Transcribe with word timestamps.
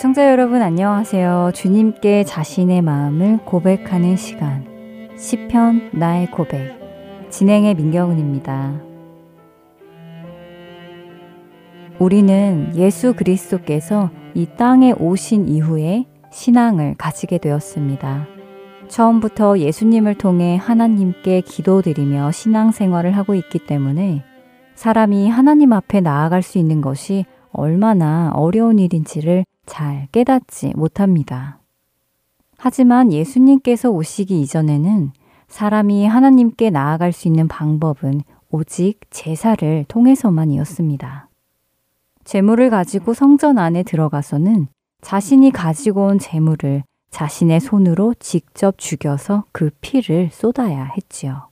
애청자 0.00 0.30
여러분 0.30 0.62
안녕하세요. 0.62 1.50
주님께 1.52 2.24
자신의 2.24 2.80
마음을 2.80 3.36
고백하는 3.44 4.16
시간. 4.16 4.64
시편 5.18 5.90
나의 5.92 6.30
고백. 6.30 6.72
진행의 7.28 7.74
민경훈입니다. 7.74 8.80
우리는 11.98 12.72
예수 12.76 13.12
그리스도께서 13.12 14.08
이 14.32 14.46
땅에 14.56 14.92
오신 14.92 15.48
이후에 15.48 16.06
신앙을 16.32 16.94
가지게 16.96 17.36
되었습니다. 17.36 18.26
처음부터 18.88 19.58
예수님을 19.58 20.14
통해 20.14 20.56
하나님께 20.56 21.42
기도드리며 21.42 22.32
신앙생활을 22.32 23.18
하고 23.18 23.34
있기 23.34 23.66
때문에 23.66 24.24
사람이 24.76 25.28
하나님 25.28 25.74
앞에 25.74 26.00
나아갈 26.00 26.40
수 26.40 26.56
있는 26.56 26.80
것이 26.80 27.26
얼마나 27.52 28.30
어려운 28.32 28.78
일인지를 28.78 29.44
잘 29.70 30.08
깨닫지 30.10 30.72
못합니다. 30.74 31.60
하지만 32.58 33.12
예수님께서 33.12 33.88
오시기 33.88 34.40
이전에는 34.40 35.12
사람이 35.46 36.06
하나님께 36.06 36.70
나아갈 36.70 37.12
수 37.12 37.28
있는 37.28 37.46
방법은 37.46 38.22
오직 38.50 38.98
제사를 39.10 39.84
통해서만이었습니다. 39.86 41.28
재물을 42.24 42.68
가지고 42.68 43.14
성전 43.14 43.58
안에 43.58 43.84
들어가서는 43.84 44.66
자신이 45.02 45.52
가지고 45.52 46.06
온 46.06 46.18
재물을 46.18 46.82
자신의 47.10 47.60
손으로 47.60 48.14
직접 48.18 48.76
죽여서 48.76 49.44
그 49.52 49.70
피를 49.80 50.30
쏟아야 50.32 50.84
했지요. 50.96 51.48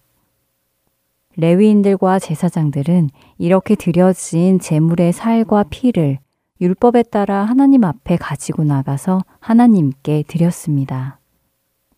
레위인들과 1.37 2.19
제사장들은 2.19 3.11
이렇게 3.39 3.77
드려진 3.77 4.59
재물의 4.59 5.13
살과 5.13 5.67
피를 5.71 6.19
율법에 6.61 7.05
따라 7.05 7.45
하나님 7.45 7.85
앞에 7.85 8.17
가지고 8.17 8.65
나가서 8.65 9.23
하나님께 9.41 10.25
드렸습니다. 10.27 11.19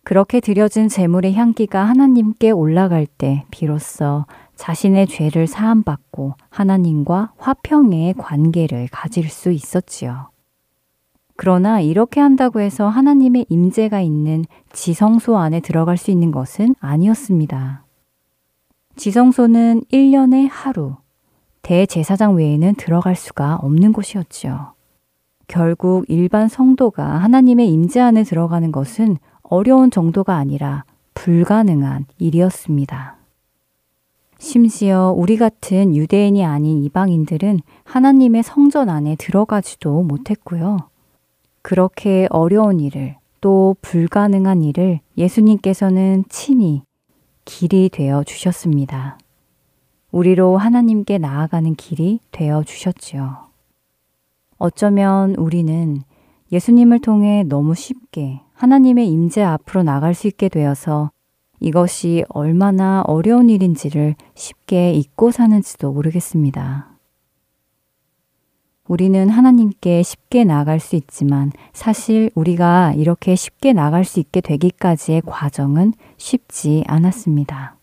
그렇게 0.03 0.39
드려진 0.39 0.87
재물의 0.87 1.33
향기가 1.33 1.83
하나님께 1.83 2.51
올라갈 2.51 3.05
때 3.05 3.45
비로소 3.51 4.25
자신의 4.55 5.07
죄를 5.07 5.47
사함받고 5.47 6.35
하나님과 6.49 7.33
화평의 7.37 8.15
관계를 8.17 8.87
가질 8.91 9.29
수 9.29 9.51
있었지요. 9.51 10.29
그러나 11.35 11.79
이렇게 11.81 12.19
한다고 12.19 12.59
해서 12.59 12.87
하나님의 12.87 13.47
임재가 13.49 14.01
있는 14.01 14.45
지성소 14.73 15.37
안에 15.37 15.59
들어갈 15.59 15.97
수 15.97 16.11
있는 16.11 16.31
것은 16.31 16.75
아니었습니다. 16.79 17.83
지성소는 18.95 19.85
1년에 19.91 20.47
하루, 20.51 20.97
대제사장 21.61 22.35
외에는 22.35 22.75
들어갈 22.75 23.15
수가 23.15 23.55
없는 23.57 23.93
곳이었지요. 23.93 24.73
결국 25.47 26.05
일반 26.07 26.47
성도가 26.47 27.05
하나님의 27.05 27.71
임재 27.71 27.99
안에 27.99 28.23
들어가는 28.23 28.71
것은 28.71 29.17
어려운 29.43 29.91
정도가 29.91 30.35
아니라 30.35 30.85
불가능한 31.13 32.05
일이었습니다. 32.19 33.17
심지어 34.39 35.13
우리 35.15 35.37
같은 35.37 35.95
유대인이 35.95 36.43
아닌 36.43 36.83
이방인들은 36.83 37.59
하나님의 37.83 38.41
성전 38.43 38.89
안에 38.89 39.15
들어가지도 39.17 40.01
못했고요. 40.01 40.77
그렇게 41.61 42.27
어려운 42.31 42.79
일을 42.79 43.17
또 43.39 43.75
불가능한 43.81 44.63
일을 44.63 44.99
예수님께서는 45.17 46.23
친히 46.29 46.81
길이 47.45 47.89
되어 47.89 48.23
주셨습니다. 48.23 49.17
우리로 50.11 50.57
하나님께 50.57 51.17
나아가는 51.17 51.73
길이 51.75 52.19
되어 52.31 52.63
주셨지요. 52.63 53.47
어쩌면 54.57 55.35
우리는 55.35 56.01
예수님을 56.51 56.99
통해 56.99 57.43
너무 57.43 57.73
쉽게 57.73 58.41
하나님의 58.53 59.09
임재 59.09 59.41
앞으로 59.41 59.83
나갈 59.83 60.13
수 60.13 60.27
있게 60.27 60.49
되어서 60.49 61.11
이것이 61.59 62.25
얼마나 62.29 63.01
어려운 63.07 63.49
일인지를 63.49 64.15
쉽게 64.35 64.93
잊고 64.93 65.31
사는지도 65.31 65.91
모르겠습니다. 65.93 66.89
우리는 68.87 69.29
하나님께 69.29 70.03
쉽게 70.03 70.43
나갈 70.43 70.79
수 70.79 70.95
있지만 70.97 71.51
사실 71.71 72.29
우리가 72.35 72.93
이렇게 72.97 73.35
쉽게 73.35 73.71
나갈 73.73 74.03
수 74.03 74.19
있게 74.19 74.41
되기까지의 74.41 75.21
과정은 75.25 75.93
쉽지 76.17 76.83
않았습니다. 76.87 77.80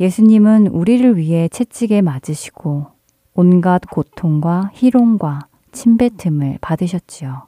예수님은 0.00 0.68
우리를 0.68 1.16
위해 1.16 1.48
채찍에 1.48 2.02
맞으시고 2.02 2.86
온갖 3.34 3.82
고통과 3.90 4.70
희롱과 4.74 5.48
침뱉음을 5.72 6.58
받으셨지요. 6.60 7.46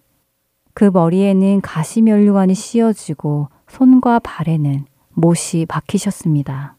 그 0.75 0.85
머리에는 0.85 1.61
가시면류관이 1.61 2.55
씌어지고 2.55 3.49
손과 3.69 4.19
발에는 4.21 4.85
못이 5.15 5.67
박히셨습니다. 5.67 6.77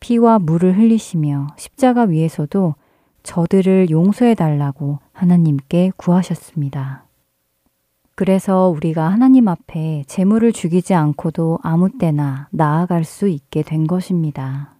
피와 0.00 0.38
물을 0.38 0.78
흘리시며 0.78 1.48
십자가 1.56 2.02
위에서도 2.02 2.74
저들을 3.22 3.90
용서해 3.90 4.34
달라고 4.34 5.00
하나님께 5.12 5.92
구하셨습니다. 5.96 7.05
그래서 8.16 8.70
우리가 8.70 9.10
하나님 9.10 9.46
앞에 9.46 10.04
재물을 10.06 10.50
죽이지 10.50 10.94
않고도 10.94 11.58
아무 11.62 11.90
때나 11.98 12.48
나아갈 12.50 13.04
수 13.04 13.28
있게 13.28 13.62
된 13.62 13.86
것입니다. 13.86 14.74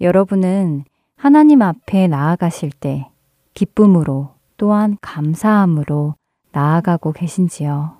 여러분은 0.00 0.84
하나님 1.16 1.60
앞에 1.60 2.08
나아가실 2.08 2.70
때 2.70 3.10
기쁨으로 3.52 4.30
또한 4.56 4.96
감사함으로 5.02 6.14
나아가고 6.52 7.12
계신지요? 7.12 7.98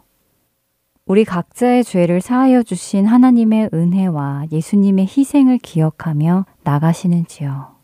우리 1.04 1.26
각자의 1.26 1.84
죄를 1.84 2.22
사하여 2.22 2.62
주신 2.62 3.04
하나님의 3.04 3.70
은혜와 3.74 4.46
예수님의 4.50 5.04
희생을 5.06 5.58
기억하며 5.58 6.46
나가시는지요? 6.64 7.76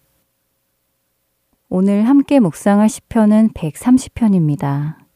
오늘 1.69 2.09
함께 2.09 2.41
묵상할 2.41 2.89
시편은 2.89 3.51
130편입니다. 3.51 5.08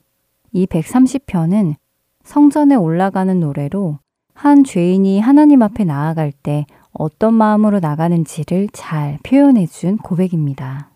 이 0.53 0.67
130편은 0.67 1.75
성전에 2.25 2.75
올라가는 2.75 3.39
노래로 3.41 3.99
한 4.35 4.65
죄인이 4.65 5.21
하나님 5.21 5.63
앞에 5.63 5.85
나아갈 5.85 6.33
때 6.33 6.67
어떤 6.93 7.35
마음으로 7.35 7.81
나가는지를 7.81 8.69
잘 8.73 9.19
표현해 9.23 9.67
준 9.67 9.97
고백입니다. 9.97 10.91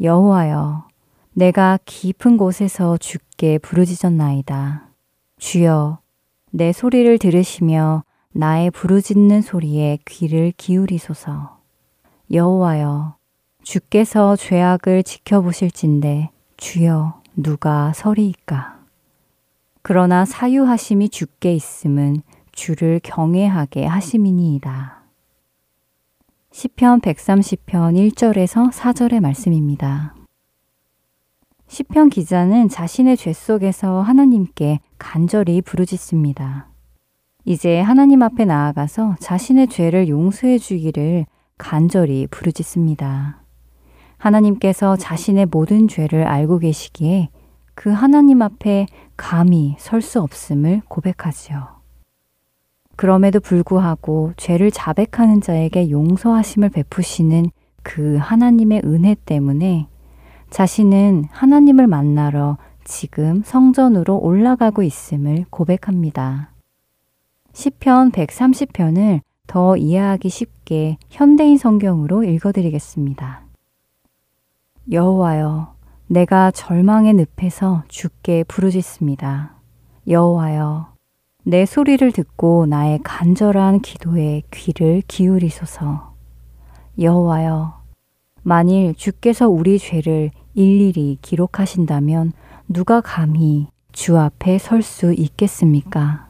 여호와여, 0.00 0.88
내가 1.34 1.78
깊은 1.84 2.36
곳에서 2.36 2.96
주께 2.96 3.58
부르짖었나이다. 3.58 4.88
주여, 5.38 5.98
내 6.50 6.72
소리를 6.72 7.18
들으시며 7.18 8.04
나의 8.32 8.70
부르짖는 8.70 9.42
소리에 9.42 9.98
귀를 10.06 10.52
기울이소서. 10.56 11.58
여호와여, 12.32 13.16
주께서 13.62 14.36
죄악을 14.36 15.02
지켜보실진데 15.02 16.30
주여 16.56 17.21
누가 17.34 17.92
서리이까? 17.94 18.80
그러나 19.82 20.24
사유하심이 20.24 21.08
주께 21.08 21.54
있음은 21.54 22.22
주를 22.52 23.00
경외하게 23.02 23.86
하심이니이다. 23.86 25.02
시편 26.52 27.00
130편 27.00 28.12
1절에서 28.12 28.70
4절의 28.70 29.20
말씀입니다. 29.20 30.14
시편 31.66 32.10
기자는 32.10 32.68
자신의 32.68 33.16
죄 33.16 33.32
속에서 33.32 34.02
하나님께 34.02 34.80
간절히 34.98 35.62
부르짖습니다. 35.62 36.68
이제 37.46 37.80
하나님 37.80 38.22
앞에 38.22 38.44
나아가서 38.44 39.16
자신의 39.20 39.68
죄를 39.68 40.08
용서해 40.08 40.58
주기를 40.58 41.24
간절히 41.56 42.26
부르짖습니다. 42.30 43.41
하나님께서 44.22 44.94
자신의 44.96 45.46
모든 45.46 45.88
죄를 45.88 46.28
알고 46.28 46.60
계시기에 46.60 47.30
그 47.74 47.90
하나님 47.90 48.40
앞에 48.40 48.86
감히 49.16 49.74
설 49.78 50.00
수 50.00 50.20
없음을 50.20 50.82
고백하지요. 50.86 51.66
그럼에도 52.94 53.40
불구하고 53.40 54.32
죄를 54.36 54.70
자백하는 54.70 55.40
자에게 55.40 55.90
용서하심을 55.90 56.68
베푸시는 56.68 57.46
그 57.82 58.16
하나님의 58.16 58.82
은혜 58.84 59.16
때문에 59.24 59.88
자신은 60.50 61.24
하나님을 61.32 61.88
만나러 61.88 62.58
지금 62.84 63.42
성전으로 63.44 64.18
올라가고 64.18 64.84
있음을 64.84 65.46
고백합니다. 65.50 66.52
시편 67.54 68.12
130편을 68.12 69.20
더 69.48 69.76
이해하기 69.76 70.28
쉽게 70.28 70.98
현대인 71.10 71.58
성경으로 71.58 72.22
읽어드리겠습니다. 72.22 73.51
여호와여, 74.90 75.74
내가 76.08 76.50
절망의 76.50 77.14
늪에서 77.14 77.84
주께 77.86 78.42
부르짖습니다. 78.42 79.54
여호와여, 80.08 80.92
내 81.44 81.66
소리를 81.66 82.10
듣고 82.10 82.66
나의 82.66 82.98
간절한 83.04 83.80
기도에 83.80 84.42
귀를 84.50 85.02
기울이소서. 85.06 86.14
여호와여, 87.00 87.80
만일 88.42 88.94
주께서 88.96 89.48
우리 89.48 89.78
죄를 89.78 90.32
일일이 90.54 91.18
기록하신다면 91.22 92.32
누가 92.68 93.00
감히 93.00 93.68
주 93.92 94.18
앞에 94.18 94.58
설 94.58 94.82
수 94.82 95.12
있겠습니까? 95.12 96.28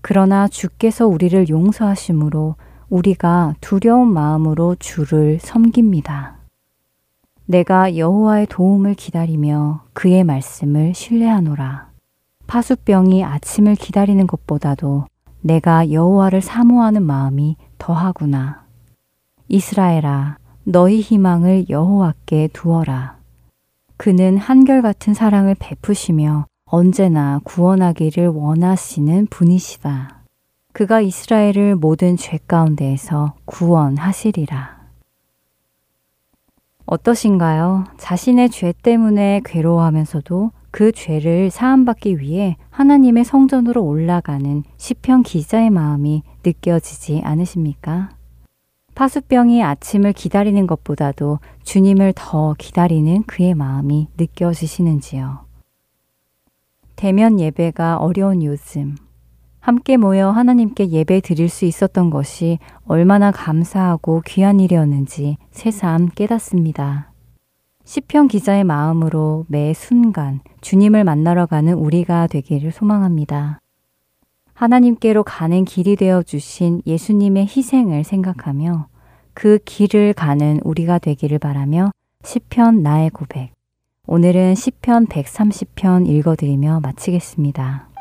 그러나 0.00 0.46
주께서 0.46 1.08
우리를 1.08 1.48
용서하심으로 1.48 2.54
우리가 2.88 3.56
두려운 3.60 4.12
마음으로 4.12 4.76
주를 4.78 5.40
섬깁니다. 5.40 6.43
내가 7.46 7.96
여호와의 7.96 8.46
도움을 8.46 8.94
기다리며 8.94 9.82
그의 9.92 10.24
말씀을 10.24 10.94
신뢰하노라. 10.94 11.90
파수병이 12.46 13.24
아침을 13.24 13.74
기다리는 13.74 14.26
것보다도 14.26 15.06
내가 15.42 15.90
여호와를 15.90 16.40
사모하는 16.40 17.02
마음이 17.02 17.56
더하구나. 17.78 18.64
이스라엘아, 19.48 20.38
너희 20.64 21.00
희망을 21.00 21.68
여호와께 21.68 22.48
두어라. 22.54 23.18
그는 23.98 24.38
한결같은 24.38 25.12
사랑을 25.12 25.54
베푸시며 25.58 26.46
언제나 26.64 27.40
구원하기를 27.44 28.28
원하시는 28.28 29.26
분이시다. 29.26 30.22
그가 30.72 31.00
이스라엘을 31.02 31.76
모든 31.76 32.16
죄 32.16 32.38
가운데에서 32.48 33.34
구원하시리라. 33.44 34.83
어떠신가요? 36.86 37.84
자신의 37.96 38.50
죄 38.50 38.72
때문에 38.72 39.40
괴로워하면서도 39.44 40.50
그 40.70 40.92
죄를 40.92 41.50
사함받기 41.50 42.18
위해 42.18 42.56
하나님의 42.70 43.24
성전으로 43.24 43.82
올라가는 43.82 44.64
시편 44.76 45.22
기자의 45.22 45.70
마음이 45.70 46.22
느껴지지 46.44 47.22
않으십니까? 47.24 48.10
파수병이 48.94 49.62
아침을 49.62 50.12
기다리는 50.12 50.66
것보다도 50.66 51.38
주님을 51.62 52.12
더 52.16 52.54
기다리는 52.58 53.22
그의 53.24 53.54
마음이 53.54 54.08
느껴지시는지요? 54.18 55.44
대면 56.96 57.40
예배가 57.40 57.96
어려운 57.96 58.42
요즘, 58.42 58.94
함께 59.64 59.96
모여 59.96 60.28
하나님께 60.28 60.90
예배 60.90 61.22
드릴 61.22 61.48
수 61.48 61.64
있었던 61.64 62.10
것이 62.10 62.58
얼마나 62.84 63.30
감사하고 63.30 64.20
귀한 64.26 64.60
일이었는지 64.60 65.38
새삼 65.52 66.10
깨닫습니다. 66.10 67.10
시편 67.84 68.28
기자의 68.28 68.62
마음으로 68.64 69.46
매 69.48 69.72
순간 69.72 70.40
주님을 70.60 71.04
만나러 71.04 71.46
가는 71.46 71.72
우리가 71.72 72.26
되기를 72.26 72.72
소망합니다. 72.72 73.58
하나님께로 74.52 75.22
가는 75.22 75.64
길이 75.64 75.96
되어 75.96 76.22
주신 76.22 76.82
예수님의 76.86 77.46
희생을 77.46 78.04
생각하며 78.04 78.88
그 79.32 79.58
길을 79.64 80.12
가는 80.12 80.60
우리가 80.62 80.98
되기를 80.98 81.38
바라며 81.38 81.90
시편 82.22 82.82
나의 82.82 83.08
고백 83.08 83.54
오늘은 84.06 84.56
시편 84.56 85.06
130편 85.06 86.06
읽어 86.06 86.36
드리며 86.36 86.80
마치겠습니다. 86.82 87.93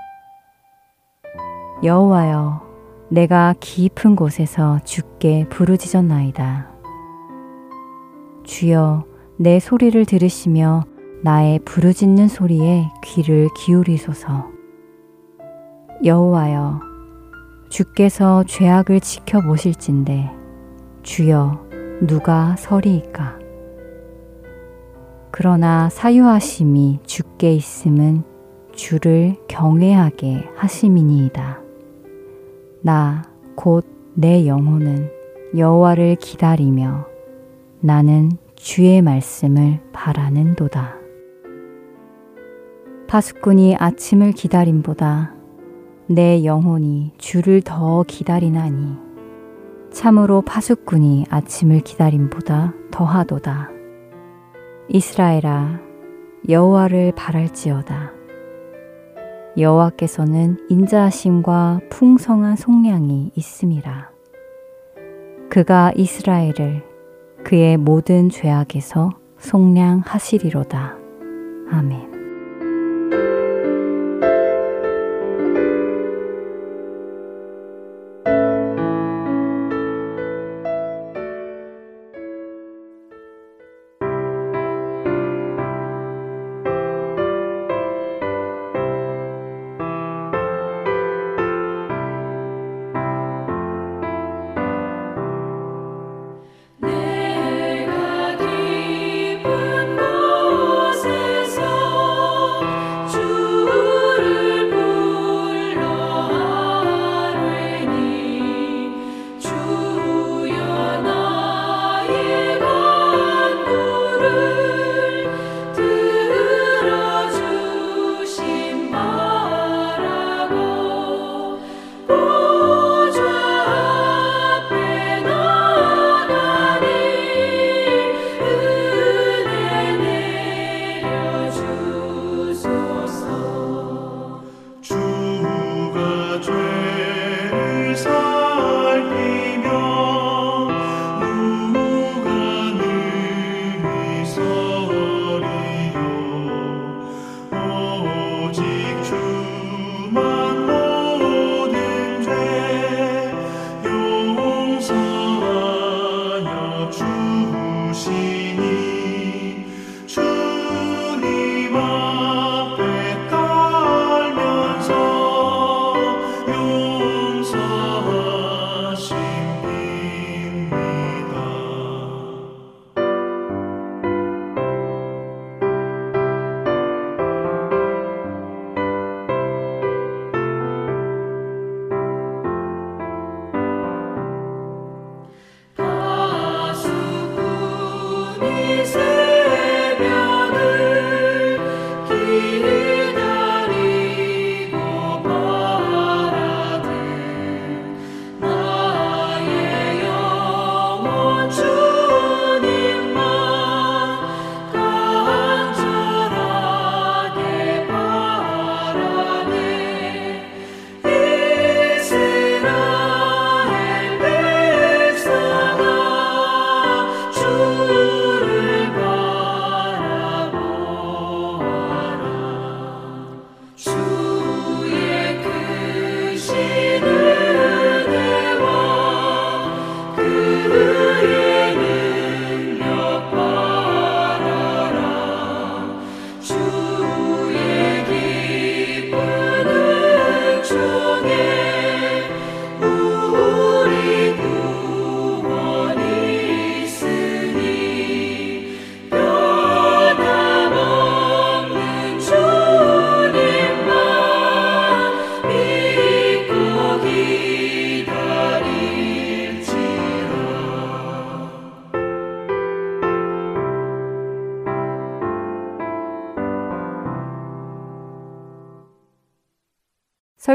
여호와여 1.84 2.62
내가 3.10 3.54
깊은 3.60 4.16
곳에서 4.16 4.80
주께 4.86 5.46
부르짖었나이다. 5.50 6.70
주여 8.46 9.04
내 9.36 9.60
소리를 9.60 10.06
들으시며 10.06 10.86
나의 11.24 11.60
부르짖는 11.66 12.30
소리에 12.30 12.90
귀를 13.04 13.50
기울이소서. 13.58 14.48
여호와여 16.06 16.80
주께서 17.68 18.46
죄악을 18.46 19.02
지켜보실진데 19.02 20.32
주여 21.02 21.68
누가 22.08 22.56
서리이까 22.56 23.40
그러나 25.32 25.90
사유하심이 25.90 27.00
주께 27.06 27.54
있음은 27.54 28.24
주를 28.72 29.36
경외하게 29.50 30.50
하심이니이다. 30.56 31.63
나 32.84 33.24
곧 33.56 33.94
내 34.16 34.46
영혼은 34.46 35.10
여호와를 35.58 36.18
기다리며 36.18 37.08
나는 37.80 38.32
주의 38.56 39.02
말씀을 39.02 39.80
바라는도다. 39.92 40.96
파수꾼이 43.08 43.76
아침을 43.78 44.32
기다림보다 44.34 45.34
내 46.08 46.46
영혼이 46.46 47.14
주를 47.18 47.62
더 47.62 48.04
기다리나니 48.08 48.98
참으로 49.92 50.42
파수꾼이 50.42 51.26
아침을 51.30 51.80
기다림보다 51.82 52.74
더하도다. 52.92 53.70
이스라엘아 54.90 55.80
여호와를 56.50 57.14
바랄지어다. 57.16 58.13
여호와께서는 59.58 60.58
인자하심과 60.70 61.82
풍성한 61.90 62.56
속량이 62.56 63.32
있음이라. 63.36 64.10
그가 65.50 65.92
이스라엘을 65.96 66.84
그의 67.44 67.78
모든 67.78 68.30
죄악에서 68.30 69.12
속량하시리로다. 69.38 70.98
아멘. 71.70 72.13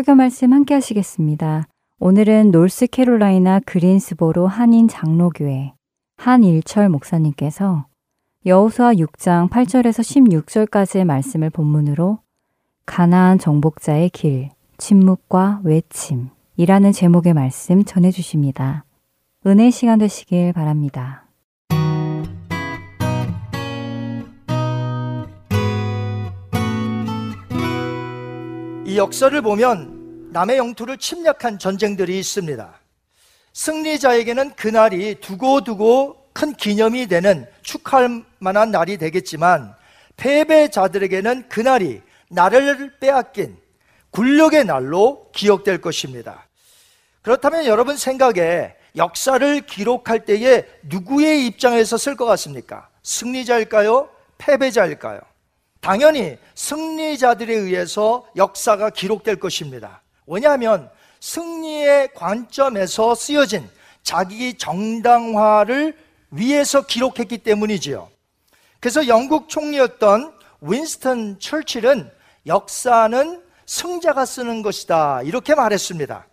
설교 0.08 0.14
말씀 0.14 0.54
함께 0.54 0.72
하시겠습니다. 0.72 1.66
오늘은 2.00 2.50
노스캐롤라이나 2.50 3.60
그린스보로 3.66 4.46
한인 4.46 4.88
장로교회 4.88 5.74
한일철 6.16 6.88
목사님께서 6.88 7.84
여호수아 8.46 8.94
6장 8.94 9.50
8절에서 9.50 10.00
16절까지의 10.00 11.04
말씀을 11.04 11.50
본문으로 11.50 12.20
가나안 12.86 13.38
정복자의 13.38 14.08
길, 14.08 14.48
침묵과 14.78 15.60
외침이라는 15.64 16.92
제목의 16.92 17.34
말씀 17.34 17.84
전해 17.84 18.10
주십니다. 18.10 18.86
은혜 19.46 19.70
시간 19.70 19.98
되시길 19.98 20.54
바랍니다. 20.54 21.26
이 28.86 28.96
역사를 28.96 29.42
보면 29.42 29.97
남의 30.30 30.58
영토를 30.58 30.98
침략한 30.98 31.58
전쟁들이 31.58 32.18
있습니다. 32.18 32.80
승리자에게는 33.54 34.54
그날이 34.54 35.14
두고두고 35.16 36.28
큰 36.32 36.52
기념이 36.52 37.06
되는 37.06 37.46
축하할 37.62 38.24
만한 38.38 38.70
날이 38.70 38.98
되겠지만 38.98 39.74
패배자들에게는 40.16 41.48
그날이 41.48 42.02
나를 42.28 42.98
빼앗긴 42.98 43.56
굴욕의 44.10 44.64
날로 44.64 45.30
기억될 45.32 45.80
것입니다. 45.80 46.46
그렇다면 47.22 47.64
여러분 47.64 47.96
생각에 47.96 48.74
역사를 48.96 49.60
기록할 49.62 50.24
때에 50.24 50.66
누구의 50.82 51.46
입장에서 51.46 51.96
쓸 51.96 52.16
것 52.16 52.26
같습니까? 52.26 52.88
승리자일까요? 53.02 54.10
패배자일까요? 54.36 55.20
당연히 55.80 56.36
승리자들에 56.54 57.54
의해서 57.54 58.26
역사가 58.36 58.90
기록될 58.90 59.36
것입니다. 59.36 60.02
왜냐하면 60.28 60.90
승리의 61.20 62.14
관점에서 62.14 63.14
쓰여진 63.14 63.68
자기 64.02 64.54
정당화를 64.54 65.96
위해서 66.30 66.86
기록했기 66.86 67.38
때문이지요. 67.38 68.08
그래서 68.80 69.08
영국 69.08 69.48
총리였던 69.48 70.32
윈스턴 70.60 71.40
철칠은 71.40 72.10
역사는 72.46 73.42
승자가 73.66 74.24
쓰는 74.24 74.62
것이다. 74.62 75.22
이렇게 75.22 75.54
말했습니다. 75.54 76.26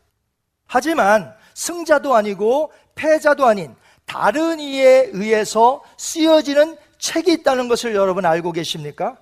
하지만 0.68 1.34
승자도 1.54 2.16
아니고 2.16 2.72
패자도 2.96 3.46
아닌 3.46 3.76
다른 4.06 4.60
이에 4.60 5.10
의해서 5.12 5.84
쓰여지는 5.98 6.78
책이 6.98 7.32
있다는 7.34 7.68
것을 7.68 7.96
여러분 7.96 8.26
알고 8.26 8.52
계십니까? 8.52 9.18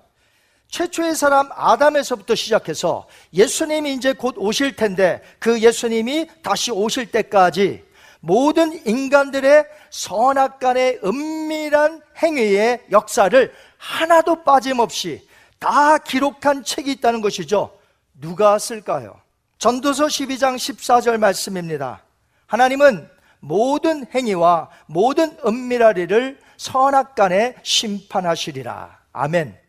최초의 0.74 1.14
사람 1.14 1.50
아담에서부터 1.52 2.34
시작해서 2.34 3.06
예수님이 3.32 3.94
이제 3.94 4.12
곧 4.12 4.34
오실 4.36 4.74
텐데 4.74 5.22
그 5.38 5.60
예수님이 5.60 6.26
다시 6.42 6.72
오실 6.72 7.12
때까지 7.12 7.84
모든 8.18 8.84
인간들의 8.84 9.66
선악 9.90 10.58
간의 10.58 10.98
은밀한 11.04 12.02
행위의 12.20 12.86
역사를 12.90 13.54
하나도 13.78 14.42
빠짐없이 14.42 15.28
다 15.60 15.96
기록한 15.98 16.64
책이 16.64 16.90
있다는 16.90 17.20
것이죠. 17.20 17.78
누가 18.20 18.58
쓸까요? 18.58 19.20
전도서 19.58 20.06
12장 20.06 20.56
14절 20.56 21.18
말씀입니다. 21.18 22.02
하나님은 22.48 23.08
모든 23.38 24.06
행위와 24.12 24.70
모든 24.86 25.36
은밀한 25.46 25.94
일을 26.08 26.40
선악 26.56 27.14
간에 27.14 27.54
심판하시리라. 27.62 28.98
아멘. 29.12 29.63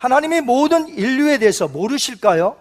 하나님이 0.00 0.40
모든 0.40 0.88
인류에 0.88 1.36
대해서 1.38 1.68
모르실까요? 1.68 2.56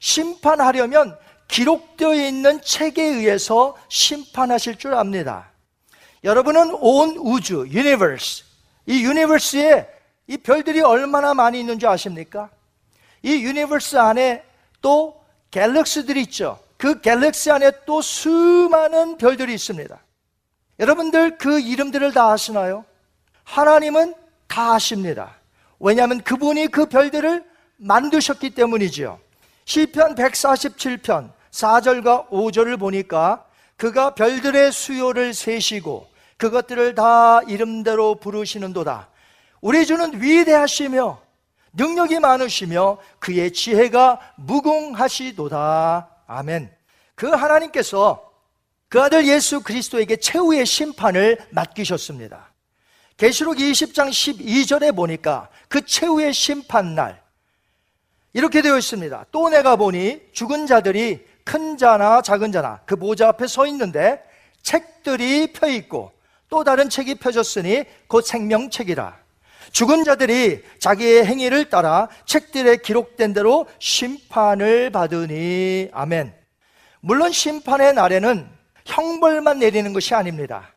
심판하려면 0.00 1.16
기록되어 1.46 2.14
있는 2.14 2.60
책에 2.60 3.00
의해서 3.04 3.76
심판하실 3.88 4.78
줄 4.78 4.94
압니다. 4.94 5.48
여러분은 6.24 6.74
온 6.80 7.16
우주, 7.18 7.68
universe, 7.70 8.42
이 8.86 9.04
universe에 9.04 9.88
이 10.26 10.36
별들이 10.38 10.80
얼마나 10.80 11.34
많이 11.34 11.60
있는 11.60 11.78
줄 11.78 11.88
아십니까? 11.88 12.50
이 13.22 13.44
universe 13.44 13.96
안에 13.96 14.42
또 14.80 15.22
갤럭시들이 15.52 16.22
있죠. 16.22 16.58
그 16.78 17.00
갤럭시 17.00 17.52
안에 17.52 17.70
또 17.86 18.02
수많은 18.02 19.18
별들이 19.18 19.54
있습니다. 19.54 19.96
여러분들 20.80 21.38
그 21.38 21.60
이름들을 21.60 22.12
다 22.12 22.32
아시나요? 22.32 22.84
하나님은 23.44 24.14
다 24.48 24.72
아십니다. 24.72 25.41
왜냐하면 25.82 26.22
그분이 26.22 26.68
그 26.68 26.86
별들을 26.86 27.44
만드셨기 27.76 28.50
때문이지요. 28.50 29.18
시편 29.64 30.14
147편 30.14 31.32
4절과 31.50 32.28
5절을 32.28 32.78
보니까 32.78 33.44
그가 33.76 34.14
별들의 34.14 34.70
수요를 34.70 35.34
세시고 35.34 36.08
그것들을 36.36 36.94
다 36.94 37.42
이름대로 37.48 38.14
부르시는도다. 38.14 39.08
우리 39.60 39.84
주는 39.84 40.22
위대하시며 40.22 41.20
능력이 41.72 42.20
많으시며 42.20 42.98
그의 43.18 43.52
지혜가 43.52 44.20
무궁하시도다. 44.36 46.08
아멘. 46.28 46.72
그 47.16 47.26
하나님께서 47.26 48.30
그 48.88 49.02
아들 49.02 49.26
예수 49.26 49.62
그리스도에게 49.62 50.16
최후의 50.16 50.64
심판을 50.64 51.38
맡기셨습니다. 51.50 52.51
계시록 53.22 53.58
20장 53.58 54.08
12절에 54.08 54.96
보니까 54.96 55.48
그 55.68 55.86
최후의 55.86 56.34
심판날 56.34 57.22
이렇게 58.32 58.62
되어 58.62 58.76
있습니다. 58.76 59.26
또 59.30 59.48
내가 59.48 59.76
보니 59.76 60.20
죽은 60.32 60.66
자들이 60.66 61.24
큰 61.44 61.76
자나 61.76 62.20
작은 62.20 62.50
자나 62.50 62.80
그 62.84 62.94
모자 62.94 63.28
앞에 63.28 63.46
서 63.46 63.64
있는데 63.68 64.20
책들이 64.62 65.52
펴 65.52 65.68
있고 65.68 66.10
또 66.48 66.64
다른 66.64 66.90
책이 66.90 67.20
펴졌으니 67.20 67.84
곧 68.08 68.22
생명책이라. 68.22 69.16
죽은 69.70 70.02
자들이 70.02 70.64
자기의 70.80 71.24
행위를 71.24 71.70
따라 71.70 72.08
책들에 72.26 72.78
기록된 72.78 73.34
대로 73.34 73.68
심판을 73.78 74.90
받으니 74.90 75.90
아멘. 75.92 76.34
물론 76.98 77.30
심판의 77.30 77.94
날에는 77.94 78.50
형벌만 78.84 79.60
내리는 79.60 79.92
것이 79.92 80.12
아닙니다. 80.12 80.74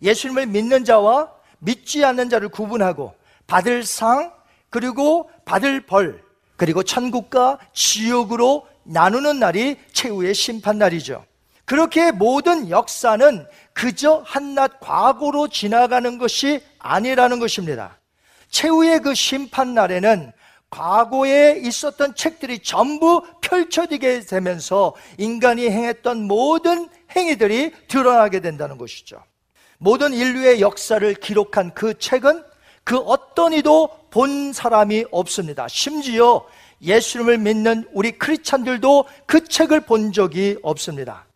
예수님을 0.00 0.46
믿는 0.46 0.86
자와 0.86 1.41
믿지 1.62 2.04
않는 2.04 2.28
자를 2.28 2.48
구분하고 2.48 3.14
받을 3.46 3.84
상 3.84 4.32
그리고 4.68 5.30
받을 5.44 5.86
벌 5.86 6.22
그리고 6.56 6.82
천국과 6.82 7.58
지옥으로 7.72 8.66
나누는 8.84 9.38
날이 9.38 9.76
최후의 9.92 10.34
심판 10.34 10.78
날이죠. 10.78 11.24
그렇게 11.64 12.10
모든 12.10 12.68
역사는 12.68 13.46
그저 13.72 14.22
한낱 14.26 14.80
과거로 14.80 15.48
지나가는 15.48 16.18
것이 16.18 16.60
아니라는 16.78 17.38
것입니다. 17.38 17.98
최후의 18.48 19.00
그 19.00 19.14
심판 19.14 19.74
날에는 19.74 20.32
과거에 20.68 21.60
있었던 21.62 22.14
책들이 22.14 22.58
전부 22.58 23.22
펼쳐지게 23.40 24.20
되면서 24.20 24.94
인간이 25.18 25.68
행했던 25.68 26.26
모든 26.26 26.88
행위들이 27.14 27.72
드러나게 27.88 28.40
된다는 28.40 28.78
것이죠. 28.78 29.22
모든 29.82 30.14
인류의 30.14 30.60
역사를 30.60 31.12
기록한 31.14 31.74
그 31.74 31.98
책은 31.98 32.44
그 32.84 32.98
어떤 32.98 33.52
이도 33.52 33.88
본 34.10 34.52
사람이 34.52 35.06
없습니다. 35.10 35.66
심지어 35.66 36.46
예수님을 36.80 37.38
믿는 37.38 37.88
우리 37.92 38.12
크리스찬들도 38.12 39.06
그 39.26 39.42
책을 39.42 39.80
본 39.80 40.12
적이 40.12 40.56
없습니다. 40.62 41.26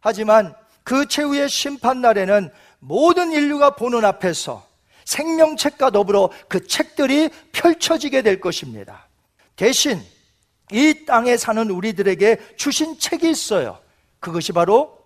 하지만 0.00 0.52
그 0.82 1.06
최후의 1.06 1.48
심판날에는 1.48 2.50
모든 2.80 3.30
인류가 3.30 3.76
보는 3.76 4.04
앞에서 4.04 4.66
생명책과 5.04 5.90
더불어 5.90 6.30
그 6.48 6.66
책들이 6.66 7.30
펼쳐지게 7.52 8.22
될 8.22 8.40
것입니다. 8.40 9.06
대신 9.54 10.02
이 10.72 11.04
땅에 11.06 11.36
사는 11.36 11.70
우리들에게 11.70 12.56
주신 12.56 12.98
책이 12.98 13.30
있어요. 13.30 13.78
그것이 14.18 14.50
바로 14.50 15.01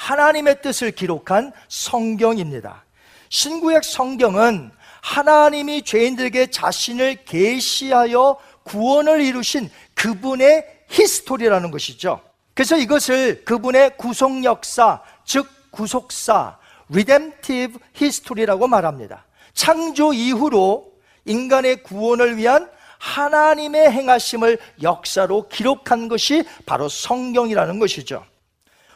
하나님의 0.00 0.62
뜻을 0.62 0.92
기록한 0.92 1.52
성경입니다. 1.68 2.84
신구약 3.28 3.84
성경은 3.84 4.70
하나님이 5.02 5.82
죄인들에게 5.82 6.46
자신을 6.46 7.24
계시하여 7.26 8.38
구원을 8.64 9.20
이루신 9.20 9.70
그분의 9.94 10.64
history라는 10.88 11.70
것이죠. 11.70 12.20
그래서 12.54 12.76
이것을 12.78 13.44
그분의 13.44 13.98
구속 13.98 14.42
역사, 14.42 15.02
즉 15.24 15.46
구속사, 15.70 16.56
redemptive 16.90 17.78
history라고 17.94 18.66
말합니다. 18.68 19.26
창조 19.52 20.14
이후로 20.14 20.92
인간의 21.26 21.82
구원을 21.82 22.38
위한 22.38 22.70
하나님의 22.98 23.90
행하심을 23.92 24.58
역사로 24.82 25.48
기록한 25.48 26.08
것이 26.08 26.44
바로 26.64 26.88
성경이라는 26.88 27.78
것이죠. 27.78 28.24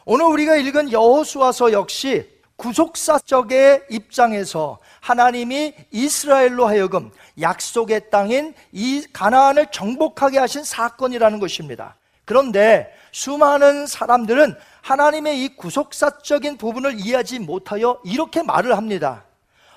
오늘 0.06 0.26
우리가 0.26 0.56
읽은 0.56 0.92
여호수아서 0.92 1.72
역시 1.72 2.30
구속사적의 2.56 3.84
입장에서 3.90 4.78
하나님이 5.00 5.74
이스라엘로 5.90 6.66
하여금 6.66 7.10
약속의 7.40 8.10
땅인 8.10 8.54
이 8.70 9.06
가나안을 9.12 9.68
정복하게 9.72 10.38
하신 10.38 10.62
사건이라는 10.62 11.40
것입니다. 11.40 11.96
그런데 12.26 12.94
수많은 13.12 13.86
사람들은 13.86 14.56
하나님의 14.82 15.42
이 15.42 15.56
구속사적인 15.56 16.58
부분을 16.58 17.00
이해하지 17.00 17.38
못하여 17.40 17.98
이렇게 18.04 18.42
말을 18.42 18.76
합니다. 18.76 19.24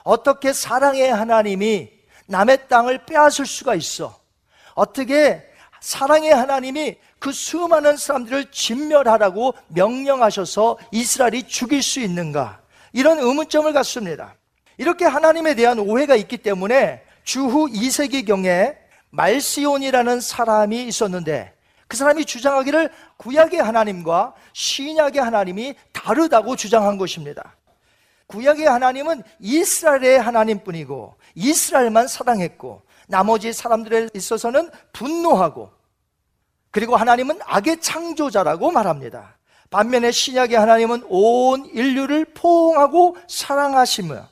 어떻게 0.04 0.52
사랑의 0.52 1.10
하나님이 1.10 1.90
남의 2.26 2.68
땅을 2.68 3.06
빼앗을 3.06 3.46
수가 3.46 3.76
있어? 3.76 4.18
어떻게 4.76 5.42
사랑의 5.80 6.34
하나님이 6.34 6.98
그 7.20 7.32
수많은 7.32 7.98
사람들을 7.98 8.52
진멸하라고 8.52 9.54
명령하셔서 9.70 10.78
이스라엘이 10.92 11.48
죽일 11.48 11.82
수 11.82 12.00
있는가? 12.00 12.60
이런 12.94 13.20
의문점을 13.20 13.72
갖습니다. 13.74 14.36
이렇게 14.78 15.06
하나님에 15.06 15.56
대한 15.56 15.80
오해가 15.80 16.16
있기 16.16 16.38
때문에 16.38 17.04
주후 17.24 17.68
2세기경에 17.68 18.76
말시온이라는 19.10 20.22
사람이 20.22 20.84
있었는데 20.84 21.54
그 21.88 21.98
사람이 21.98 22.26
주장하기를 22.26 22.92
구약의 23.18 23.62
하나님과 23.62 24.34
신약의 24.54 25.22
하나님이 25.22 25.76
다르다고 25.94 26.56
주장한 26.56 26.98
것입니다. 26.98 27.56
구약의 28.28 28.66
하나님은 28.66 29.24
이스라엘의 29.40 30.22
하나님뿐이고 30.22 31.16
이스라엘만 31.36 32.08
사랑했고 32.08 32.82
나머지 33.08 33.54
사람들에 33.54 34.10
있어서는 34.14 34.70
분노하고 34.92 35.72
그리고 36.72 36.96
하나님은 36.96 37.40
악의 37.46 37.82
창조자라고 37.82 38.72
말합니다. 38.72 39.38
반면에 39.70 40.12
신약의 40.12 40.58
하나님은 40.58 41.04
온 41.10 41.66
인류를 41.66 42.26
포옹하고 42.34 43.18
사랑하시며 43.28 44.28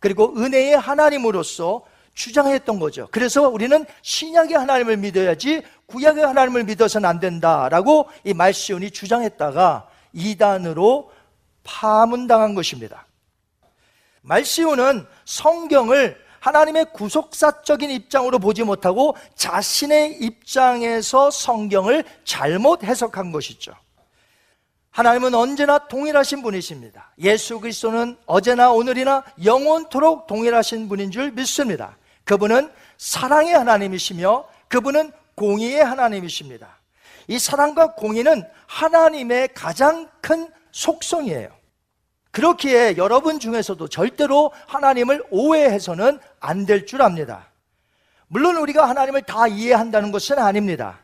그리고 0.00 0.34
은혜의 0.36 0.78
하나님으로서 0.78 1.84
주장했던 2.14 2.78
거죠. 2.78 3.08
그래서 3.10 3.48
우리는 3.48 3.84
신약의 4.02 4.56
하나님을 4.56 4.98
믿어야지 4.98 5.62
구약의 5.86 6.24
하나님을 6.24 6.64
믿어서는 6.64 7.08
안 7.08 7.20
된다라고 7.20 8.08
이 8.24 8.34
말시온이 8.34 8.90
주장했다가 8.90 9.88
이단으로 10.12 11.10
파문당한 11.64 12.54
것입니다. 12.54 13.06
말시온은 14.22 15.06
성경을 15.24 16.23
하나님의 16.44 16.92
구속사적인 16.92 17.90
입장으로 17.90 18.38
보지 18.38 18.64
못하고 18.64 19.16
자신의 19.34 20.18
입장에서 20.20 21.30
성경을 21.30 22.04
잘못 22.24 22.84
해석한 22.84 23.32
것이죠. 23.32 23.72
하나님은 24.90 25.34
언제나 25.34 25.88
동일하신 25.88 26.42
분이십니다. 26.42 27.14
예수 27.20 27.60
그리스도는 27.60 28.18
어제나 28.26 28.72
오늘이나 28.72 29.24
영원토록 29.42 30.26
동일하신 30.26 30.90
분인 30.90 31.10
줄 31.10 31.32
믿습니다. 31.32 31.96
그분은 32.24 32.70
사랑의 32.98 33.54
하나님이시며 33.54 34.44
그분은 34.68 35.12
공의의 35.36 35.82
하나님이십니다. 35.82 36.78
이 37.26 37.38
사랑과 37.38 37.94
공의는 37.94 38.44
하나님의 38.66 39.48
가장 39.54 40.10
큰 40.20 40.48
속성이에요. 40.72 41.64
그렇기에 42.34 42.96
여러분 42.96 43.38
중에서도 43.38 43.86
절대로 43.88 44.52
하나님을 44.66 45.22
오해해서는 45.30 46.18
안 46.46 46.66
될 46.66 46.84
줄 46.84 47.00
압니다. 47.00 47.46
물론 48.28 48.56
우리가 48.56 48.88
하나님을 48.88 49.22
다 49.22 49.46
이해한다는 49.48 50.12
것은 50.12 50.38
아닙니다. 50.38 51.00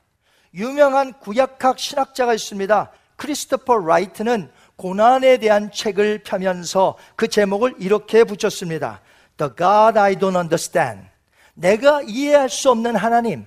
유명한 0.53 1.13
구약학 1.15 1.79
신학자가 1.79 2.35
있습니다. 2.35 2.91
크리스토퍼 3.17 3.79
라이트는 3.79 4.51
고난에 4.77 5.39
대한 5.39 5.71
책을 5.71 6.23
펴면서 6.25 6.97
그 7.17 7.29
제목을 7.29 7.75
이렇게 7.79 8.25
붙였습니다. 8.25 9.01
The 9.39 9.53
God 9.57 9.99
I 9.99 10.15
don't 10.17 10.37
understand. 10.37 11.07
내가 11.55 12.03
이해할 12.03 12.49
수 12.51 12.71
없는 12.71 12.97
하나님. 12.97 13.47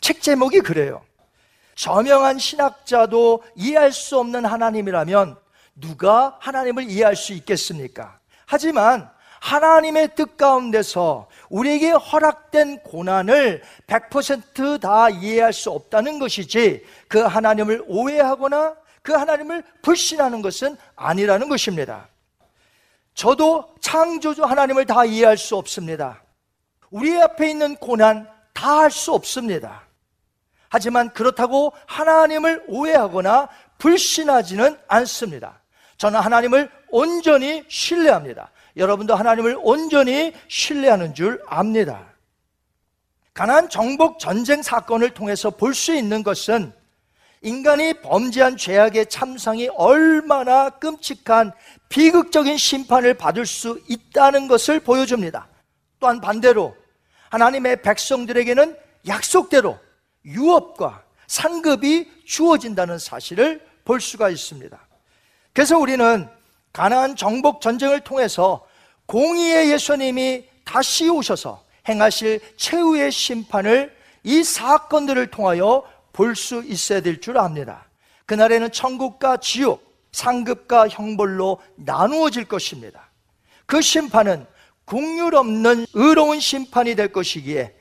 책 0.00 0.22
제목이 0.22 0.60
그래요. 0.60 1.02
저명한 1.74 2.38
신학자도 2.38 3.42
이해할 3.56 3.92
수 3.92 4.18
없는 4.18 4.46
하나님이라면 4.46 5.36
누가 5.74 6.36
하나님을 6.40 6.88
이해할 6.88 7.16
수 7.16 7.34
있겠습니까? 7.34 8.18
하지만 8.46 9.10
하나님의 9.46 10.14
뜻 10.16 10.36
가운데서 10.36 11.28
우리에게 11.50 11.90
허락된 11.90 12.80
고난을 12.80 13.62
100%다 13.86 15.08
이해할 15.10 15.52
수 15.52 15.70
없다는 15.70 16.18
것이지 16.18 16.84
그 17.06 17.20
하나님을 17.20 17.84
오해하거나 17.86 18.74
그 19.02 19.12
하나님을 19.12 19.62
불신하는 19.82 20.42
것은 20.42 20.76
아니라는 20.96 21.48
것입니다. 21.48 22.08
저도 23.14 23.74
창조주 23.80 24.44
하나님을 24.44 24.84
다 24.84 25.04
이해할 25.04 25.38
수 25.38 25.56
없습니다. 25.56 26.22
우리 26.90 27.16
앞에 27.20 27.48
있는 27.50 27.76
고난 27.76 28.28
다 28.52 28.80
할 28.80 28.90
수 28.90 29.12
없습니다. 29.12 29.82
하지만 30.68 31.10
그렇다고 31.10 31.72
하나님을 31.86 32.64
오해하거나 32.68 33.48
불신하지는 33.78 34.76
않습니다. 34.88 35.60
저는 35.98 36.18
하나님을 36.20 36.70
온전히 36.88 37.64
신뢰합니다. 37.68 38.50
여러분도 38.76 39.14
하나님을 39.14 39.58
온전히 39.62 40.32
신뢰하는 40.48 41.14
줄 41.14 41.42
압니다. 41.46 42.12
가난 43.34 43.68
정복 43.68 44.18
전쟁 44.18 44.62
사건을 44.62 45.10
통해서 45.10 45.50
볼 45.50 45.74
수 45.74 45.94
있는 45.94 46.22
것은 46.22 46.72
인간이 47.42 47.94
범죄한 48.00 48.56
죄악의 48.56 49.06
참상이 49.08 49.68
얼마나 49.74 50.70
끔찍한 50.70 51.52
비극적인 51.88 52.56
심판을 52.56 53.14
받을 53.14 53.46
수 53.46 53.80
있다는 53.88 54.48
것을 54.48 54.80
보여줍니다. 54.80 55.46
또한 56.00 56.20
반대로 56.20 56.74
하나님의 57.30 57.82
백성들에게는 57.82 58.76
약속대로 59.06 59.78
유업과 60.24 61.04
상급이 61.26 62.10
주어진다는 62.24 62.98
사실을 62.98 63.64
볼 63.84 64.00
수가 64.00 64.30
있습니다. 64.30 64.78
그래서 65.52 65.78
우리는 65.78 66.28
가나안 66.72 67.16
정복 67.16 67.60
전쟁을 67.60 68.00
통해서 68.00 68.65
공의의 69.06 69.72
예수님이 69.72 70.44
다시 70.64 71.08
오셔서 71.08 71.62
행하실 71.88 72.40
최후의 72.56 73.12
심판을 73.12 73.94
이 74.24 74.42
사건들을 74.42 75.30
통하여 75.30 75.84
볼 76.12 76.34
수 76.34 76.62
있어야 76.64 77.00
될 77.00 77.20
줄 77.20 77.38
압니다. 77.38 77.86
그날에는 78.26 78.72
천국과 78.72 79.36
지옥, 79.36 79.84
상급과 80.12 80.88
형벌로 80.88 81.60
나누어질 81.76 82.46
것입니다. 82.46 83.10
그 83.66 83.80
심판은 83.80 84.46
국률 84.84 85.34
없는 85.34 85.86
의로운 85.94 86.40
심판이 86.40 86.94
될 86.94 87.12
것이기에 87.12 87.74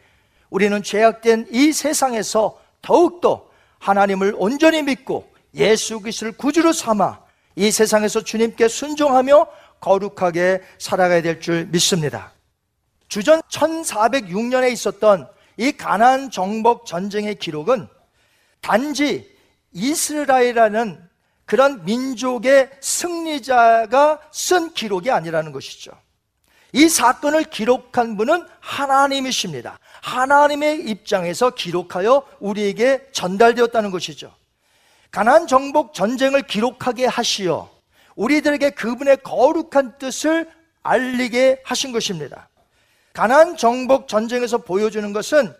우리는 0.49 0.83
죄악된 0.83 1.47
이 1.51 1.71
세상에서 1.71 2.59
더욱더 2.81 3.47
하나님을 3.79 4.35
온전히 4.37 4.83
믿고 4.83 5.27
예수 5.55 5.99
그리스도를 5.99 6.33
구주로 6.33 6.73
삼아 6.73 7.19
이 7.55 7.71
세상에서 7.71 8.21
주님께 8.23 8.67
순종하며 8.67 9.47
거룩하게 9.85 10.63
살아가야 10.79 11.21
될 11.21 11.39
줄 11.39 11.65
믿습니다. 11.67 12.33
주전 13.07 13.41
1406년에 13.43 14.71
있었던 14.71 15.29
이 15.57 15.71
가나안 15.73 16.31
정복 16.31 16.87
전쟁의 16.87 17.35
기록은 17.35 17.87
단지 18.61 19.31
이스라엘이라는 19.73 21.07
그런 21.45 21.85
민족의 21.85 22.71
승리자가 22.81 24.19
쓴 24.31 24.73
기록이 24.73 25.11
아니라는 25.11 25.51
것이죠. 25.51 25.91
이 26.73 26.89
사건을 26.89 27.43
기록한 27.43 28.17
분은 28.17 28.45
하나님이십니다. 28.59 29.77
하나님의 30.01 30.89
입장에서 30.89 31.51
기록하여 31.51 32.27
우리에게 32.39 33.07
전달되었다는 33.11 33.91
것이죠. 33.91 34.33
가난 35.11 35.45
정복 35.45 35.93
전쟁을 35.93 36.41
기록하게 36.41 37.05
하시어 37.05 37.74
우리들에게 38.15 38.71
그분의 38.71 39.17
거룩한 39.17 39.97
뜻을 39.97 40.49
알리게 40.83 41.61
하신 41.63 41.91
것입니다. 41.91 42.49
가난 43.13 43.57
정복 43.57 44.07
전쟁에서 44.07 44.59
보여주는 44.59 45.11
것은 45.13 45.53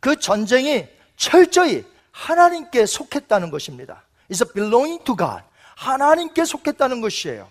그 0.00 0.18
전쟁이 0.18 0.86
철저히 1.16 1.84
하나님께 2.12 2.86
속했다는 2.86 3.50
것입니다. 3.50 4.04
It's 4.30 4.54
belonging 4.54 5.04
to 5.04 5.16
God. 5.16 5.42
하나님께 5.76 6.44
속했다는 6.44 7.00
것이에요. 7.00 7.50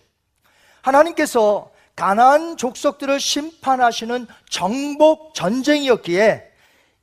하나님께서 0.81 1.71
가나안 1.95 2.57
족속들을 2.57 3.19
심판하시는 3.19 4.27
정복 4.49 5.33
전쟁이었기에 5.33 6.43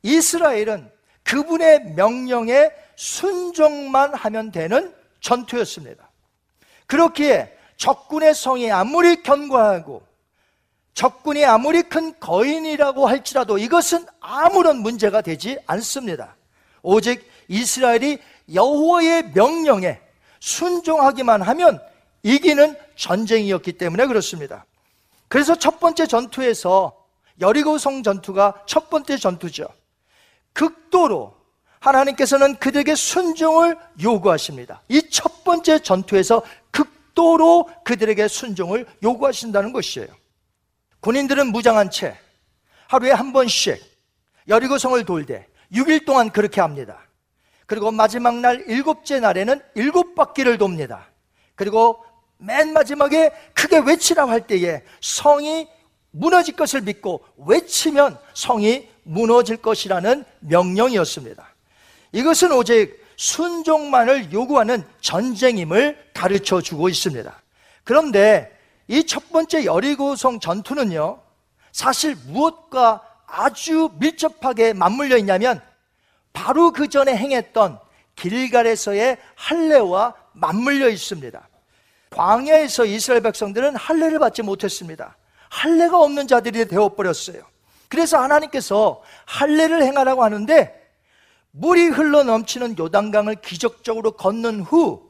이스라엘은 0.02 0.90
그분의 1.24 1.94
명령에 1.94 2.70
순종만 2.94 4.14
하면 4.14 4.52
되는 4.52 4.94
전투였습니다. 5.20 6.03
그렇기에 6.86 7.56
적군의 7.76 8.34
성이 8.34 8.70
아무리 8.70 9.22
견고하고 9.22 10.02
적군이 10.94 11.44
아무리 11.44 11.82
큰 11.82 12.18
거인이라고 12.20 13.08
할지라도 13.08 13.58
이것은 13.58 14.06
아무런 14.20 14.78
문제가 14.78 15.20
되지 15.20 15.58
않습니다. 15.66 16.36
오직 16.82 17.28
이스라엘이 17.48 18.18
여호와의 18.54 19.32
명령에 19.34 20.00
순종하기만 20.38 21.42
하면 21.42 21.80
이기는 22.22 22.76
전쟁이었기 22.96 23.72
때문에 23.72 24.06
그렇습니다. 24.06 24.64
그래서 25.28 25.56
첫 25.56 25.80
번째 25.80 26.06
전투에서 26.06 26.94
여리고성 27.40 28.02
전투가 28.02 28.62
첫 28.66 28.88
번째 28.88 29.16
전투죠. 29.16 29.66
극도로 30.52 31.33
하나님께서는 31.84 32.56
그들에게 32.56 32.94
순종을 32.94 33.76
요구하십니다. 34.02 34.82
이 34.88 35.02
첫 35.10 35.44
번째 35.44 35.78
전투에서 35.78 36.42
극도로 36.70 37.68
그들에게 37.84 38.26
순종을 38.26 38.86
요구하신다는 39.02 39.72
것이에요. 39.72 40.08
군인들은 41.00 41.52
무장한 41.52 41.90
채 41.90 42.16
하루에 42.88 43.12
한 43.12 43.32
번씩 43.32 43.78
여리고성을 44.48 45.04
돌되 45.04 45.46
6일 45.72 46.06
동안 46.06 46.30
그렇게 46.30 46.60
합니다. 46.60 46.98
그리고 47.66 47.90
마지막 47.90 48.36
날 48.36 48.64
일곱째 48.66 49.20
날에는 49.20 49.60
일곱 49.74 50.14
바퀴를 50.14 50.58
돕니다. 50.58 51.08
그리고 51.54 52.02
맨 52.38 52.72
마지막에 52.72 53.30
크게 53.54 53.78
외치라고 53.78 54.30
할 54.30 54.46
때에 54.46 54.82
성이 55.00 55.68
무너질 56.10 56.56
것을 56.56 56.80
믿고 56.80 57.24
외치면 57.36 58.18
성이 58.34 58.88
무너질 59.02 59.58
것이라는 59.58 60.24
명령이었습니다. 60.40 61.53
이것은 62.14 62.52
오직 62.52 63.04
순종만을 63.16 64.32
요구하는 64.32 64.84
전쟁임을 65.00 66.10
가르쳐 66.14 66.60
주고 66.60 66.88
있습니다. 66.88 67.42
그런데 67.82 68.56
이 68.86 69.04
첫 69.04 69.30
번째 69.30 69.64
여리고성 69.64 70.38
전투는요, 70.40 71.20
사실 71.72 72.16
무엇과 72.28 73.02
아주 73.26 73.90
밀접하게 73.98 74.74
맞물려 74.74 75.16
있냐면 75.18 75.60
바로 76.32 76.70
그 76.70 76.88
전에 76.88 77.16
행했던 77.16 77.80
길갈에서의 78.14 79.18
할례와 79.34 80.14
맞물려 80.34 80.88
있습니다. 80.90 81.48
광야에서 82.10 82.84
이스라엘 82.84 83.22
백성들은 83.22 83.74
할례를 83.74 84.20
받지 84.20 84.42
못했습니다. 84.42 85.16
할례가 85.50 85.98
없는 85.98 86.28
자들이 86.28 86.68
되어 86.68 86.90
버렸어요. 86.90 87.42
그래서 87.88 88.18
하나님께서 88.18 89.02
할례를 89.26 89.82
행하라고 89.82 90.22
하는데 90.22 90.83
물이 91.56 91.86
흘러 91.86 92.24
넘치는 92.24 92.76
요단강을 92.78 93.36
기적적으로 93.36 94.12
건넌 94.12 94.60
후 94.60 95.08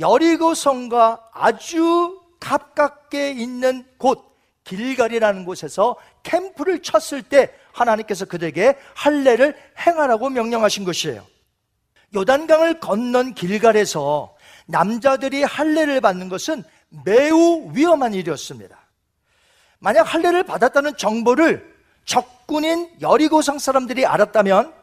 여리고 0.00 0.54
성과 0.54 1.20
아주 1.32 2.20
가깝게 2.40 3.30
있는 3.30 3.86
곳 3.96 4.36
길갈이라는 4.64 5.44
곳에서 5.44 5.94
캠프를 6.24 6.82
쳤을 6.82 7.22
때 7.22 7.54
하나님께서 7.72 8.24
그들에게 8.24 8.76
할례를 8.94 9.56
행하라고 9.86 10.30
명령하신 10.30 10.84
것이에요. 10.84 11.24
요단강을 12.16 12.80
건넌 12.80 13.34
길갈에서 13.34 14.34
남자들이 14.66 15.44
할례를 15.44 16.00
받는 16.00 16.28
것은 16.28 16.64
매우 17.04 17.70
위험한 17.72 18.14
일이었습니다. 18.14 18.76
만약 19.78 20.02
할례를 20.02 20.42
받았다는 20.42 20.96
정보를 20.96 21.72
적군인 22.04 22.90
여리고성 23.00 23.60
사람들이 23.60 24.04
알았다면 24.04 24.79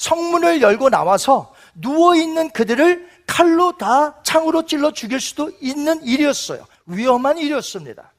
성문을 0.00 0.62
열고 0.62 0.88
나와서 0.88 1.52
누워 1.74 2.16
있는 2.16 2.48
그들을 2.50 3.06
칼로 3.26 3.76
다 3.76 4.20
창으로 4.22 4.64
찔러 4.64 4.92
죽일 4.92 5.20
수도 5.20 5.52
있는 5.60 6.02
일이었어요. 6.02 6.66
위험한 6.86 7.36
일이었습니다. 7.36 8.10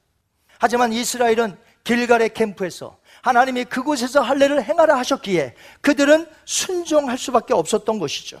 하지만 0.58 0.92
이스라엘은 0.92 1.58
길갈의 1.82 2.34
캠프에서 2.34 2.98
하나님이 3.22 3.64
그곳에서 3.64 4.22
할례를 4.22 4.62
행하라 4.62 4.96
하셨기에 4.98 5.56
그들은 5.80 6.28
순종할 6.44 7.18
수밖에 7.18 7.52
없었던 7.52 7.98
것이죠. 7.98 8.40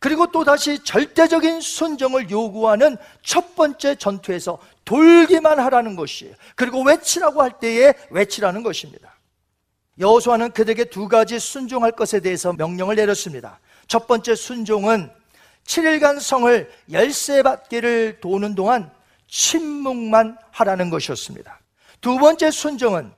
그리고 0.00 0.26
또다시 0.32 0.82
절대적인 0.82 1.60
순종을 1.60 2.28
요구하는 2.28 2.96
첫 3.22 3.54
번째 3.54 3.94
전투에서 3.94 4.58
돌기만 4.84 5.60
하라는 5.60 5.94
것이에요. 5.94 6.34
그리고 6.56 6.82
외치라고 6.82 7.40
할 7.40 7.60
때에 7.60 7.94
외치라는 8.10 8.64
것입니다. 8.64 9.09
여호수아는 10.00 10.52
그들에게 10.52 10.86
두 10.86 11.08
가지 11.08 11.38
순종할 11.38 11.92
것에 11.92 12.20
대해서 12.20 12.52
명령을 12.54 12.96
내렸습니다. 12.96 13.60
첫 13.86 14.06
번째 14.06 14.34
순종은 14.34 15.10
7일간 15.64 16.20
성을 16.20 16.70
열세 16.90 17.42
바퀴를 17.42 18.20
도는 18.20 18.54
동안 18.54 18.90
침묵만 19.28 20.38
하라는 20.50 20.90
것이었습니다. 20.90 21.60
두 22.00 22.16
번째 22.16 22.50
순종은 22.50 23.12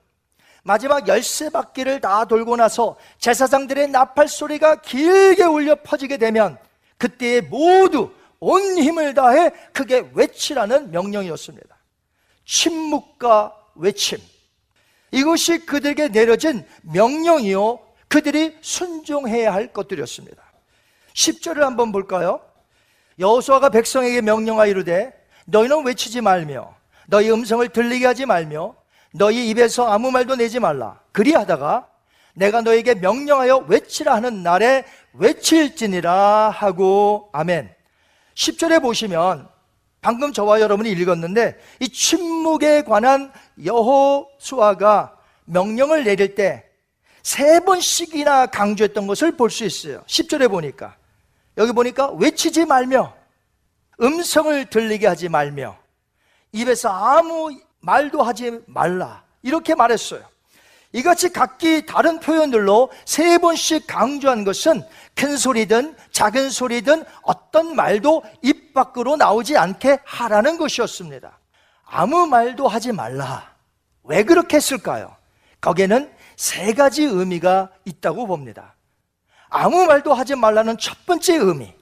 마지막 0.64 1.08
열세 1.08 1.50
바퀴를 1.50 2.00
다 2.00 2.24
돌고 2.24 2.56
나서 2.56 2.96
제사장들의 3.18 3.88
나팔 3.88 4.28
소리가 4.28 4.80
길게 4.80 5.44
울려 5.44 5.76
퍼지게 5.82 6.18
되면 6.18 6.58
그때에 6.98 7.40
모두 7.40 8.12
온 8.38 8.78
힘을 8.78 9.14
다해 9.14 9.50
크게 9.72 10.10
외치라는 10.14 10.90
명령이었습니다. 10.90 11.76
침묵과 12.44 13.54
외침. 13.76 14.18
이것이 15.12 15.64
그들에게 15.66 16.08
내려진 16.08 16.66
명령이요. 16.82 17.78
그들이 18.08 18.56
순종해야 18.60 19.52
할 19.54 19.72
것들이었습니다. 19.72 20.42
10절을 21.14 21.60
한번 21.60 21.92
볼까요? 21.92 22.40
여호수아가 23.18 23.68
백성에게 23.68 24.22
명령하여 24.22 24.70
이르되 24.70 25.12
너희는 25.46 25.84
외치지 25.84 26.20
말며 26.20 26.74
너희 27.06 27.30
음성을 27.30 27.66
들리게 27.68 28.06
하지 28.06 28.26
말며 28.26 28.74
너희 29.12 29.48
입에서 29.50 29.86
아무 29.88 30.10
말도 30.10 30.36
내지 30.36 30.58
말라. 30.58 31.00
그리하다가 31.12 31.88
내가 32.34 32.62
너에게 32.62 32.94
명령하여 32.94 33.66
외치라 33.68 34.14
하는 34.14 34.42
날에 34.42 34.84
외칠지니라 35.12 36.50
하고 36.50 37.28
아멘. 37.32 37.74
10절에 38.34 38.80
보시면 38.80 39.48
방금 40.00 40.32
저와 40.32 40.60
여러분이 40.60 40.90
읽었는데 40.90 41.60
이 41.80 41.88
침묵에 41.88 42.82
관한 42.82 43.32
여호수아가 43.64 45.16
명령을 45.44 46.04
내릴 46.04 46.34
때 46.34 46.72
세 47.22 47.60
번씩이나 47.60 48.46
강조했던 48.46 49.06
것을 49.06 49.36
볼 49.36 49.50
수 49.50 49.64
있어요. 49.64 50.02
10절에 50.06 50.50
보니까 50.50 50.96
여기 51.56 51.72
보니까 51.72 52.10
외치지 52.12 52.66
말며 52.66 53.14
음성을 54.00 54.64
들리게 54.70 55.06
하지 55.06 55.28
말며 55.28 55.76
입에서 56.52 56.88
아무 56.88 57.50
말도 57.80 58.22
하지 58.22 58.60
말라. 58.66 59.22
이렇게 59.42 59.74
말했어요. 59.74 60.22
이같이 60.94 61.32
각기 61.32 61.86
다른 61.86 62.20
표현들로 62.20 62.90
세 63.06 63.38
번씩 63.38 63.86
강조한 63.86 64.44
것은 64.44 64.82
큰 65.14 65.36
소리든 65.36 65.96
작은 66.10 66.50
소리든 66.50 67.04
어떤 67.22 67.74
말도 67.74 68.24
입 68.42 68.74
밖으로 68.74 69.16
나오지 69.16 69.56
않게 69.56 70.00
하라는 70.04 70.58
것이었습니다. 70.58 71.38
아무 71.86 72.26
말도 72.26 72.68
하지 72.68 72.92
말라. 72.92 73.51
왜 74.04 74.24
그렇게 74.24 74.56
했을까요? 74.56 75.16
거기에는 75.60 76.10
세 76.36 76.72
가지 76.74 77.02
의미가 77.04 77.70
있다고 77.84 78.26
봅니다. 78.26 78.74
아무 79.48 79.84
말도 79.86 80.12
하지 80.14 80.34
말라는 80.34 80.78
첫 80.78 81.06
번째 81.06 81.36
의미. 81.36 81.72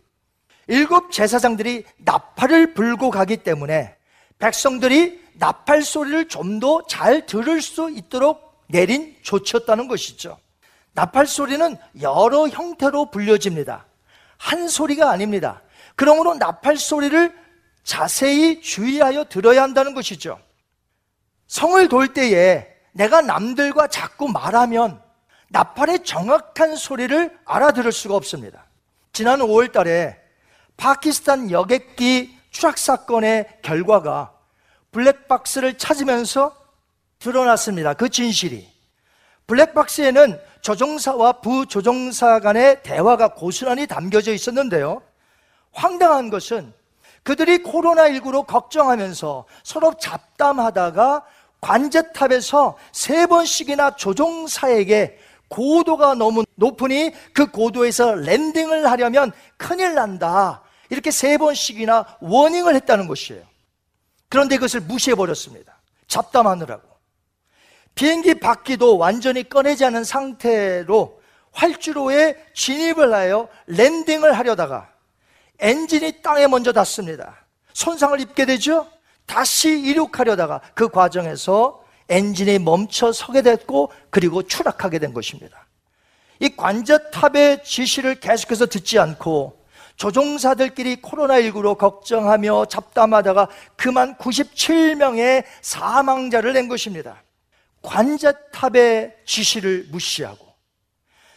일곱 0.66 1.10
제사장들이 1.12 1.84
나팔을 1.98 2.74
불고 2.74 3.10
가기 3.10 3.38
때문에 3.38 3.96
백성들이 4.38 5.20
나팔 5.34 5.82
소리를 5.82 6.28
좀 6.28 6.60
더 6.60 6.82
잘 6.88 7.26
들을 7.26 7.60
수 7.62 7.90
있도록 7.90 8.64
내린 8.68 9.16
조치였다는 9.22 9.88
것이죠. 9.88 10.38
나팔 10.92 11.26
소리는 11.26 11.76
여러 12.02 12.48
형태로 12.48 13.10
불려집니다. 13.10 13.86
한 14.36 14.68
소리가 14.68 15.10
아닙니다. 15.10 15.62
그러므로 15.96 16.34
나팔 16.34 16.76
소리를 16.76 17.34
자세히 17.84 18.60
주의하여 18.60 19.24
들어야 19.24 19.62
한다는 19.62 19.94
것이죠. 19.94 20.38
성을 21.50 21.88
돌 21.88 22.14
때에 22.14 22.64
내가 22.92 23.22
남들과 23.22 23.88
자꾸 23.88 24.28
말하면 24.28 25.02
나팔의 25.48 26.04
정확한 26.04 26.76
소리를 26.76 27.36
알아들을 27.44 27.90
수가 27.90 28.14
없습니다. 28.14 28.66
지난 29.12 29.40
5월 29.40 29.72
달에 29.72 30.16
파키스탄 30.76 31.50
여객기 31.50 32.38
추락 32.52 32.78
사건의 32.78 33.48
결과가 33.62 34.32
블랙박스를 34.92 35.76
찾으면서 35.76 36.54
드러났습니다. 37.18 37.94
그 37.94 38.08
진실이. 38.08 38.68
블랙박스에는 39.48 40.40
조종사와 40.60 41.40
부조종사 41.40 42.38
간의 42.38 42.84
대화가 42.84 43.34
고스란히 43.34 43.88
담겨져 43.88 44.32
있었는데요. 44.32 45.02
황당한 45.72 46.30
것은 46.30 46.72
그들이 47.24 47.64
코로나19로 47.64 48.46
걱정하면서 48.46 49.46
서로 49.64 49.94
잡담하다가 49.98 51.24
관제탑에서 51.60 52.76
세 52.92 53.26
번씩이나 53.26 53.96
조종사에게 53.96 55.18
고도가 55.48 56.14
너무 56.14 56.44
높으니 56.54 57.12
그 57.32 57.50
고도에서 57.50 58.14
랜딩을 58.14 58.90
하려면 58.90 59.32
큰일 59.56 59.94
난다. 59.94 60.62
이렇게 60.90 61.10
세 61.10 61.38
번씩이나 61.38 62.18
워닝을 62.20 62.74
했다는 62.76 63.08
것이에요. 63.08 63.42
그런데 64.28 64.56
그것을 64.56 64.80
무시해버렸습니다. 64.80 65.80
잡담하느라고. 66.06 66.88
비행기 67.94 68.34
바퀴도 68.40 68.96
완전히 68.96 69.48
꺼내지 69.48 69.84
않은 69.84 70.04
상태로 70.04 71.20
활주로에 71.52 72.46
진입을 72.54 73.12
하여 73.12 73.48
랜딩을 73.66 74.38
하려다가 74.38 74.88
엔진이 75.58 76.22
땅에 76.22 76.46
먼저 76.46 76.72
닿습니다. 76.72 77.44
손상을 77.72 78.18
입게 78.20 78.46
되죠? 78.46 78.86
다시 79.30 79.70
이륙하려다가 79.70 80.60
그 80.74 80.88
과정에서 80.88 81.84
엔진이 82.08 82.58
멈춰 82.58 83.12
서게 83.12 83.42
됐고 83.42 83.92
그리고 84.10 84.42
추락하게 84.42 84.98
된 84.98 85.14
것입니다. 85.14 85.68
이 86.40 86.48
관제탑의 86.56 87.62
지시를 87.62 88.18
계속해서 88.18 88.66
듣지 88.66 88.98
않고 88.98 89.56
조종사들끼리 89.94 90.96
코로나19로 90.96 91.78
걱정하며 91.78 92.64
잡담하다가 92.64 93.46
그만 93.76 94.16
97명의 94.16 95.44
사망자를 95.62 96.52
낸 96.52 96.66
것입니다. 96.66 97.22
관제탑의 97.82 99.14
지시를 99.24 99.86
무시하고 99.92 100.44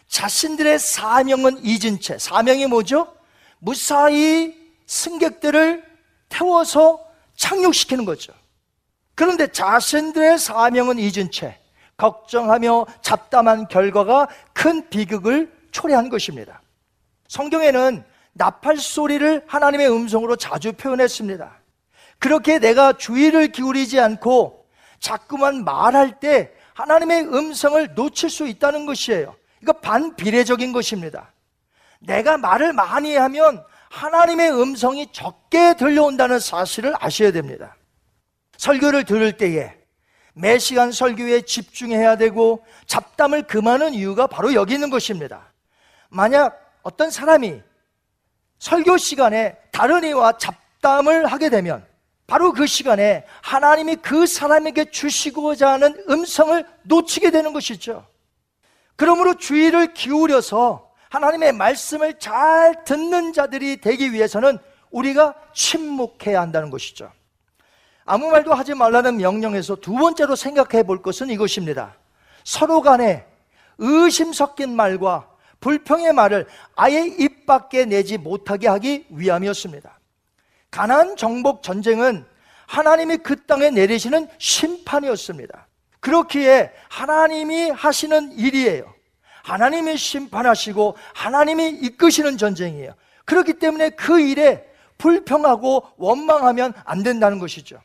자신들의 0.07 0.79
사명은 0.79 1.63
잊은 1.63 1.99
채, 1.99 2.17
사명이 2.17 2.65
뭐죠? 2.65 3.13
무사히 3.59 4.55
승객들을 4.87 5.83
태워서 6.29 7.02
착륙시키는 7.35 8.05
거죠. 8.05 8.33
그런데 9.15 9.47
자신들의 9.47 10.37
사명은 10.37 10.99
잊은 10.99 11.31
채 11.31 11.59
걱정하며 11.97 12.85
잡담한 13.01 13.67
결과가 13.67 14.27
큰 14.53 14.89
비극을 14.89 15.53
초래한 15.71 16.09
것입니다. 16.09 16.61
성경에는 17.27 18.03
나팔 18.33 18.77
소리를 18.77 19.43
하나님의 19.47 19.91
음성으로 19.91 20.35
자주 20.35 20.73
표현했습니다. 20.73 21.51
그렇게 22.19 22.59
내가 22.59 22.93
주의를 22.93 23.51
기울이지 23.51 23.99
않고 23.99 24.65
자꾸만 24.99 25.63
말할 25.63 26.19
때 26.19 26.51
하나님의 26.73 27.27
음성을 27.33 27.93
놓칠 27.93 28.29
수 28.29 28.47
있다는 28.47 28.85
것이에요. 28.85 29.35
이거 29.61 29.73
반비례적인 29.73 30.73
것입니다. 30.73 31.31
내가 31.99 32.37
말을 32.37 32.73
많이 32.73 33.15
하면 33.15 33.63
하나님의 33.93 34.51
음성이 34.59 35.07
적게 35.11 35.75
들려온다는 35.75 36.39
사실을 36.39 36.93
아셔야 36.99 37.31
됩니다. 37.31 37.75
설교를 38.57 39.03
들을 39.03 39.37
때에 39.37 39.71
매 40.33 40.57
시간 40.57 40.91
설교에 40.91 41.41
집중해야 41.41 42.17
되고 42.17 42.65
잡담을 42.87 43.43
금하는 43.43 43.93
이유가 43.93 44.25
바로 44.25 44.55
여기 44.55 44.73
있는 44.73 44.89
것입니다. 44.89 45.53
만약 46.09 46.59
어떤 46.81 47.11
사람이 47.11 47.61
설교 48.57 48.97
시간에 48.97 49.55
다른 49.71 50.03
이와 50.03 50.39
잡담을 50.39 51.27
하게 51.27 51.49
되면 51.49 51.85
바로 52.25 52.51
그 52.51 52.65
시간에 52.65 53.25
하나님이 53.43 53.97
그 53.97 54.25
사람에게 54.25 54.85
주시고자 54.89 55.73
하는 55.73 56.03
음성을 56.09 56.65
놓치게 56.81 57.29
되는 57.29 57.53
것이죠. 57.53 58.07
그러므로 58.95 59.35
주의를 59.35 59.93
기울여서 59.93 60.92
하나님의 61.13 61.53
말씀을 61.53 62.17
잘 62.17 62.83
듣는 62.85 63.33
자들이 63.33 63.77
되기 63.77 64.13
위해서는 64.13 64.57
우리가 64.89 65.35
침묵해야 65.53 66.41
한다는 66.41 66.71
것이죠. 66.71 67.11
아무 68.03 68.31
말도 68.31 68.51
하지 68.51 68.73
말라는 68.73 69.17
명령에서 69.17 69.75
두 69.75 69.93
번째로 69.93 70.35
생각해 70.35 70.81
볼 70.83 71.03
것은 71.03 71.29
이것입니다. 71.29 71.95
서로 72.43 72.81
간에 72.81 73.27
의심 73.77 74.33
섞인 74.33 74.75
말과 74.75 75.29
불평의 75.59 76.13
말을 76.13 76.47
아예 76.75 77.05
입 77.05 77.45
밖에 77.45 77.85
내지 77.85 78.17
못하게 78.17 78.67
하기 78.69 79.05
위함이었습니다. 79.09 79.99
가난 80.71 81.15
정복 81.15 81.61
전쟁은 81.61 82.25
하나님이 82.65 83.17
그 83.17 83.45
땅에 83.45 83.69
내리시는 83.69 84.27
심판이었습니다. 84.39 85.67
그렇기에 85.99 86.71
하나님이 86.89 87.69
하시는 87.69 88.31
일이에요. 88.31 88.92
하나님이 89.43 89.97
심판하시고 89.97 90.95
하나님이 91.13 91.69
이끄시는 91.69 92.37
전쟁이에요. 92.37 92.95
그렇기 93.25 93.53
때문에 93.53 93.91
그 93.91 94.19
일에 94.19 94.65
불평하고 94.97 95.83
원망하면 95.97 96.73
안 96.85 97.03
된다는 97.03 97.39
것이죠. 97.39 97.79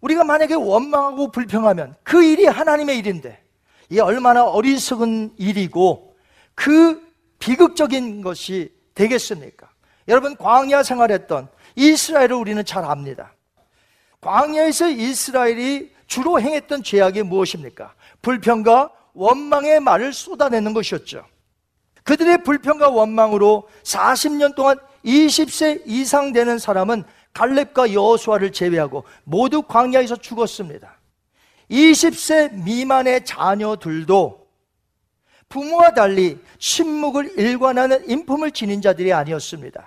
우리가 0.00 0.24
만약에 0.24 0.54
원망하고 0.54 1.32
불평하면 1.32 1.96
그 2.02 2.22
일이 2.22 2.44
하나님의 2.46 2.98
일인데 2.98 3.42
이게 3.88 4.00
얼마나 4.00 4.44
어리석은 4.44 5.34
일이고 5.38 6.14
그 6.54 7.02
비극적인 7.38 8.20
것이 8.20 8.72
되겠습니까? 8.94 9.70
여러분 10.06 10.36
광야 10.36 10.82
생활했던 10.82 11.48
이스라엘을 11.76 12.34
우리는 12.34 12.62
잘 12.64 12.84
압니다. 12.84 13.32
광야에서 14.20 14.90
이스라엘이 14.90 15.92
주로 16.06 16.40
행했던 16.40 16.82
죄악이 16.82 17.22
무엇입니까? 17.22 17.94
불평과 18.20 18.90
원망의 19.18 19.80
말을 19.80 20.12
쏟아내는 20.12 20.72
것이었죠. 20.72 21.26
그들의 22.04 22.44
불평과 22.44 22.88
원망으로 22.88 23.68
40년 23.82 24.54
동안 24.54 24.78
20세 25.04 25.82
이상 25.86 26.32
되는 26.32 26.58
사람은 26.58 27.04
갈렙과 27.34 27.92
여호수아를 27.92 28.52
제외하고 28.52 29.04
모두 29.24 29.62
광야에서 29.62 30.16
죽었습니다. 30.16 30.98
20세 31.70 32.54
미만의 32.64 33.24
자녀들도 33.24 34.46
부모와 35.48 35.94
달리 35.94 36.38
침묵을 36.58 37.38
일관하는 37.38 38.08
인품을 38.08 38.52
지닌 38.52 38.80
자들이 38.80 39.12
아니었습니다. 39.12 39.84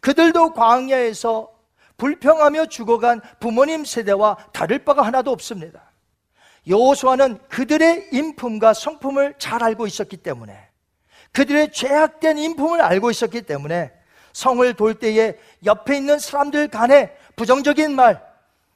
그들도 0.00 0.52
광야에서 0.54 1.50
불평하며 1.96 2.66
죽어간 2.66 3.20
부모님 3.40 3.84
세대와 3.84 4.36
다를 4.52 4.84
바가 4.84 5.02
하나도 5.02 5.30
없습니다. 5.32 5.83
여호수아는 6.66 7.38
그들의 7.48 8.08
인품과 8.12 8.74
성품을 8.74 9.34
잘 9.38 9.62
알고 9.62 9.86
있었기 9.86 10.18
때문에 10.18 10.68
그들의 11.32 11.72
죄악된 11.72 12.38
인품을 12.38 12.80
알고 12.80 13.10
있었기 13.10 13.42
때문에 13.42 13.92
성을 14.32 14.74
돌 14.74 14.94
때에 14.94 15.38
옆에 15.64 15.96
있는 15.96 16.18
사람들 16.18 16.68
간에 16.68 17.16
부정적인 17.36 17.94
말, 17.94 18.22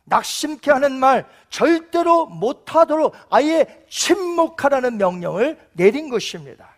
낙심케 0.05 0.71
하는 0.71 0.93
말 0.93 1.27
절대로 1.51 2.27
못하도록 2.27 3.15
아예 3.31 3.67
침묵하라는 3.89 4.99
명령을 4.99 5.59
내린 5.73 6.09
것입니다. 6.09 6.77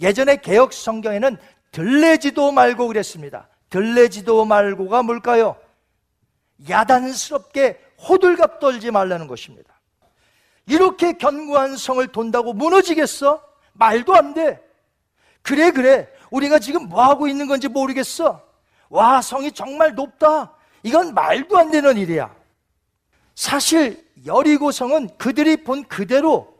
예전에 0.00 0.36
개혁 0.36 0.72
성경에는 0.72 1.36
들레지도 1.72 2.52
말고 2.52 2.86
그랬습니다. 2.88 3.48
들레지도 3.70 4.44
말고가 4.44 5.02
뭘까요? 5.02 5.56
야단스럽게 6.68 7.80
호들갑 8.08 8.60
떨지 8.60 8.90
말라는 8.90 9.26
것입니다. 9.26 9.75
이렇게 10.66 11.12
견고한 11.12 11.76
성을 11.76 12.06
돈다고 12.08 12.52
무너지겠어? 12.52 13.42
말도 13.72 14.14
안 14.14 14.34
돼. 14.34 14.60
그래, 15.42 15.70
그래. 15.70 16.08
우리가 16.30 16.58
지금 16.58 16.88
뭐 16.88 17.04
하고 17.04 17.28
있는 17.28 17.46
건지 17.46 17.68
모르겠어. 17.68 18.42
와, 18.88 19.22
성이 19.22 19.52
정말 19.52 19.94
높다. 19.94 20.52
이건 20.82 21.14
말도 21.14 21.56
안 21.56 21.70
되는 21.70 21.96
일이야. 21.96 22.34
사실 23.34 24.04
여리고 24.24 24.72
성은 24.72 25.10
그들이 25.18 25.62
본 25.62 25.84
그대로 25.84 26.54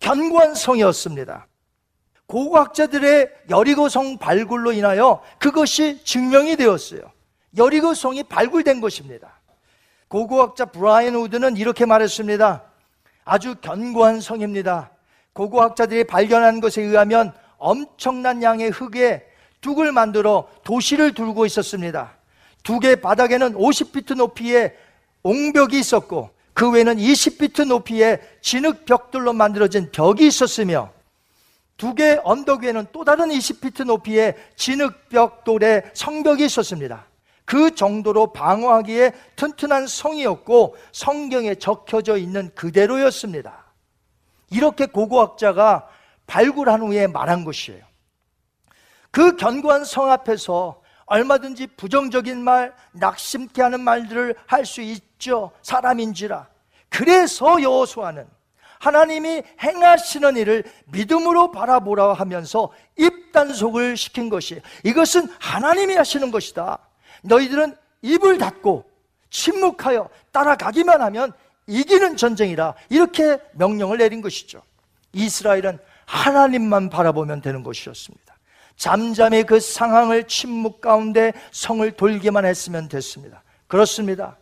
견고한 0.00 0.54
성이었습니다. 0.54 1.46
고고학자들의 2.26 3.30
여리고 3.50 3.88
성 3.88 4.16
발굴로 4.16 4.72
인하여 4.72 5.22
그것이 5.38 6.02
증명이 6.04 6.56
되었어요. 6.56 7.00
여리고 7.56 7.92
성이 7.92 8.22
발굴된 8.22 8.80
것입니다. 8.80 9.40
고고학자 10.08 10.66
브라이언 10.66 11.14
우드는 11.16 11.56
이렇게 11.58 11.84
말했습니다. 11.84 12.71
아주 13.24 13.54
견고한 13.56 14.20
성입니다. 14.20 14.90
고고학자들이 15.32 16.04
발견한 16.04 16.60
것에 16.60 16.82
의하면 16.82 17.32
엄청난 17.58 18.42
양의 18.42 18.70
흙에 18.70 19.24
둑을 19.60 19.92
만들어 19.92 20.48
도시를 20.64 21.14
두고 21.14 21.46
있었습니다. 21.46 22.16
둑의 22.64 23.00
바닥에는 23.00 23.54
50피트 23.54 24.16
높이의 24.16 24.76
옹벽이 25.22 25.78
있었고 25.78 26.30
그 26.52 26.70
외에는 26.70 26.96
20피트 26.96 27.66
높이의 27.66 28.20
진흙 28.40 28.84
벽돌로 28.84 29.32
만들어진 29.32 29.90
벽이 29.90 30.26
있었으며 30.26 30.92
두 31.76 31.94
개의 31.94 32.20
언덕 32.24 32.62
위에는 32.62 32.86
또 32.92 33.04
다른 33.04 33.28
20피트 33.28 33.84
높이의 33.84 34.34
진흙 34.56 35.08
벽돌의 35.08 35.90
성벽이 35.94 36.44
있었습니다. 36.44 37.06
그 37.52 37.74
정도로 37.74 38.32
방어하기에 38.32 39.12
튼튼한 39.36 39.86
성이었고 39.86 40.74
성경에 40.90 41.54
적혀져 41.54 42.16
있는 42.16 42.50
그대로였습니다. 42.54 43.66
이렇게 44.48 44.86
고고학자가 44.86 45.86
발굴한 46.26 46.80
후에 46.80 47.08
말한 47.08 47.44
것이에요. 47.44 47.84
그 49.10 49.36
견고한 49.36 49.84
성 49.84 50.10
앞에서 50.10 50.80
얼마든지 51.04 51.66
부정적인 51.76 52.42
말, 52.42 52.74
낙심케 52.92 53.60
하는 53.60 53.80
말들을 53.80 54.34
할 54.46 54.64
수 54.64 54.80
있죠. 54.80 55.50
사람인지라. 55.60 56.48
그래서 56.88 57.60
여호수아는 57.60 58.26
하나님이 58.78 59.42
행하시는 59.62 60.38
일을 60.38 60.64
믿음으로 60.86 61.50
바라보라 61.50 62.14
하면서 62.14 62.72
입단속을 62.96 63.98
시킨 63.98 64.30
것이 64.30 64.62
이것은 64.84 65.28
하나님이 65.38 65.96
하시는 65.96 66.30
것이다. 66.30 66.78
너희들은 67.22 67.76
입을 68.02 68.38
닫고 68.38 68.90
침묵하여 69.30 70.08
따라가기만 70.30 71.00
하면 71.02 71.32
이기는 71.66 72.16
전쟁이라 72.16 72.74
이렇게 72.90 73.38
명령을 73.52 73.98
내린 73.98 74.20
것이죠. 74.20 74.62
이스라엘은 75.12 75.78
하나님만 76.06 76.90
바라보면 76.90 77.40
되는 77.40 77.62
것이었습니다. 77.62 78.34
잠잠히 78.76 79.44
그 79.44 79.60
상황을 79.60 80.24
침묵 80.24 80.80
가운데 80.80 81.32
성을 81.52 81.88
돌기만 81.92 82.44
했으면 82.44 82.88
됐습니다. 82.88 83.42
그렇습니다. 83.68 84.36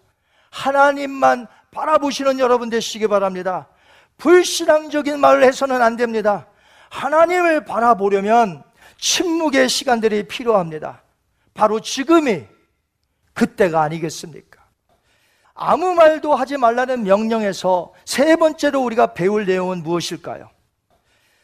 하나님만 0.51 1.47
바라보시는 1.71 2.39
여러분 2.39 2.71
되시기 2.71 3.07
바랍니다. 3.07 3.69
불신앙적인 4.17 5.19
말을 5.21 5.45
해서는 5.45 5.81
안 5.83 5.97
됩니다. 5.97 6.47
하나님을 6.91 7.65
바라보려면 7.65 8.63
침묵의 8.99 9.69
시간들이 9.69 10.27
필요합니다. 10.27 11.03
바로 11.55 11.81
지금이 11.81 12.45
그때가 13.35 13.83
아니겠습니까? 13.83 14.61
아무 15.55 15.95
말도 15.95 16.35
하지 16.35 16.57
말라는 16.57 17.03
명령에서 17.03 17.93
세 18.05 18.37
번째로 18.37 18.81
우리가 18.83 19.13
배울 19.13 19.45
내용은 19.45 19.83
무엇일까요? 19.83 20.51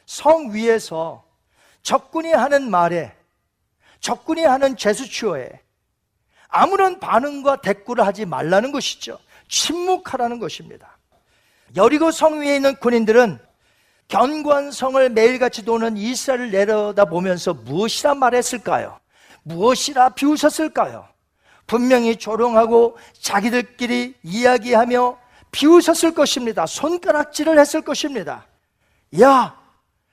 성 0.06 0.54
위에서 0.54 1.24
적군이 1.82 2.32
하는 2.32 2.70
말에, 2.70 3.14
적군이 4.00 4.44
하는 4.44 4.76
제스처에 4.76 5.60
아무런 6.48 6.98
반응과 6.98 7.56
대꾸를 7.56 8.06
하지 8.06 8.24
말라는 8.24 8.72
것이죠. 8.72 9.18
침묵하라는 9.48 10.38
것입니다. 10.38 10.98
여리고 11.76 12.10
성 12.10 12.40
위에 12.40 12.56
있는 12.56 12.76
군인들은 12.76 13.38
견고한 14.08 14.70
성을 14.70 15.10
매일같이 15.10 15.64
도는 15.64 15.96
이스라엘을 15.96 16.50
내려다보면서 16.52 17.54
무엇이라 17.54 18.14
말했을까요? 18.14 18.98
무엇이라 19.42 20.10
비웃었을까요? 20.10 21.08
분명히 21.66 22.16
조롱하고 22.16 22.96
자기들끼리 23.20 24.14
이야기하며 24.22 25.18
비웃었을 25.50 26.14
것입니다. 26.14 26.66
손가락질을 26.66 27.58
했을 27.58 27.82
것입니다. 27.82 28.46
야, 29.20 29.58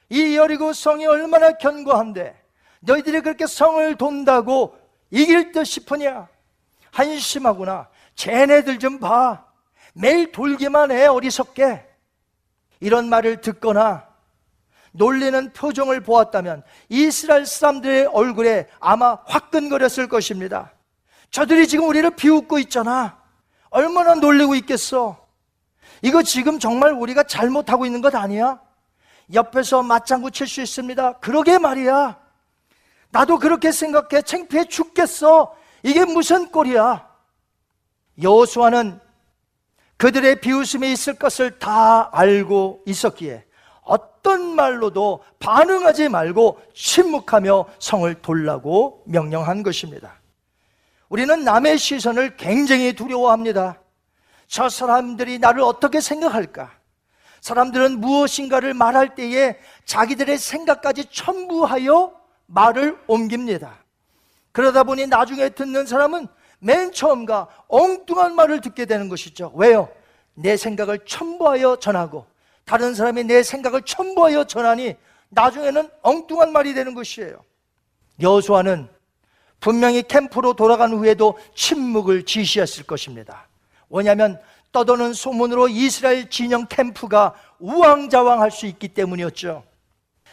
이 0.10 0.36
여리고 0.36 0.74
성이 0.74 1.06
얼마나 1.06 1.54
견고한데 1.54 2.42
너희들이 2.82 3.22
그렇게 3.22 3.48
성을 3.48 3.96
돈다고 3.96 4.78
이길 5.12 5.52
듯 5.52 5.64
싶으냐? 5.64 6.28
한심하구나. 6.92 7.88
쟤네들 8.16 8.80
좀 8.80 9.00
봐. 9.00 9.46
매일 9.94 10.32
돌기만 10.32 10.92
해, 10.92 11.06
어리석게. 11.06 11.86
이런 12.80 13.10
말을 13.10 13.42
듣거나 13.42 14.08
놀리는 14.92 15.54
표정을 15.54 16.02
보았다면 16.02 16.64
이스라엘 16.90 17.46
사람들의 17.46 18.08
얼굴에 18.08 18.68
아마 18.80 19.18
화끈거렸을 19.26 20.08
것입니다. 20.08 20.73
저들이 21.34 21.68
지금 21.68 21.88
우리를 21.88 22.08
비웃고 22.12 22.60
있잖아. 22.60 23.18
얼마나 23.72 24.14
놀리고 24.14 24.54
있겠어. 24.54 25.18
이거 26.04 26.22
지금 26.22 26.60
정말 26.60 26.92
우리가 26.92 27.24
잘못하고 27.24 27.88
있는 27.88 28.02
것 28.02 28.14
아니야? 28.14 28.62
옆에서 29.34 29.82
맞장구 29.82 30.30
칠 30.30 30.46
수 30.46 30.62
있습니다. 30.62 31.14
그러게 31.14 31.58
말이야. 31.58 32.20
나도 33.10 33.40
그렇게 33.40 33.72
생각해. 33.72 34.22
창피해 34.22 34.66
죽겠어. 34.66 35.56
이게 35.82 36.06
무슨 36.06 36.52
꼴이야? 36.52 37.10
여호수아는 38.22 39.00
그들의 39.98 40.40
비웃음이 40.40 40.92
있을 40.92 41.16
것을 41.16 41.58
다 41.58 42.10
알고 42.16 42.84
있었기에 42.86 43.44
어떤 43.82 44.56
말로도 44.56 45.24
반응하지 45.40 46.10
말고 46.10 46.62
침묵하며 46.76 47.66
성을 47.80 48.14
돌라고 48.22 49.02
명령한 49.08 49.64
것입니다. 49.64 50.22
우리는 51.10 51.44
남의 51.44 51.78
시선을 51.78 52.38
굉장히 52.38 52.94
두려워합니다. 52.94 53.80
저 54.48 54.70
사람들이 54.70 55.40
나를 55.40 55.62
어떻게 55.62 56.00
생각할까? 56.00 56.72
사람들은 57.42 58.00
무엇인가를 58.00 58.74
말할 58.74 59.16
때에 59.16 59.58
자기들의 59.86 60.38
생각까지 60.38 61.06
첨부하여 61.12 62.14
말을 62.46 62.98
옮깁니다. 63.08 63.84
그러다 64.52 64.84
보니 64.84 65.08
나중에 65.08 65.50
듣는 65.50 65.86
사람은 65.86 66.28
맨 66.60 66.92
처음과 66.92 67.48
엉뚱한 67.68 68.36
말을 68.36 68.62
듣게 68.62 68.86
되는 68.86 69.10
것이죠. 69.10 69.52
왜요? 69.56 69.90
내 70.34 70.56
생각을 70.56 71.00
첨부하여 71.06 71.78
전하고 71.78 72.26
다른 72.66 72.94
사람이 72.94 73.26
내 73.26 73.44
생각을 73.44 73.82
첨부하여 73.82 74.46
전하니 74.46 74.96
나중에는 75.30 75.90
엉뚱한 76.02 76.54
말이 76.54 76.74
되는 76.74 76.94
것이에요. 76.94 77.44
여수아는 78.22 78.88
분명히 79.64 80.04
캠프로 80.04 80.52
돌아간 80.52 80.92
후에도 80.92 81.40
침묵을 81.56 82.24
지시했을 82.24 82.84
것입니다. 82.84 83.48
왜냐하면 83.90 84.38
떠도는 84.74 85.14
소문으로 85.14 85.70
이스라엘 85.70 86.30
진영 86.30 86.66
캠프가 86.66 87.34
우왕좌왕할 87.60 88.52
수 88.52 88.66
있기 88.66 88.90
때문이었죠. 88.90 89.64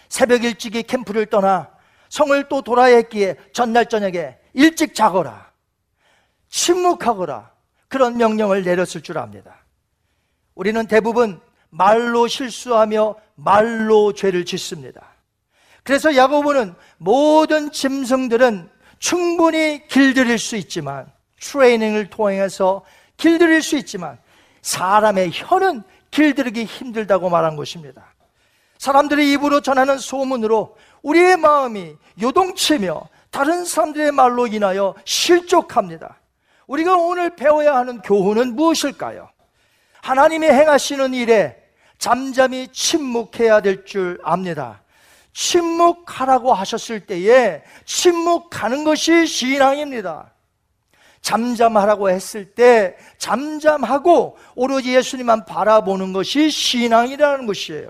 새벽 0.09 0.43
일찍이 0.43 0.83
캠프를 0.83 1.27
떠나 1.27 1.71
성을 2.09 2.49
또 2.49 2.61
돌아야 2.63 2.97
했기에 2.97 3.37
전날 3.53 3.87
저녁에 3.87 4.37
일찍 4.53 4.97
자거라. 4.97 5.53
침묵하거라. 6.49 7.53
그런 7.87 8.17
명령을 8.17 8.65
내렸을 8.65 9.01
줄 9.01 9.17
압니다. 9.17 9.65
우리는 10.57 10.85
대부분 10.89 11.41
말로 11.69 12.27
실수하며 12.27 13.15
말로 13.37 14.13
죄를 14.13 14.45
짓습니다. 14.45 15.07
그래서 15.85 16.17
야고보는 16.17 16.75
모든 16.99 17.71
짐승들은 17.71 18.80
충분히 19.01 19.87
길들일 19.89 20.39
수 20.39 20.55
있지만 20.57 21.11
트레이닝을 21.41 22.11
통해서 22.11 22.83
길들일 23.17 23.63
수 23.63 23.77
있지만 23.79 24.19
사람의 24.63 25.31
혀는 25.33 25.83
길들이기 26.11 26.65
힘들다고 26.65 27.31
말한 27.31 27.57
것입니다. 27.57 28.15
사람들의 28.79 29.33
입으로 29.33 29.61
전하는 29.61 29.99
소문으로 29.99 30.77
우리의 31.03 31.37
마음이 31.39 31.97
요동치며 32.21 33.09
다른 33.31 33.65
사람들의 33.65 34.13
말로 34.13 34.47
인하여 34.47 34.95
실족합니다. 35.05 36.21
우리가 36.67 36.97
오늘 36.97 37.35
배워야 37.37 37.77
하는 37.77 38.01
교훈은 38.03 38.55
무엇일까요? 38.55 39.29
하나님이 40.03 40.47
행하시는 40.47 41.15
일에 41.15 41.57
잠잠히 41.99 42.69
침묵해야 42.69 43.61
될 43.61 43.85
줄 43.85 44.19
압니다. 44.25 44.80
침묵하라고 45.33 46.53
하셨을 46.53 47.07
때에 47.07 47.63
침묵하는 47.85 48.85
것이 48.85 49.27
신앙입니다. 49.27 50.33
잠잠하라고 51.21 52.11
했을 52.11 52.55
때 52.55 52.97
잠잠하고 53.19 54.39
오로지 54.55 54.97
예수님만 54.97 55.45
바라보는 55.45 56.13
것이 56.13 56.51
신앙이라는 56.51 57.47
것이에요. 57.47 57.89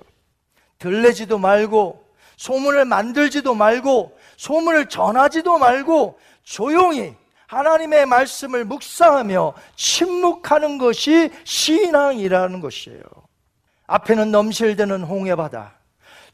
들레지도 0.78 1.38
말고 1.38 2.04
소문을 2.36 2.86
만들지도 2.86 3.54
말고 3.54 4.18
소문을 4.36 4.88
전하지도 4.88 5.58
말고 5.58 6.18
조용히 6.42 7.14
하나님의 7.46 8.06
말씀을 8.06 8.64
묵상하며 8.64 9.54
침묵하는 9.76 10.78
것이 10.78 11.30
신앙이라는 11.44 12.60
것이에요. 12.60 13.02
앞에는 13.86 14.30
넘실대는 14.30 15.02
홍해바다, 15.02 15.74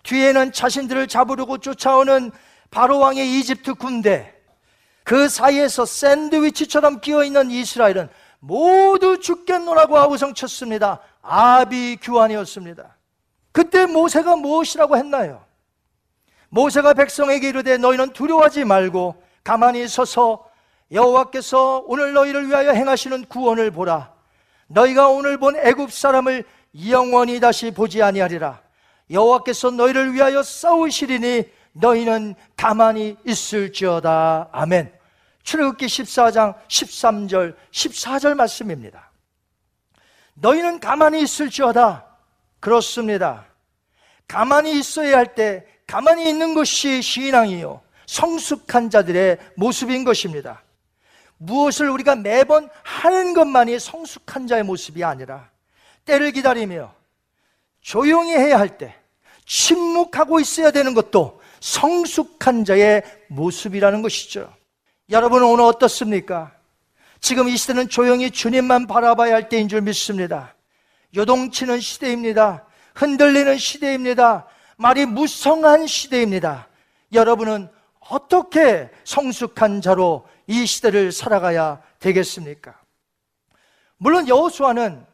뒤에는 0.06 0.52
자신들을 0.52 1.08
잡으려고 1.08 1.58
쫓아오는 1.58 2.30
바로왕의 2.70 3.38
이집트 3.38 3.74
군대, 3.74 4.32
그 5.02 5.28
사이에서 5.28 5.84
샌드위치처럼 5.84 7.00
끼어 7.00 7.24
있는 7.24 7.50
이스라엘은 7.50 8.08
모두 8.38 9.20
죽겠노라고 9.20 9.98
아우성 9.98 10.34
쳤습니다. 10.34 11.00
아비 11.22 11.98
규환이었습니다. 12.00 12.96
그때 13.52 13.86
모세가 13.86 14.36
무엇이라고 14.36 14.96
했나요? 14.96 15.44
모세가 16.48 16.94
백성에게 16.94 17.48
이르되 17.48 17.76
너희는 17.76 18.12
두려워하지 18.12 18.64
말고 18.64 19.22
가만히 19.42 19.88
서서 19.88 20.44
여호와께서 20.92 21.84
오늘 21.86 22.12
너희를 22.12 22.46
위하여 22.48 22.70
행하시는 22.72 23.24
구원을 23.26 23.72
보라. 23.72 24.12
너희가 24.68 25.08
오늘 25.08 25.38
본 25.38 25.56
애굽 25.56 25.92
사람을 25.92 26.44
영원히 26.88 27.40
다시 27.40 27.70
보지 27.72 28.02
아니하리라. 28.02 28.65
여호와께서 29.10 29.70
너희를 29.70 30.14
위하여 30.14 30.42
싸우시리니 30.42 31.44
너희는 31.72 32.34
가만히 32.56 33.16
있을지어다. 33.24 34.48
아멘. 34.52 34.92
출애굽기 35.42 35.86
14장 35.86 36.54
13절 36.68 37.54
14절 37.70 38.34
말씀입니다. 38.34 39.10
너희는 40.34 40.80
가만히 40.80 41.22
있을지어다. 41.22 42.04
그렇습니다. 42.60 43.46
가만히 44.26 44.78
있어야 44.78 45.18
할 45.18 45.34
때 45.34 45.64
가만히 45.86 46.28
있는 46.28 46.54
것이 46.54 47.00
신앙이요. 47.00 47.80
성숙한 48.06 48.90
자들의 48.90 49.38
모습인 49.56 50.04
것입니다. 50.04 50.62
무엇을 51.38 51.90
우리가 51.90 52.16
매번 52.16 52.68
하는 52.82 53.34
것만이 53.34 53.78
성숙한 53.78 54.46
자의 54.48 54.62
모습이 54.64 55.04
아니라 55.04 55.48
때를 56.04 56.32
기다리며 56.32 56.92
조용히 57.86 58.32
해야 58.32 58.58
할 58.58 58.78
때 58.78 58.96
침묵하고 59.44 60.40
있어야 60.40 60.72
되는 60.72 60.92
것도 60.92 61.40
성숙한 61.60 62.64
자의 62.64 63.02
모습이라는 63.28 64.02
것이죠. 64.02 64.52
여러분은 65.08 65.46
오늘 65.46 65.64
어떻습니까? 65.66 66.52
지금 67.20 67.48
이 67.48 67.56
시대는 67.56 67.88
조용히 67.88 68.32
주님만 68.32 68.88
바라봐야 68.88 69.32
할 69.32 69.48
때인 69.48 69.68
줄 69.68 69.82
믿습니다. 69.82 70.56
요동치는 71.14 71.78
시대입니다. 71.78 72.66
흔들리는 72.96 73.56
시대입니다. 73.56 74.48
말이 74.76 75.06
무성한 75.06 75.86
시대입니다. 75.86 76.66
여러분은 77.12 77.70
어떻게 78.00 78.90
성숙한 79.04 79.80
자로 79.80 80.26
이 80.48 80.66
시대를 80.66 81.12
살아가야 81.12 81.80
되겠습니까? 82.00 82.80
물론 83.96 84.26
여호수아는 84.26 85.06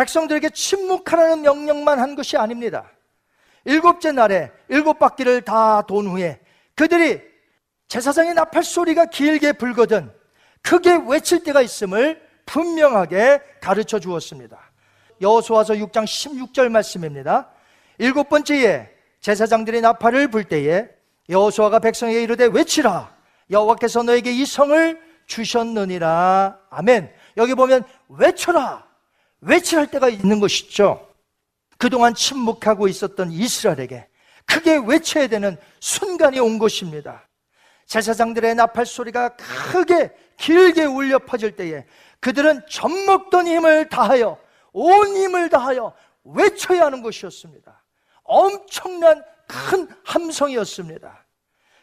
백성들에게 0.00 0.48
침묵하라는 0.50 1.42
명령만 1.42 1.98
한 1.98 2.14
것이 2.14 2.38
아닙니다. 2.38 2.90
일곱째 3.66 4.12
날에 4.12 4.50
일곱 4.68 4.98
바퀴를 4.98 5.42
다 5.42 5.82
돈 5.86 6.06
후에 6.06 6.40
그들이 6.74 7.20
제사장의 7.88 8.32
나팔 8.32 8.62
소리가 8.64 9.06
길게 9.06 9.52
불거든 9.52 10.10
크게 10.62 11.00
외칠 11.06 11.42
때가 11.42 11.60
있음을 11.60 12.18
분명하게 12.46 13.42
가르쳐 13.60 13.98
주었습니다. 13.98 14.58
여호수아서 15.20 15.74
6장 15.74 16.04
16절 16.04 16.70
말씀입니다. 16.70 17.50
일곱 17.98 18.30
번째에 18.30 18.88
제사장들이 19.20 19.82
나팔을 19.82 20.28
불 20.28 20.44
때에 20.44 20.88
여호수아가 21.28 21.78
백성에게 21.80 22.22
이르되 22.22 22.46
외치라 22.46 23.14
여호와께서 23.50 24.02
너에게 24.04 24.32
이 24.32 24.46
성을 24.46 24.98
주셨느니라 25.26 26.58
아멘. 26.70 27.12
여기 27.36 27.54
보면 27.54 27.84
외쳐라 28.08 28.89
외치할 29.40 29.90
때가 29.90 30.08
있는 30.08 30.40
것이죠. 30.40 31.08
그동안 31.78 32.14
침묵하고 32.14 32.88
있었던 32.88 33.32
이스라엘에게 33.32 34.06
크게 34.44 34.80
외쳐야 34.86 35.28
되는 35.28 35.56
순간이 35.80 36.38
온 36.40 36.58
것입니다. 36.58 37.28
제사장들의 37.86 38.54
나팔 38.54 38.86
소리가 38.86 39.36
크게 39.36 40.12
길게 40.36 40.84
울려 40.84 41.18
퍼질 41.18 41.56
때에 41.56 41.84
그들은 42.20 42.62
젖먹던 42.68 43.46
힘을 43.46 43.88
다하여 43.88 44.38
온 44.72 45.16
힘을 45.16 45.48
다하여 45.48 45.94
외쳐야 46.24 46.86
하는 46.86 47.02
것이었습니다. 47.02 47.82
엄청난 48.24 49.22
큰 49.46 49.88
함성이었습니다. 50.04 51.26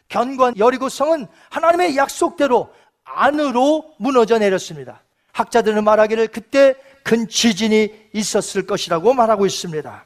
견고한 0.08 0.58
여리고성은 0.58 1.26
하나님의 1.50 1.96
약속대로 1.96 2.72
안으로 3.04 3.94
무너져 3.98 4.38
내렸습니다. 4.38 5.02
학자들은 5.32 5.84
말하기를 5.84 6.28
그때 6.28 6.74
큰 7.08 7.26
지진이 7.26 8.10
있었을 8.12 8.66
것이라고 8.66 9.14
말하고 9.14 9.46
있습니다. 9.46 10.04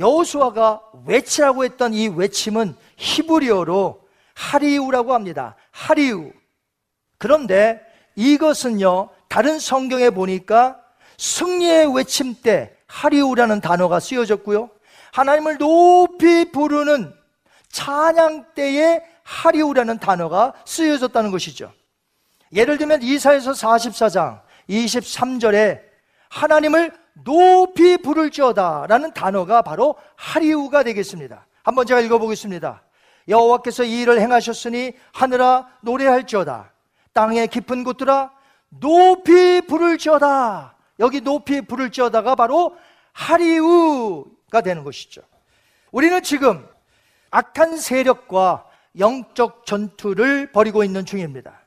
여호수아가 0.00 0.82
외치라고 1.06 1.64
했던 1.64 1.94
이 1.94 2.08
외침은 2.08 2.74
히브리어로 2.96 4.00
하리우라고 4.34 5.14
합니다. 5.14 5.54
하리우. 5.70 6.32
그런데 7.16 7.80
이것은요, 8.16 9.10
다른 9.28 9.60
성경에 9.60 10.10
보니까 10.10 10.80
승리의 11.16 11.94
외침 11.94 12.34
때 12.42 12.74
하리우라는 12.88 13.60
단어가 13.60 14.00
쓰여졌고요. 14.00 14.68
하나님을 15.12 15.58
높이 15.58 16.50
부르는 16.50 17.14
찬양 17.68 18.46
때에 18.56 19.00
하리우라는 19.22 20.00
단어가 20.00 20.54
쓰여졌다는 20.64 21.30
것이죠. 21.30 21.72
예를 22.52 22.78
들면 22.78 23.02
이사에서 23.02 23.52
44장 23.52 24.40
23절에 24.68 25.89
하나님을 26.30 26.92
높이 27.24 27.98
부를지어다 27.98 28.86
라는 28.88 29.12
단어가 29.12 29.62
바로 29.62 29.96
하리우가 30.16 30.84
되겠습니다. 30.84 31.46
한번 31.62 31.86
제가 31.86 32.00
읽어보겠습니다. 32.00 32.82
여호와께서 33.28 33.84
이 33.84 34.00
일을 34.02 34.20
행하셨으니 34.20 34.92
하늘아 35.12 35.68
노래할지어다 35.82 36.72
땅의 37.12 37.48
깊은 37.48 37.84
곳들아 37.84 38.32
높이 38.70 39.60
부를지어다 39.62 40.76
여기 41.00 41.20
높이 41.20 41.60
부를지어다가 41.60 42.34
바로 42.34 42.76
하리우가 43.12 44.60
되는 44.62 44.84
것이죠. 44.84 45.22
우리는 45.92 46.22
지금 46.22 46.66
악한 47.30 47.76
세력과 47.76 48.66
영적 48.98 49.66
전투를 49.66 50.52
벌이고 50.52 50.84
있는 50.84 51.04
중입니다. 51.04 51.60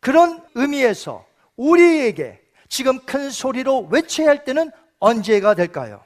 그런 0.00 0.44
의미에서 0.54 1.24
우리에게 1.56 2.41
지금 2.72 2.98
큰 3.00 3.28
소리로 3.28 3.88
외쳐야 3.90 4.28
할 4.28 4.44
때는 4.44 4.70
언제가 4.98 5.52
될까요? 5.52 6.02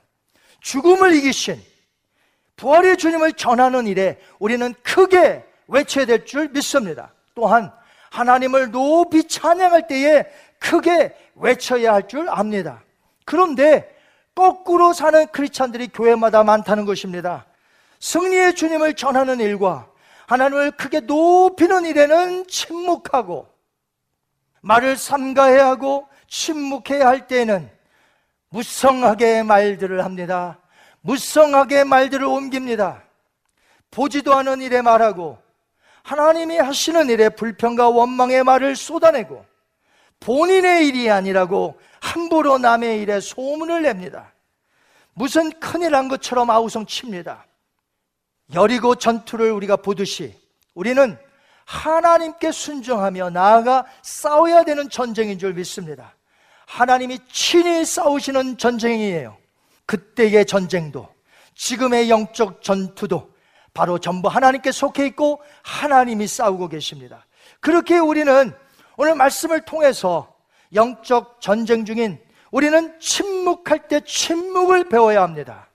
죽음을 0.62 1.14
이기신 1.14 1.62
부활의 2.56 2.96
주님을 2.96 3.34
전하는 3.34 3.86
일에 3.86 4.18
우리는 4.40 4.74
크게 4.82 5.44
외쳐야 5.68 6.06
될 6.06 6.24
줄 6.24 6.48
믿습니다. 6.48 7.12
또한 7.36 7.72
하나님을 8.10 8.72
높이 8.72 9.28
찬양할 9.28 9.86
때에 9.86 10.24
크게 10.58 11.16
외쳐야 11.36 11.94
할 11.94 12.08
줄 12.08 12.28
압니다. 12.28 12.82
그런데 13.24 13.88
거꾸로 14.34 14.92
사는 14.92 15.24
크리스찬들이 15.28 15.86
교회마다 15.86 16.42
많다는 16.42 16.84
것입니다. 16.84 17.46
승리의 18.00 18.56
주님을 18.56 18.94
전하는 18.94 19.38
일과 19.38 19.88
하나님을 20.26 20.72
크게 20.72 20.98
높이는 20.98 21.84
일에는 21.86 22.48
침묵하고 22.48 23.46
말을 24.62 24.96
삼가해야 24.96 25.64
하고 25.68 26.08
침묵해야 26.28 27.06
할 27.06 27.26
때에는 27.26 27.70
무성하게 28.48 29.42
말들을 29.42 30.04
합니다. 30.04 30.58
무성하게 31.00 31.84
말들을 31.84 32.24
옮깁니다. 32.24 33.02
보지도 33.90 34.34
않은 34.34 34.60
일에 34.60 34.82
말하고 34.82 35.38
하나님이 36.02 36.58
하시는 36.58 37.08
일에 37.08 37.28
불평과 37.28 37.88
원망의 37.88 38.44
말을 38.44 38.76
쏟아내고 38.76 39.44
본인의 40.20 40.86
일이 40.86 41.10
아니라고 41.10 41.78
함부로 42.00 42.58
남의 42.58 43.00
일에 43.02 43.20
소문을 43.20 43.82
냅니다. 43.82 44.32
무슨 45.14 45.50
큰일 45.60 45.94
한 45.94 46.08
것처럼 46.08 46.50
아우성 46.50 46.86
칩니다. 46.86 47.46
여리고 48.54 48.94
전투를 48.94 49.50
우리가 49.50 49.76
보듯이 49.76 50.34
우리는 50.74 51.18
하나님께 51.64 52.52
순종하며 52.52 53.30
나아가 53.30 53.86
싸워야 54.02 54.64
되는 54.64 54.88
전쟁인 54.88 55.38
줄 55.38 55.54
믿습니다. 55.54 56.15
하나님이 56.66 57.18
친히 57.30 57.84
싸우시는 57.84 58.58
전쟁이에요. 58.58 59.36
그때의 59.86 60.44
전쟁도 60.44 61.08
지금의 61.54 62.10
영적 62.10 62.62
전투도 62.62 63.30
바로 63.72 63.98
전부 63.98 64.28
하나님께 64.28 64.72
속해 64.72 65.06
있고 65.06 65.40
하나님이 65.62 66.26
싸우고 66.26 66.68
계십니다. 66.68 67.26
그렇게 67.60 67.98
우리는 67.98 68.52
오늘 68.96 69.14
말씀을 69.14 69.62
통해서 69.64 70.34
영적 70.74 71.40
전쟁 71.40 71.84
중인 71.84 72.18
우리는 72.50 72.98
침묵할 73.00 73.88
때 73.88 74.00
침묵을 74.00 74.88
배워야 74.88 75.22
합니다. 75.22 75.68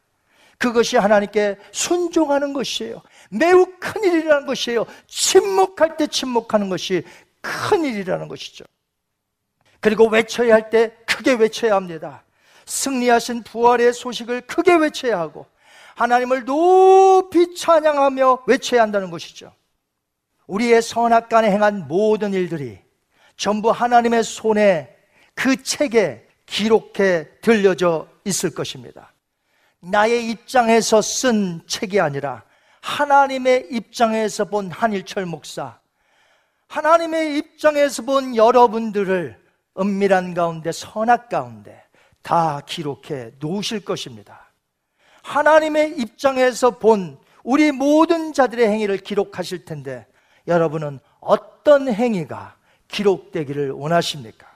그것이 0.58 0.98
하나님께 0.98 1.58
순종하는 1.72 2.54
것이에요. 2.54 3.02
매우 3.32 3.66
큰 3.80 4.04
일이라는 4.04 4.46
것이에요. 4.46 4.86
침묵할 5.08 5.98
때 5.98 6.06
침묵하는 6.08 6.70
것이 6.70 7.04
큰 7.42 7.84
일이라는 7.84 8.28
것이죠. 8.28 8.66
그리고 9.82 10.08
외쳐야 10.08 10.54
할 10.54 10.70
때 10.70 10.92
크게 11.06 11.34
외쳐야 11.34 11.76
합니다. 11.76 12.24
승리하신 12.66 13.44
부활의 13.44 13.94
소식을 13.94 14.42
크게 14.42 14.76
외쳐야 14.76 15.20
하고 15.20 15.46
하나님을 15.96 16.46
높이 16.46 17.54
찬양하며 17.56 18.44
외쳐야 18.48 18.84
한다는 18.84 19.12
것이죠. 19.12 19.54
우리의 20.48 20.82
선악간에 20.82 21.52
행한 21.52 21.88
모든 21.88 22.34
일들이 22.34 22.80
전부 23.36 23.72
하나님의 23.72 24.24
손에 24.24 24.96
그 25.34 25.62
책에 25.62 26.28
기록해 26.46 27.40
들려져 27.42 28.08
있을 28.26 28.54
것입니다. 28.54 29.14
나의 29.80 30.30
입장에서 30.30 31.02
쓴 31.02 31.62
책이 31.68 32.00
아니라 32.00 32.44
하나님의 32.82 33.68
입장에서 33.72 34.46
본 34.46 34.70
한일철 34.70 35.26
목사, 35.26 35.80
하나님의 36.68 37.38
입장에서 37.38 38.04
본 38.04 38.36
여러분들을 38.36 39.41
은밀한 39.80 40.34
가운데 40.34 40.72
선악 40.72 41.30
가운데 41.30 41.84
다 42.22 42.62
기록해 42.66 43.34
놓으실 43.40 43.84
것입니다. 43.86 44.52
하나님의 45.24 45.98
입장에서 45.98 46.72
본 46.72 47.18
우리 47.44 47.72
모든 47.72 48.34
자들의 48.34 48.68
행위를 48.68 48.98
기록하실 48.98 49.66
텐데 49.66 50.06
여러분은 50.48 51.00
어떤 51.20 51.92
행위가 51.92 52.56
기록되기를 52.88 53.72
원하십니까? 53.72 54.48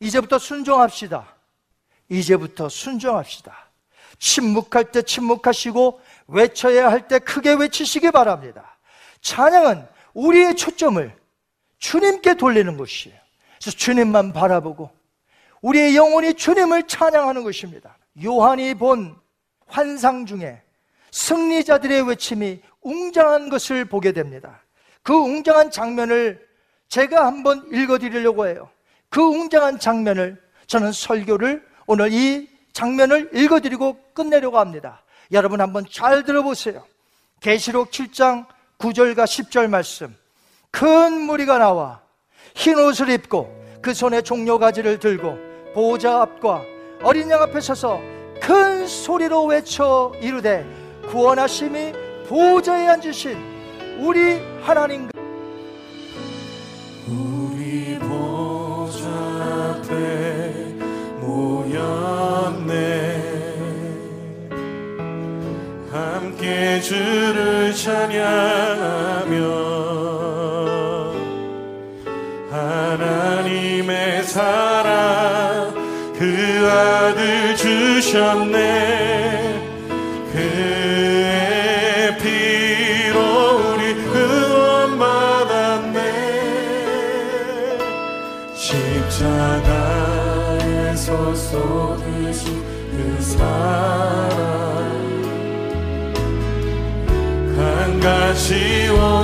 이제부터 0.00 0.38
순종합시다. 0.38 1.36
이제부터 2.08 2.68
순종합시다. 2.68 3.70
침묵할 4.18 4.90
때 4.92 5.02
침묵하시고 5.02 6.00
외쳐야 6.28 6.90
할 6.90 7.08
때 7.08 7.18
크게 7.18 7.54
외치시기 7.54 8.10
바랍니다. 8.10 8.78
찬양은 9.20 9.86
우리의 10.14 10.56
초점을 10.56 11.14
주님께 11.78 12.34
돌리는 12.34 12.76
것이에요. 12.76 13.21
그래서 13.62 13.76
주님만 13.76 14.32
바라보고 14.32 14.90
우리의 15.60 15.94
영혼이 15.94 16.34
주님을 16.34 16.88
찬양하는 16.88 17.44
것입니다. 17.44 17.96
요한이 18.22 18.74
본 18.74 19.14
환상 19.68 20.26
중에 20.26 20.60
승리자들의 21.12 22.08
외침이 22.08 22.60
웅장한 22.80 23.50
것을 23.50 23.84
보게 23.84 24.10
됩니다. 24.10 24.60
그 25.04 25.14
웅장한 25.14 25.70
장면을 25.70 26.44
제가 26.88 27.24
한번 27.24 27.64
읽어드리려고 27.72 28.48
해요. 28.48 28.68
그 29.08 29.22
웅장한 29.22 29.78
장면을 29.78 30.42
저는 30.66 30.90
설교를 30.90 31.64
오늘 31.86 32.12
이 32.12 32.48
장면을 32.72 33.30
읽어드리고 33.32 33.96
끝내려고 34.12 34.58
합니다. 34.58 35.04
여러분 35.30 35.60
한번 35.60 35.84
잘 35.88 36.24
들어보세요. 36.24 36.84
계시록 37.40 37.92
7장 37.92 38.46
9절과 38.78 39.24
10절 39.24 39.68
말씀. 39.68 40.16
큰 40.72 41.20
무리가 41.20 41.58
나와 41.58 42.01
흰 42.54 42.78
옷을 42.78 43.10
입고 43.10 43.50
그 43.80 43.92
손에 43.94 44.22
종려 44.22 44.58
가지를 44.58 44.98
들고 44.98 45.36
보호자 45.74 46.22
앞과 46.22 46.62
어린 47.02 47.30
양 47.30 47.42
앞에 47.42 47.60
서서 47.60 48.00
큰 48.40 48.86
소리로 48.86 49.44
외쳐 49.46 50.12
이르되 50.20 50.64
구원하심이 51.08 51.92
보호자에 52.28 52.86
앉으신 52.88 53.36
우리 54.00 54.40
하나님 54.62 55.08
그 55.08 55.20
우리 57.08 57.98
보좌 57.98 59.08
앞에 59.80 60.74
모였네. 61.20 62.72
함께 65.90 66.80
주를 66.80 67.72
찬양하며 67.74 69.32
사랑 74.32 75.74
그 76.18 76.66
아들 76.66 77.54
주셨네. 77.54 78.56
그의 80.32 82.16
피로 82.16 83.74
우리 83.74 83.94
구원 84.04 84.98
받았네. 84.98 85.98
십자가에서 88.54 89.94
쏟으신 91.34 92.64
그 92.90 93.20
사랑 93.20 93.42
한가지 97.54 98.88
원 98.96 99.21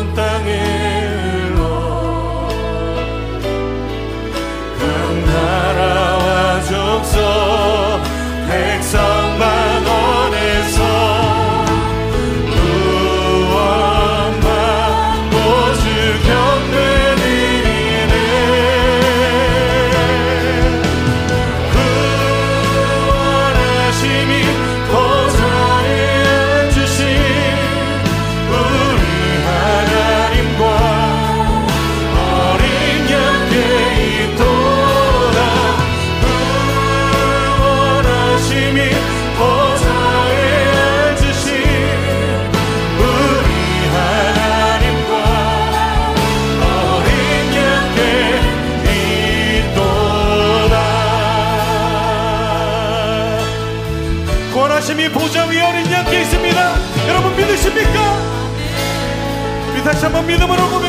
믿음으로 60.29 60.68
고백 60.68 60.88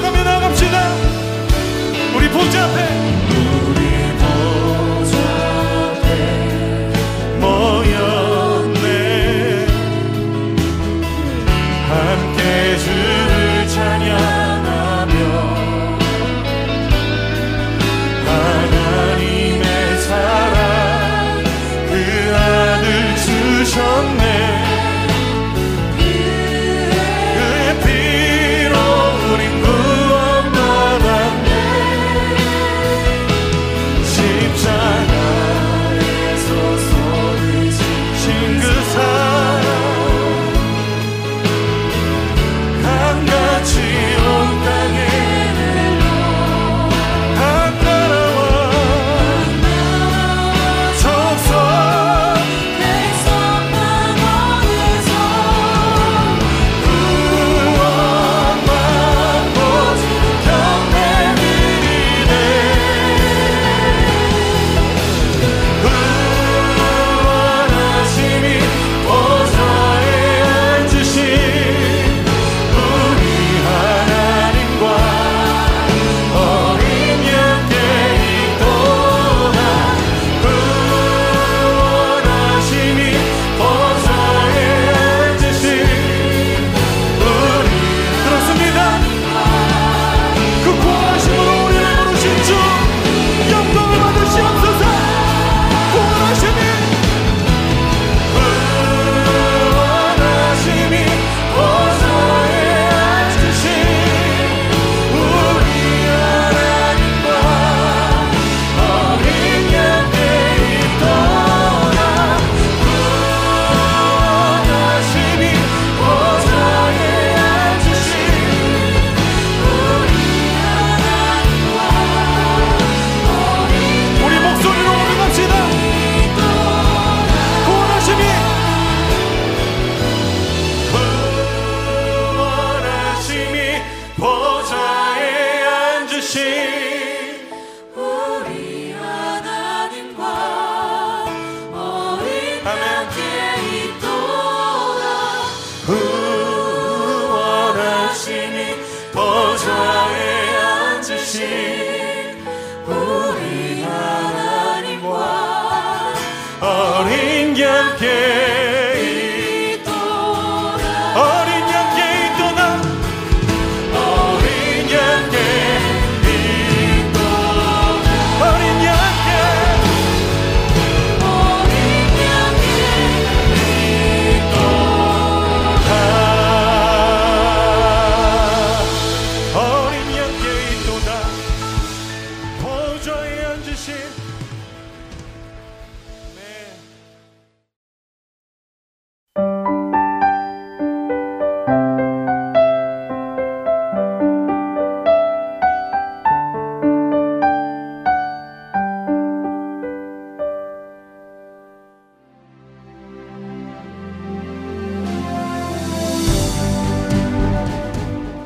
주신. 183.79 183.95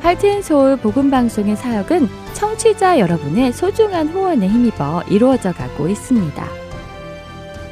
할튼 0.00 0.42
서울 0.42 0.76
복음 0.76 1.10
방송의 1.10 1.56
사역은 1.56 2.23
청취자 2.44 2.98
여러분의 2.98 3.54
소중한 3.54 4.08
후원에 4.08 4.46
힘입어 4.46 5.04
이루어져 5.08 5.52
가고 5.52 5.88
있습니다. 5.88 6.46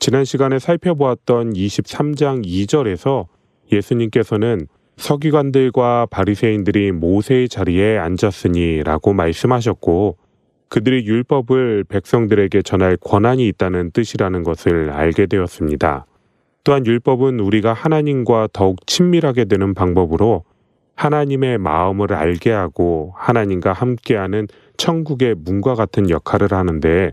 지난 0.00 0.24
시간에 0.24 0.58
살펴보았던 0.58 1.52
23장 1.52 2.44
2절에서 2.44 3.26
예수님께서는 3.70 4.66
서기관들과 4.96 6.06
바리새인들이 6.10 6.90
모세의 6.90 7.48
자리에 7.48 7.98
앉았으니라고 7.98 9.12
말씀하셨고 9.12 10.16
그들이 10.68 11.06
율법을 11.06 11.84
백성들에게 11.88 12.62
전할 12.62 12.96
권한이 12.96 13.46
있다는 13.48 13.90
뜻이라는 13.92 14.42
것을 14.42 14.90
알게 14.90 15.26
되었습니다. 15.26 16.06
또한 16.64 16.84
율법은 16.84 17.40
우리가 17.40 17.72
하나님과 17.72 18.48
더욱 18.52 18.86
친밀하게 18.86 19.46
되는 19.46 19.72
방법으로 19.74 20.44
하나님의 20.96 21.58
마음을 21.58 22.12
알게 22.12 22.50
하고 22.50 23.14
하나님과 23.16 23.72
함께하는 23.72 24.48
천국의 24.76 25.36
문과 25.38 25.74
같은 25.74 26.10
역할을 26.10 26.52
하는데 26.52 27.12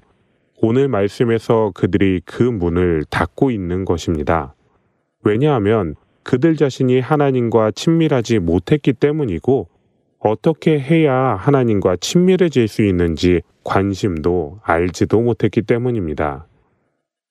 오늘 0.62 0.88
말씀에서 0.88 1.72
그들이 1.76 2.22
그 2.26 2.43
문을 2.43 3.06
닫고 3.10 3.51
있는 3.51 3.86
것입니다. 3.86 4.56
왜냐하면 5.24 5.95
그들 6.24 6.56
자신이 6.56 6.99
하나님과 6.99 7.72
친밀하지 7.72 8.39
못했기 8.39 8.93
때문이고 8.93 9.68
어떻게 10.28 10.80
해야 10.80 11.13
하나님과 11.13 11.97
친밀해질 11.97 12.67
수 12.67 12.84
있는지 12.84 13.41
관심도 13.63 14.59
알지도 14.63 15.21
못했기 15.21 15.61
때문입니다. 15.61 16.47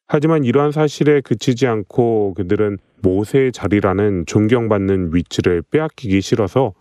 하지만 0.07 0.45
이러한 0.45 0.71
사실에 0.71 1.21
그치지 1.21 1.67
않고 1.67 2.35
그들은 2.35 2.79
모세의 3.03 3.53
자리라는 3.53 4.27
존경받는 4.27 5.11
위치를 5.13 5.63
빼앗기기 5.71 6.21
싫어서 6.21 6.73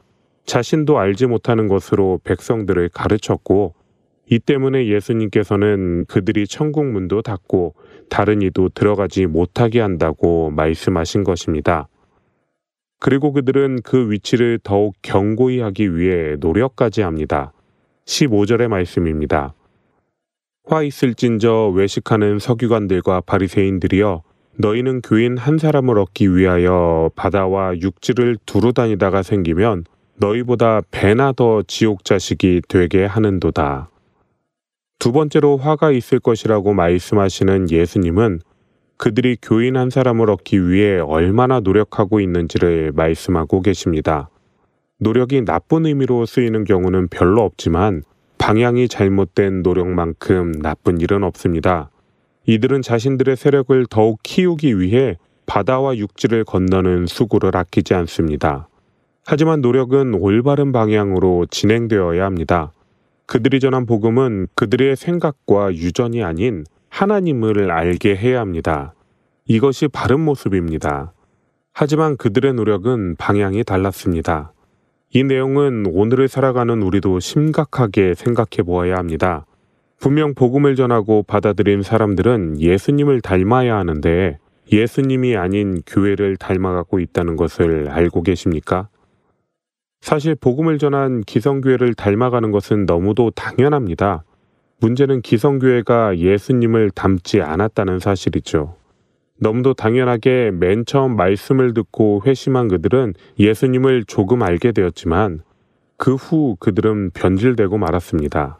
자신도 0.45 0.99
알지 0.99 1.27
못하는 1.27 1.67
것으로 1.67 2.19
백성들을 2.23 2.89
가르쳤고 2.89 3.73
이 4.29 4.39
때문에 4.39 4.87
예수님께서는 4.87 6.05
그들이 6.07 6.47
천국 6.47 6.85
문도 6.85 7.23
닫고 7.23 7.75
다른 8.09 8.41
이도 8.41 8.69
들어가지 8.69 9.25
못하게 9.25 9.79
한다고 9.79 10.51
말씀하신 10.51 11.23
것입니다. 11.23 11.87
그리고 13.03 13.33
그들은 13.33 13.81
그 13.83 14.09
위치를 14.09 14.59
더욱 14.63 14.95
견고히 15.01 15.59
하기 15.59 15.97
위해 15.97 16.37
노력까지 16.39 17.01
합니다. 17.01 17.51
15절의 18.05 18.69
말씀입니다. 18.69 19.53
화 20.63 20.83
있을진저 20.83 21.73
외식하는 21.75 22.39
서기관들과 22.39 23.19
바리새인들이여 23.25 24.23
너희는 24.57 25.01
교인 25.01 25.37
한 25.37 25.57
사람을 25.57 25.99
얻기 25.99 26.33
위하여 26.33 27.11
바다와 27.17 27.77
육지를 27.81 28.37
두루 28.45 28.71
다니다가 28.71 29.21
생기면 29.21 29.83
너희보다 30.15 30.79
배나 30.89 31.33
더 31.33 31.61
지옥 31.67 32.05
자식이 32.05 32.61
되게 32.69 33.03
하는도다. 33.03 33.89
두 34.99 35.11
번째로 35.11 35.57
화가 35.57 35.91
있을 35.91 36.21
것이라고 36.21 36.73
말씀하시는 36.73 37.69
예수님은 37.69 38.39
그들이 38.97 39.37
교인 39.41 39.75
한 39.75 39.89
사람을 39.89 40.29
얻기 40.29 40.69
위해 40.69 40.99
얼마나 40.99 41.59
노력하고 41.59 42.19
있는지를 42.19 42.91
말씀하고 42.93 43.61
계십니다. 43.61 44.29
노력이 44.99 45.43
나쁜 45.43 45.85
의미로 45.85 46.25
쓰이는 46.25 46.63
경우는 46.63 47.09
별로 47.09 47.41
없지만 47.41 48.03
방향이 48.37 48.87
잘못된 48.87 49.61
노력만큼 49.61 50.53
나쁜 50.61 50.99
일은 50.99 51.23
없습니다. 51.23 51.89
이들은 52.45 52.81
자신들의 52.81 53.37
세력을 53.37 53.85
더욱 53.89 54.19
키우기 54.23 54.79
위해 54.79 55.17
바다와 55.45 55.97
육지를 55.97 56.43
건너는 56.43 57.07
수고를 57.07 57.55
아끼지 57.55 57.93
않습니다. 57.93 58.67
하지만 59.25 59.61
노력은 59.61 60.15
올바른 60.15 60.71
방향으로 60.71 61.45
진행되어야 61.49 62.25
합니다. 62.25 62.71
그들이 63.25 63.59
전한 63.59 63.85
복음은 63.85 64.47
그들의 64.55 64.95
생각과 64.95 65.73
유전이 65.73 66.23
아닌 66.23 66.65
하나님을 66.93 67.71
알게 67.71 68.15
해야 68.15 68.39
합니다. 68.39 68.93
이것이 69.45 69.87
바른 69.87 70.19
모습입니다. 70.19 71.11
하지만 71.73 72.17
그들의 72.17 72.53
노력은 72.53 73.15
방향이 73.15 73.63
달랐습니다. 73.63 74.53
이 75.09 75.23
내용은 75.23 75.87
오늘을 75.87 76.27
살아가는 76.27 76.83
우리도 76.83 77.19
심각하게 77.19 78.13
생각해 78.13 78.61
보아야 78.63 78.97
합니다. 78.97 79.47
분명 79.99 80.35
복음을 80.35 80.75
전하고 80.75 81.23
받아들인 81.23 81.81
사람들은 81.81 82.59
예수님을 82.59 83.21
닮아야 83.21 83.75
하는데 83.75 84.37
예수님이 84.71 85.35
아닌 85.35 85.81
교회를 85.87 86.37
닮아가고 86.37 86.99
있다는 86.99 87.37
것을 87.37 87.89
알고 87.89 88.21
계십니까? 88.21 88.87
사실 89.99 90.35
복음을 90.35 90.77
전한 90.77 91.21
기성교회를 91.21 91.95
닮아가는 91.95 92.51
것은 92.51 92.85
너무도 92.85 93.31
당연합니다. 93.31 94.25
문제는 94.79 95.21
기성교회가 95.21 96.17
예수님을 96.17 96.91
닮지 96.91 97.41
않았다는 97.41 97.99
사실이죠. 97.99 98.75
너무도 99.39 99.73
당연하게 99.73 100.51
맨 100.51 100.85
처음 100.85 101.15
말씀을 101.15 101.73
듣고 101.73 102.23
회심한 102.25 102.67
그들은 102.67 103.13
예수님을 103.39 104.05
조금 104.05 104.41
알게 104.43 104.71
되었지만 104.71 105.41
그 105.97 106.15
후 106.15 106.55
그들은 106.59 107.11
변질되고 107.11 107.77
말았습니다. 107.77 108.59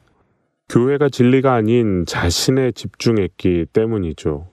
교회가 0.70 1.09
진리가 1.09 1.53
아닌 1.53 2.05
자신에 2.05 2.72
집중했기 2.72 3.68
때문이죠. 3.74 4.47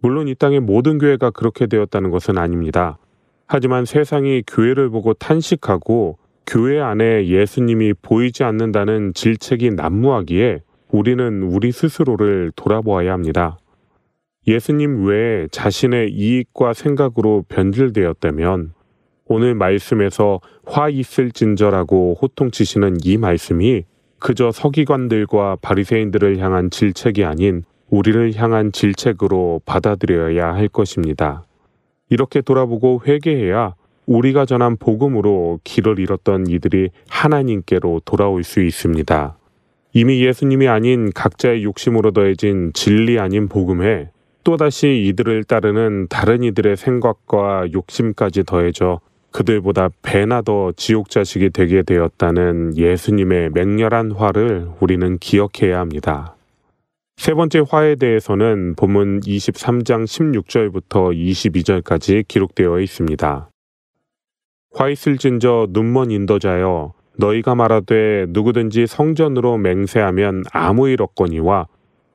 물론 0.00 0.28
이 0.28 0.34
땅의 0.34 0.60
모든 0.60 0.98
교회가 0.98 1.30
그렇게 1.30 1.66
되었다는 1.66 2.10
것은 2.10 2.38
아닙니다. 2.38 2.98
하지만 3.46 3.84
세상이 3.84 4.42
교회를 4.46 4.88
보고 4.90 5.14
탄식하고 5.14 6.18
교회 6.46 6.80
안에 6.80 7.26
예수님이 7.28 7.92
보이지 8.00 8.44
않는다는 8.44 9.12
질책이 9.14 9.70
난무하기에 9.70 10.62
우리는 10.92 11.42
우리 11.42 11.72
스스로를 11.72 12.52
돌아보아야 12.54 13.14
합니다. 13.14 13.58
예수님 14.46 15.06
외에 15.06 15.48
자신의 15.50 16.12
이익과 16.12 16.74
생각으로 16.74 17.44
변질되었다면 17.48 18.74
오늘 19.24 19.54
말씀에서 19.54 20.40
화 20.66 20.90
있을 20.90 21.30
진저라고 21.30 22.18
호통치시는 22.20 22.98
이 23.04 23.16
말씀이 23.16 23.84
그저 24.18 24.52
서기관들과 24.52 25.56
바리새인들을 25.62 26.38
향한 26.38 26.68
질책이 26.70 27.24
아닌 27.24 27.64
우리를 27.88 28.34
향한 28.36 28.70
질책으로 28.70 29.62
받아들여야 29.64 30.54
할 30.54 30.68
것입니다. 30.68 31.44
이렇게 32.10 32.42
돌아보고 32.42 33.02
회개해야 33.06 33.74
우리가 34.04 34.44
전한 34.44 34.76
복음으로 34.76 35.60
길을 35.64 35.98
잃었던 35.98 36.48
이들이 36.48 36.90
하나님께로 37.08 38.02
돌아올 38.04 38.44
수 38.44 38.60
있습니다. 38.60 39.38
이미 39.94 40.24
예수님이 40.24 40.68
아닌 40.68 41.10
각자의 41.12 41.64
욕심으로 41.64 42.12
더해진 42.12 42.72
진리 42.72 43.18
아닌 43.18 43.48
복음에 43.48 44.10
또다시 44.42 45.04
이들을 45.06 45.44
따르는 45.44 46.08
다른 46.08 46.42
이들의 46.42 46.76
생각과 46.76 47.66
욕심까지 47.72 48.44
더해져 48.44 49.00
그들보다 49.32 49.90
배나 50.02 50.42
더 50.42 50.72
지옥 50.76 51.10
자식이 51.10 51.50
되게 51.50 51.82
되었다는 51.82 52.76
예수님의 52.76 53.50
맹렬한 53.50 54.12
화를 54.12 54.68
우리는 54.80 55.18
기억해야 55.18 55.78
합니다. 55.78 56.36
세 57.16 57.34
번째 57.34 57.62
화에 57.68 57.94
대해서는 57.94 58.74
본문 58.74 59.20
23장 59.20 60.04
16절부터 60.04 61.14
22절까지 61.16 62.26
기록되어 62.26 62.80
있습니다. 62.80 63.48
화 64.74 64.88
있을진저 64.88 65.68
눈먼 65.70 66.10
인도자여 66.10 66.94
너희가 67.16 67.54
말하되 67.54 68.26
누구든지 68.28 68.86
성전으로 68.86 69.58
맹세하면 69.58 70.44
아무 70.52 70.88
일 70.88 71.02
없거니와 71.02 71.66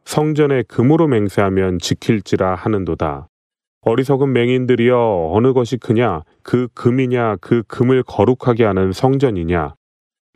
성전에 0.06 0.64
금으로 0.64 1.08
맹세하면 1.08 1.80
지킬지라 1.80 2.56
하는도다. 2.56 3.28
어리석은 3.82 4.34
맹인들이여 4.34 5.32
어느 5.34 5.54
것이 5.54 5.78
크냐 5.78 6.24
그 6.44 6.68
금이냐 6.74 7.38
그 7.40 7.64
금을 7.68 8.04
거룩하게 8.04 8.66
하는 8.66 8.92
성전이냐 8.92 9.76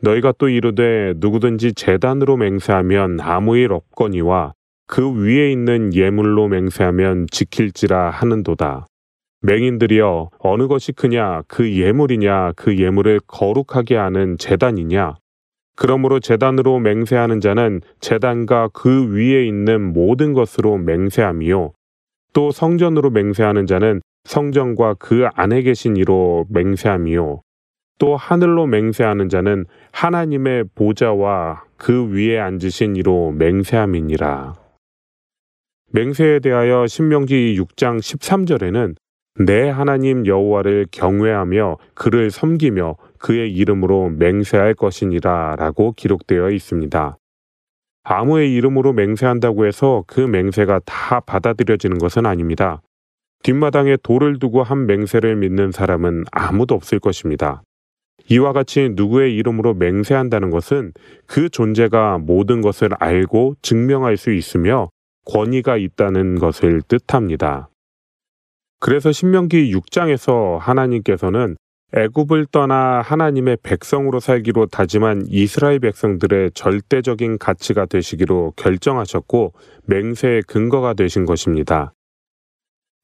너희가 0.00 0.32
또 0.38 0.48
이르되 0.48 1.14
누구든지 1.16 1.74
재단으로 1.74 2.36
맹세하면 2.36 3.20
아무 3.20 3.56
일 3.56 3.72
없거니와 3.72 4.52
그 4.86 5.10
위에 5.10 5.52
있는 5.52 5.94
예물로 5.94 6.48
맹세하면 6.48 7.26
지킬지라 7.30 8.10
하는도다. 8.10 8.86
맹인들이여 9.44 10.30
어느 10.38 10.68
것이 10.68 10.92
크냐? 10.92 11.42
그 11.48 11.72
예물이냐? 11.72 12.52
그 12.54 12.78
예물을 12.78 13.20
거룩하게 13.26 13.96
하는 13.96 14.38
재단이냐? 14.38 15.16
그러므로 15.74 16.20
재단으로 16.20 16.78
맹세하는 16.78 17.40
자는 17.40 17.80
재단과 17.98 18.68
그 18.72 19.12
위에 19.12 19.44
있는 19.46 19.92
모든 19.92 20.32
것으로 20.32 20.78
맹세함이요. 20.78 21.72
또 22.32 22.50
성전으로 22.52 23.10
맹세하는 23.10 23.66
자는 23.66 24.00
성전과 24.24 24.94
그 24.94 25.26
안에 25.34 25.62
계신 25.62 25.96
이로 25.96 26.46
맹세함이요. 26.48 27.40
또 27.98 28.16
하늘로 28.16 28.66
맹세하는 28.66 29.28
자는 29.28 29.64
하나님의 29.90 30.64
보좌와 30.74 31.64
그 31.76 32.10
위에 32.10 32.38
앉으신 32.38 32.94
이로 32.94 33.32
맹세함이니라. 33.32 34.54
맹세에 35.90 36.38
대하여 36.38 36.86
신명기 36.86 37.58
6장 37.58 37.98
13절에는 37.98 38.94
내 39.38 39.70
하나님 39.70 40.26
여호와를 40.26 40.86
경외하며 40.90 41.78
그를 41.94 42.30
섬기며 42.30 42.96
그의 43.18 43.52
이름으로 43.52 44.10
맹세할 44.10 44.74
것이니라 44.74 45.56
라고 45.56 45.92
기록되어 45.92 46.50
있습니다. 46.50 47.16
아무의 48.04 48.52
이름으로 48.54 48.92
맹세한다고 48.92 49.66
해서 49.66 50.04
그 50.06 50.20
맹세가 50.20 50.80
다 50.84 51.20
받아들여지는 51.20 51.98
것은 51.98 52.26
아닙니다. 52.26 52.82
뒷마당에 53.42 53.96
돌을 54.02 54.38
두고 54.38 54.62
한 54.62 54.86
맹세를 54.86 55.36
믿는 55.36 55.72
사람은 55.72 56.24
아무도 56.30 56.74
없을 56.74 56.98
것입니다. 56.98 57.62
이와 58.28 58.52
같이 58.52 58.90
누구의 58.92 59.34
이름으로 59.36 59.74
맹세한다는 59.74 60.50
것은 60.50 60.92
그 61.26 61.48
존재가 61.48 62.18
모든 62.18 62.60
것을 62.60 62.90
알고 62.98 63.56
증명할 63.62 64.16
수 64.16 64.32
있으며 64.32 64.90
권위가 65.24 65.76
있다는 65.76 66.38
것을 66.38 66.82
뜻합니다. 66.82 67.68
그래서 68.84 69.12
신명기 69.12 69.72
6장에서 69.72 70.58
하나님께서는 70.58 71.56
애굽을 71.94 72.46
떠나 72.50 73.00
하나님의 73.00 73.58
백성으로 73.62 74.18
살기로 74.18 74.66
다짐한 74.66 75.26
이스라엘 75.28 75.78
백성들의 75.78 76.50
절대적인 76.54 77.38
가치가 77.38 77.86
되시기로 77.86 78.54
결정하셨고 78.56 79.52
맹세의 79.86 80.42
근거가 80.48 80.94
되신 80.94 81.26
것입니다. 81.26 81.92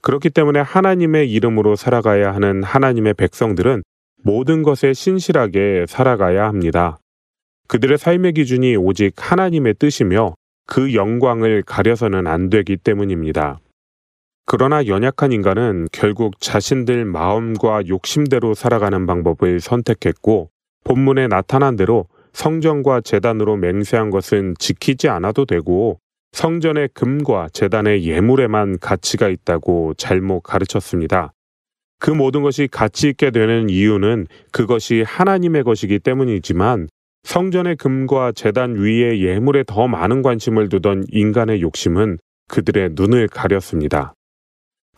그렇기 0.03 0.31
때문에 0.31 0.59
하나님의 0.59 1.31
이름으로 1.31 1.77
살아가야 1.77 2.35
하는 2.35 2.65
하나님의 2.65 3.15
백성들은 3.15 3.85
모든 4.25 4.65
것에 4.65 4.93
신실하게 4.93 5.85
살아가야 5.87 6.49
합니다. 6.49 6.99
그들의 7.69 7.99
삶의 7.99 8.33
기준이 8.33 8.75
오직 8.75 9.13
하나님의 9.17 9.75
뜻이며 9.79 10.35
그 10.67 10.95
영광을 10.95 11.63
가려서는 11.63 12.27
안 12.27 12.51
되기 12.51 12.77
때문입니다. 12.77 13.61
그러나 14.51 14.87
연약한 14.87 15.31
인간은 15.31 15.89
결국 15.93 16.41
자신들 16.41 17.05
마음과 17.05 17.87
욕심대로 17.87 18.55
살아가는 18.55 19.05
방법을 19.05 19.61
선택했고 19.61 20.49
본문에 20.85 21.29
나타난 21.29 21.77
대로 21.77 22.07
성전과 22.33 23.03
재단으로 23.03 23.59
맹세한 23.59 24.09
것은 24.09 24.55
지키지 24.59 25.11
않아도 25.11 25.45
되고 25.45 26.01
성전의 26.33 26.89
금과 26.95 27.49
재단의 27.53 28.07
예물에만 28.07 28.79
가치가 28.79 29.29
있다고 29.29 29.93
잘못 29.99 30.41
가르쳤습니다. 30.41 31.35
그 32.01 32.11
모든 32.11 32.41
것이 32.41 32.69
가치 32.73 33.11
있게 33.11 33.31
되는 33.31 33.69
이유는 33.69 34.29
그것이 34.51 35.05
하나님의 35.07 35.63
것이기 35.63 35.99
때문이지만 35.99 36.89
성전의 37.25 37.77
금과 37.77 38.33
재단 38.33 38.83
위의 38.83 39.23
예물에 39.23 39.65
더 39.67 39.89
많은 39.89 40.23
관심을 40.23 40.71
두던 40.71 41.05
인간의 41.11 41.61
욕심은 41.61 42.17
그들의 42.49 42.93
눈을 42.95 43.29
가렸습니다. 43.29 44.15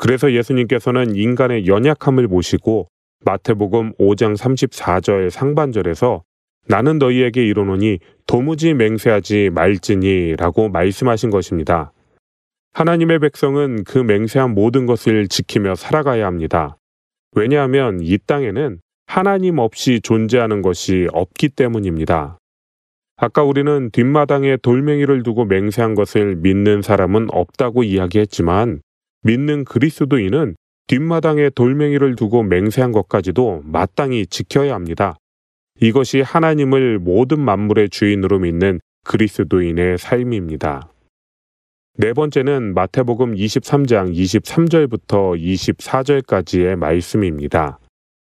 그래서 0.01 0.33
예수님께서는 0.33 1.15
인간의 1.15 1.67
연약함을 1.67 2.27
보시고 2.27 2.89
마태복음 3.27 3.93
5장 3.99 4.35
34절 4.35 5.29
상반절에서 5.29 6.23
나는 6.67 6.97
너희에게 6.97 7.45
이르노니 7.45 7.99
도무지 8.27 8.73
맹세하지 8.73 9.51
말지니 9.53 10.37
라고 10.37 10.71
말씀하신 10.71 11.29
것입니다. 11.29 11.93
하나님의 12.73 13.19
백성은 13.19 13.85
그 13.85 13.99
맹세한 13.99 14.55
모든 14.55 14.87
것을 14.87 15.29
지키며 15.29 15.75
살아가야 15.75 16.25
합니다. 16.25 16.79
왜냐하면 17.33 17.99
이 18.01 18.17
땅에는 18.27 18.81
하나님 19.07 19.59
없이 19.59 20.01
존재하는 20.03 20.63
것이 20.63 21.09
없기 21.13 21.51
때문입니다. 21.51 22.39
아까 23.19 23.43
우리는 23.43 23.91
뒷마당에 23.91 24.57
돌멩이를 24.63 25.25
두고 25.25 25.45
맹세한 25.45 25.95
것을 25.95 26.37
믿는 26.37 26.81
사람은 26.81 27.27
없다고 27.33 27.83
이야기했지만 27.83 28.81
믿는 29.23 29.65
그리스도인은 29.65 30.57
뒷마당에 30.87 31.51
돌멩이를 31.51 32.17
두고 32.17 32.43
맹세한 32.43 32.91
것까지도 32.93 33.63
마땅히 33.65 34.27
지켜야 34.27 34.75
합니다. 34.75 35.17
이것이 35.81 36.21
하나님을 36.21 36.99
모든 36.99 37.41
만물의 37.41 37.91
주인으로 37.91 38.41
믿는 38.41 38.81
그리스도인의 39.05 39.99
삶입니다. 39.99 40.91
네 41.97 42.13
번째는 42.13 42.75
마태복음 42.75 43.35
23장 43.35 44.15
23절부터 44.15 45.39
24절까지의 45.39 46.77
말씀입니다. 46.77 47.79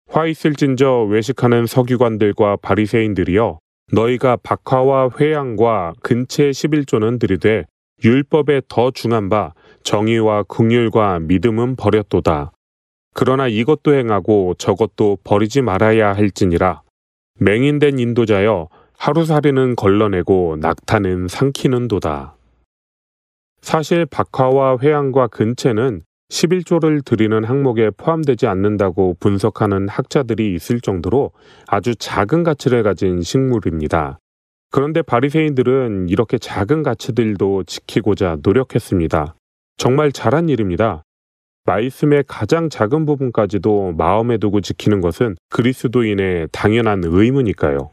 화 0.10 0.28
있을진저 0.28 1.06
외식하는 1.06 1.66
서기관들과 1.66 2.58
바리새인들이여 2.58 3.60
너희가 3.92 4.38
박화와 4.44 5.12
회양과 5.20 5.94
근체 6.02 6.50
11조는 6.50 7.20
들이되 7.20 7.66
율법에 8.04 8.64
더 8.68 8.92
중한 8.92 9.30
바 9.30 9.54
정의와 9.84 10.44
긍휼과 10.44 11.20
믿음은 11.20 11.76
버렸도다. 11.76 12.52
그러나 13.14 13.48
이것도 13.48 13.94
행하고 13.94 14.56
저것도 14.58 15.20
버리지 15.24 15.62
말아야 15.62 16.14
할지니라. 16.14 16.82
맹인된 17.40 18.00
인도자여 18.00 18.70
하루살이는 18.98 19.76
걸러내고 19.76 20.58
낙타는 20.60 21.28
삼키는 21.28 21.88
도다. 21.88 22.36
사실 23.62 24.06
박화와 24.06 24.78
회양과 24.82 25.28
근체는 25.28 26.02
11조를 26.30 27.06
드리는 27.06 27.44
항목에 27.44 27.92
포함되지 27.92 28.48
않는다고 28.48 29.16
분석하는 29.20 29.88
학자들이 29.88 30.54
있을 30.56 30.82
정도로 30.82 31.32
아주 31.68 31.96
작은 31.96 32.44
가치를 32.44 32.84
가진 32.84 33.22
식물입니다. 33.22 34.20
그런데 34.72 35.04
바리새인들은 35.04 36.10
이렇게 36.10 36.40
작은 36.40 36.82
가치들도 36.82 37.64
지키고자 37.66 38.38
노력했습니다. 38.42 39.36
정말 39.78 40.12
잘한 40.12 40.50
일입니다. 40.50 41.04
말씀의 41.66 42.26
가장 42.28 42.70
작은 42.70 43.06
부분까지도 43.06 43.94
마음에 43.94 44.38
두고 44.38 44.62
지키는 44.62 45.02
것은 45.02 45.36
그리스도인의 45.50 46.50
당연한 46.52 47.02
의무니까요. 47.06 47.92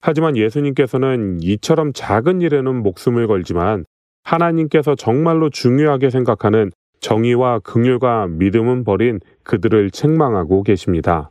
하지만 0.00 0.36
예수님께서는 0.36 1.38
이처럼 1.42 1.92
작은 1.92 2.40
일에는 2.42 2.82
목숨을 2.82 3.26
걸지만 3.26 3.84
하나님께서 4.22 4.94
정말로 4.94 5.50
중요하게 5.50 6.10
생각하는 6.10 6.70
정의와 7.00 7.60
긍휼과 7.60 8.28
믿음은 8.28 8.84
버린 8.84 9.20
그들을 9.42 9.90
책망하고 9.90 10.62
계십니다. 10.62 11.30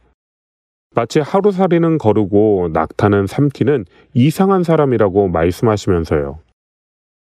마치 0.93 1.19
하루살이는 1.19 1.97
거르고 1.97 2.69
낙타는 2.71 3.27
삼키는 3.27 3.85
이상한 4.13 4.63
사람이라고 4.63 5.27
말씀하시면서요. 5.27 6.39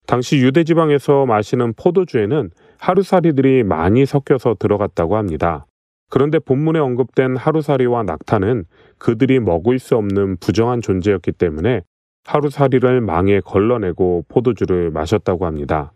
당시 0.07 0.37
유대 0.37 0.63
지방에서 0.63 1.25
마시는 1.25 1.73
포도주에는 1.73 2.49
하루살이들이 2.79 3.63
많이 3.63 4.05
섞여서 4.05 4.55
들어갔다고 4.57 5.17
합니다. 5.17 5.65
그런데 6.09 6.39
본문에 6.39 6.79
언급된 6.79 7.35
하루살이와 7.35 8.03
낙타는 8.03 8.63
그들이 8.97 9.41
먹을 9.41 9.79
수 9.79 9.97
없는 9.97 10.37
부정한 10.37 10.81
존재였기 10.81 11.33
때문에 11.33 11.81
하루살이를 12.23 13.01
망에 13.01 13.41
걸러내고 13.41 14.25
포도주를 14.29 14.91
마셨다고 14.91 15.45
합니다. 15.45 15.91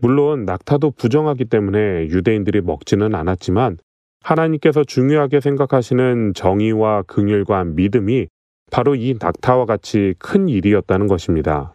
물론 0.00 0.46
낙타도 0.46 0.92
부정하기 0.92 1.44
때문에 1.46 2.06
유대인들이 2.08 2.62
먹지는 2.62 3.14
않았지만 3.14 3.76
하나님께서 4.22 4.84
중요하게 4.84 5.40
생각하시는 5.40 6.32
정의와 6.34 7.02
긍휼과 7.02 7.64
믿음이 7.64 8.28
바로 8.70 8.94
이 8.94 9.16
낙타와 9.20 9.66
같이 9.66 10.14
큰 10.18 10.48
일이었다는 10.48 11.08
것입니다. 11.08 11.74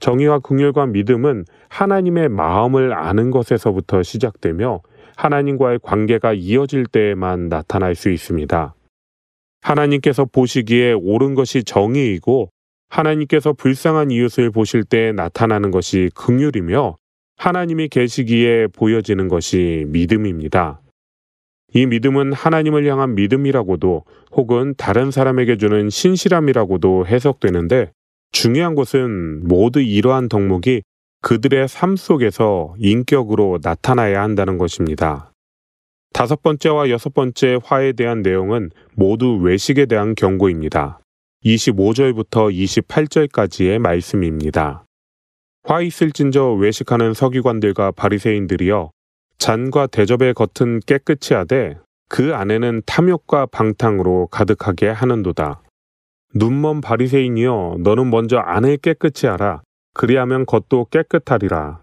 정의와 0.00 0.40
긍휼과 0.40 0.86
믿음은 0.86 1.44
하나님의 1.68 2.28
마음을 2.30 2.92
아는 2.92 3.30
것에서부터 3.30 4.02
시작되며 4.02 4.80
하나님과의 5.16 5.80
관계가 5.82 6.32
이어질 6.32 6.86
때에만 6.86 7.48
나타날 7.48 7.94
수 7.94 8.10
있습니다. 8.10 8.74
하나님께서 9.60 10.24
보시기에 10.24 10.94
옳은 10.94 11.34
것이 11.34 11.62
정의이고 11.62 12.50
하나님께서 12.88 13.52
불쌍한 13.52 14.10
이웃을 14.10 14.50
보실 14.50 14.84
때 14.84 15.12
나타나는 15.12 15.70
것이 15.70 16.10
긍휼이며 16.14 16.96
하나님이 17.36 17.88
계시기에 17.88 18.68
보여지는 18.68 19.28
것이 19.28 19.84
믿음입니다. 19.88 20.80
이 21.72 21.86
믿음은 21.86 22.32
하나님을 22.32 22.86
향한 22.86 23.14
믿음이라고도 23.14 24.04
혹은 24.32 24.74
다른 24.76 25.10
사람에게 25.10 25.56
주는 25.56 25.88
신실함이라고도 25.88 27.06
해석되는데 27.06 27.92
중요한 28.32 28.74
것은 28.74 29.46
모두 29.46 29.80
이러한 29.80 30.28
덕목이 30.28 30.82
그들의 31.22 31.68
삶 31.68 31.96
속에서 31.96 32.74
인격으로 32.78 33.58
나타나야 33.62 34.22
한다는 34.22 34.56
것입니다. 34.58 35.32
다섯 36.12 36.42
번째와 36.42 36.90
여섯 36.90 37.12
번째 37.14 37.58
화에 37.62 37.92
대한 37.92 38.22
내용은 38.22 38.70
모두 38.94 39.36
외식에 39.36 39.86
대한 39.86 40.14
경고입니다. 40.14 41.00
25절부터 41.44 42.52
28절까지의 42.52 43.78
말씀입니다. 43.78 44.84
화 45.62 45.82
있을진저 45.82 46.54
외식하는 46.54 47.14
서기관들과 47.14 47.92
바리새인들이여 47.92 48.90
잔과 49.38 49.86
대접의 49.86 50.34
겉은 50.34 50.80
깨끗이 50.86 51.34
하되 51.34 51.78
그 52.08 52.34
안에는 52.34 52.82
탐욕과 52.86 53.46
방탕으로 53.46 54.26
가득하게 54.26 54.88
하는도다. 54.88 55.59
눈먼 56.34 56.80
바리새인이여 56.80 57.78
너는 57.80 58.10
먼저 58.10 58.38
안을 58.38 58.76
깨끗이 58.76 59.26
하라. 59.26 59.62
그리하면 59.94 60.46
겉도 60.46 60.86
깨끗하리라. 60.90 61.82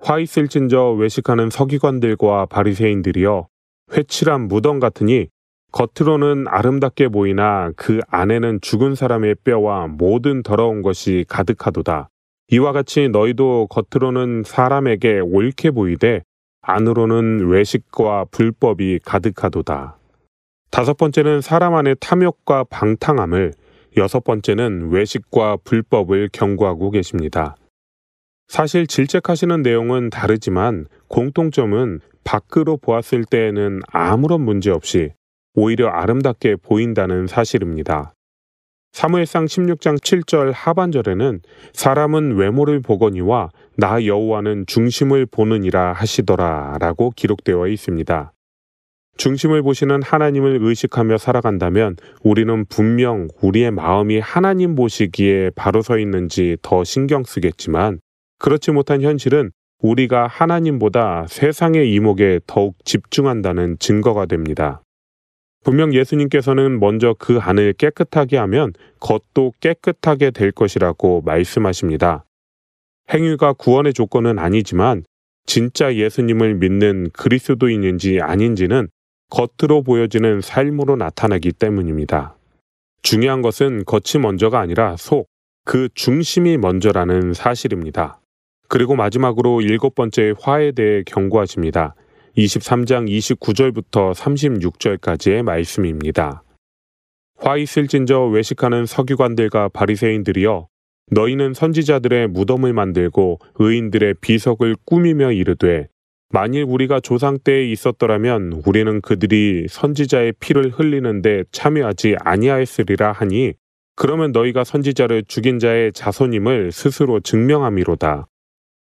화 0.00 0.18
있을진저 0.18 0.92
외식하는 0.92 1.50
서기관들과 1.50 2.46
바리새인들이여 2.46 3.46
회칠한 3.92 4.48
무덤 4.48 4.80
같으니 4.80 5.28
겉으로는 5.72 6.46
아름답게 6.48 7.08
보이나 7.08 7.70
그 7.76 8.00
안에는 8.08 8.60
죽은 8.60 8.94
사람의 8.94 9.36
뼈와 9.44 9.86
모든 9.86 10.42
더러운 10.42 10.82
것이 10.82 11.24
가득하도다. 11.28 12.08
이와 12.48 12.72
같이 12.72 13.08
너희도 13.08 13.68
겉으로는 13.68 14.42
사람에게 14.44 15.20
옳게 15.20 15.70
보이되 15.70 16.22
안으로는 16.62 17.48
외식과 17.48 18.26
불법이 18.30 19.00
가득하도다. 19.04 19.96
다섯 20.70 20.96
번째는 20.96 21.40
사람 21.40 21.74
안의 21.74 21.96
탐욕과 22.00 22.64
방탕함을, 22.64 23.52
여섯 23.96 24.24
번째는 24.24 24.90
외식과 24.90 25.56
불법을 25.64 26.28
경고하고 26.32 26.90
계십니다. 26.90 27.56
사실 28.48 28.86
질책하시는 28.86 29.62
내용은 29.62 30.10
다르지만 30.10 30.86
공통점은 31.08 32.00
밖으로 32.24 32.76
보았을 32.76 33.24
때에는 33.24 33.80
아무런 33.88 34.42
문제 34.42 34.70
없이 34.70 35.12
오히려 35.54 35.88
아름답게 35.88 36.56
보인다는 36.56 37.26
사실입니다. 37.26 38.12
사무엘상 38.92 39.46
16장 39.46 40.00
7절 40.00 40.52
하반절에는 40.54 41.40
사람은 41.72 42.36
외모를 42.36 42.80
보거니와 42.80 43.50
나 43.76 44.04
여호와는 44.04 44.64
중심을 44.66 45.26
보느니라 45.26 45.92
하시더라라고 45.92 47.12
기록되어 47.14 47.68
있습니다. 47.68 48.32
중심을 49.16 49.62
보시는 49.62 50.02
하나님을 50.02 50.58
의식하며 50.60 51.18
살아간다면 51.18 51.96
우리는 52.22 52.64
분명 52.66 53.28
우리의 53.40 53.70
마음이 53.70 54.18
하나님 54.18 54.74
보시기에 54.74 55.50
바로 55.54 55.82
서 55.82 55.98
있는지 55.98 56.56
더 56.62 56.84
신경 56.84 57.24
쓰겠지만 57.24 58.00
그렇지 58.38 58.72
못한 58.72 59.00
현실은 59.00 59.50
우리가 59.80 60.26
하나님보다 60.26 61.26
세상의 61.28 61.92
이목에 61.92 62.40
더욱 62.46 62.76
집중한다는 62.84 63.76
증거가 63.78 64.26
됩니다. 64.26 64.82
분명 65.64 65.92
예수님께서는 65.92 66.78
먼저 66.78 67.14
그 67.18 67.38
안을 67.38 67.72
깨끗하게 67.72 68.36
하면 68.36 68.72
겉도 69.00 69.52
깨끗하게 69.60 70.30
될 70.30 70.52
것이라고 70.52 71.22
말씀하십니다. 71.22 72.24
행위가 73.12 73.54
구원의 73.54 73.92
조건은 73.92 74.38
아니지만 74.38 75.04
진짜 75.44 75.94
예수님을 75.94 76.54
믿는 76.56 77.10
그리스도인인지 77.12 78.20
아닌지는 78.20 78.88
겉으로 79.30 79.82
보여지는 79.82 80.40
삶으로 80.40 80.96
나타나기 80.96 81.52
때문입니다. 81.52 82.36
중요한 83.02 83.42
것은 83.42 83.84
겉이 83.84 84.22
먼저가 84.22 84.60
아니라 84.60 84.96
속, 84.96 85.26
그 85.64 85.88
중심이 85.94 86.56
먼저라는 86.56 87.32
사실입니다. 87.34 88.20
그리고 88.68 88.96
마지막으로 88.96 89.60
일곱 89.60 89.94
번째 89.94 90.34
화에 90.40 90.72
대해 90.72 91.02
경고하십니다. 91.04 91.94
23장 92.36 93.08
29절부터 93.08 94.14
36절까지의 94.14 95.42
말씀입니다. 95.42 96.42
화 97.38 97.56
있을진저 97.56 98.26
외식하는 98.26 98.86
서기관들과 98.86 99.68
바리새인들이여 99.68 100.68
너희는 101.10 101.54
선지자들의 101.54 102.28
무덤을 102.28 102.72
만들고 102.72 103.38
의인들의 103.56 104.14
비석을 104.20 104.76
꾸미며 104.84 105.32
이르되 105.32 105.88
만일 106.30 106.64
우리가 106.64 107.00
조상 107.00 107.38
때에 107.38 107.70
있었더라면 107.70 108.62
우리는 108.66 109.00
그들이 109.00 109.66
선지자의 109.68 110.34
피를 110.40 110.70
흘리는데 110.70 111.44
참여하지 111.52 112.16
아니하였으리라 112.18 113.12
하니 113.12 113.54
그러면 113.94 114.32
너희가 114.32 114.64
선지자를 114.64 115.24
죽인 115.28 115.58
자의 115.58 115.92
자손임을 115.92 116.72
스스로 116.72 117.20
증명함이로다. 117.20 118.26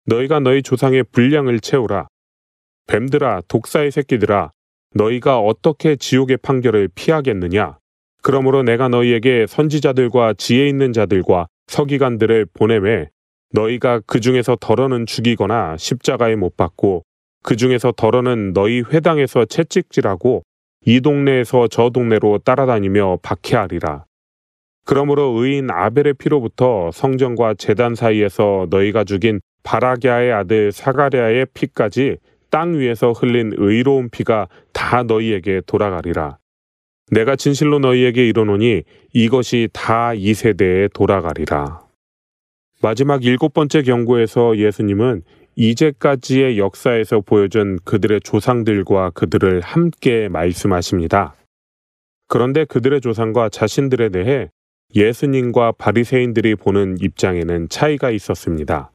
너희가 0.06 0.40
너희 0.40 0.64
조상의 0.64 1.04
분량을 1.12 1.60
채우라. 1.60 2.08
뱀들아 2.88 3.42
독사의 3.50 3.92
새끼들아 3.92 4.52
너희가 4.96 5.40
어떻게 5.40 5.98
지옥의 5.98 6.38
판결을 6.38 6.90
피하겠느냐 6.96 7.78
그러므로 8.24 8.64
내가 8.64 8.88
너희에게 8.88 9.46
선지자들과 9.48 10.36
지혜 10.38 10.68
있는 10.70 10.94
자들과 10.94 11.48
서기관들을 11.68 12.48
보내매 12.54 13.10
너희가 13.52 14.02
그 14.08 14.22
중에서 14.22 14.58
덜어는 14.60 15.06
죽이거나 15.06 15.76
십자가에 15.78 16.38
못 16.38 16.56
박고 16.56 17.04
그 17.48 17.56
중에서 17.56 17.94
덜어는 17.94 18.52
너희 18.52 18.82
회당에서 18.82 19.46
채찍질하고 19.46 20.44
이 20.86 21.00
동네에서 21.00 21.70
저 21.70 21.90
동네로 21.92 22.40
따라다니며 22.40 23.20
박해하리라. 23.22 24.04
그러므로 24.84 25.34
의인 25.38 25.72
아벨의 25.72 26.16
피로부터 26.16 26.92
성전과 26.92 27.54
재단 27.54 27.96
사이에서 27.96 28.68
너희가 28.70 29.06
죽인 29.06 29.40
바라기아의 29.64 30.34
아들 30.34 30.74
사가랴의 30.74 31.46
피까지 31.54 32.18
땅 32.50 32.78
위에서 32.78 33.14
흘린 33.14 33.54
의로운 33.56 34.10
피가 34.10 34.50
다 34.74 35.04
너희에게 35.04 35.62
돌아가리라. 35.66 36.40
내가 37.12 37.38
진실로 37.38 37.80
너희에게 37.80 38.28
이르노니 38.28 38.84
이것이 39.14 39.70
다 39.72 40.14
이 40.14 40.34
세대에 40.34 40.90
돌아가리라. 40.90 41.80
마지막 42.82 43.24
일곱 43.24 43.54
번째 43.54 43.84
경고에서 43.84 44.58
예수님은 44.58 45.24
이제까지의 45.60 46.60
역사에서 46.60 47.22
보여준 47.22 47.80
그들의 47.84 48.22
조상들과 48.22 49.10
그들을 49.10 49.60
함께 49.62 50.30
말씀하십니다. 50.30 51.34
그런데 52.28 52.64
그들의 52.64 53.02
조상과 53.02 53.50
자신들에 53.50 54.10
대해 54.10 54.50
예수님과 54.94 55.74
바리새인들이 55.80 56.54
보는 56.56 56.98
입장에는 57.02 57.70
차이가 57.70 58.12
있었습니다. 58.12 58.92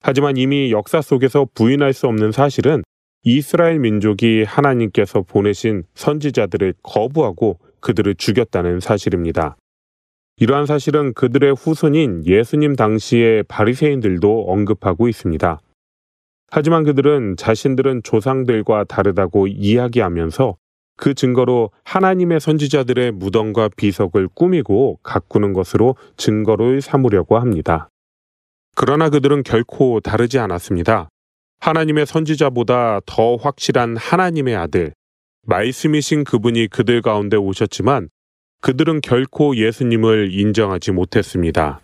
하지만 0.00 0.36
이미 0.36 0.70
역사 0.70 1.02
속에서 1.02 1.48
부인할 1.54 1.92
수 1.92 2.06
없는 2.06 2.30
사실은 2.30 2.84
이스라엘 3.24 3.80
민족이 3.80 4.44
하나님께서 4.44 5.22
보내신 5.22 5.82
선지자들을 5.94 6.74
거부하고 6.84 7.58
그들을 7.80 8.14
죽였다는 8.14 8.78
사실입니다. 8.78 9.56
이러한 10.36 10.66
사실은 10.66 11.12
그들의 11.14 11.52
후손인 11.54 12.26
예수님 12.26 12.76
당시의 12.76 13.42
바리새인들도 13.42 14.44
언급하고 14.46 15.08
있습니다. 15.08 15.60
하지만 16.50 16.84
그들은 16.84 17.36
자신들은 17.36 18.02
조상들과 18.02 18.84
다르다고 18.84 19.46
이야기하면서 19.46 20.56
그 20.96 21.14
증거로 21.14 21.70
하나님의 21.84 22.40
선지자들의 22.40 23.12
무덤과 23.12 23.70
비석을 23.76 24.28
꾸미고 24.34 24.98
가꾸는 25.02 25.52
것으로 25.52 25.96
증거를 26.16 26.82
삼으려고 26.82 27.38
합니다. 27.38 27.88
그러나 28.76 29.08
그들은 29.08 29.42
결코 29.42 30.00
다르지 30.00 30.38
않았습니다. 30.38 31.08
하나님의 31.60 32.06
선지자보다 32.06 33.00
더 33.06 33.36
확실한 33.36 33.96
하나님의 33.96 34.56
아들, 34.56 34.92
말씀이신 35.46 36.24
그분이 36.24 36.68
그들 36.68 37.02
가운데 37.02 37.36
오셨지만 37.36 38.08
그들은 38.60 39.00
결코 39.00 39.56
예수님을 39.56 40.32
인정하지 40.32 40.92
못했습니다. 40.92 41.80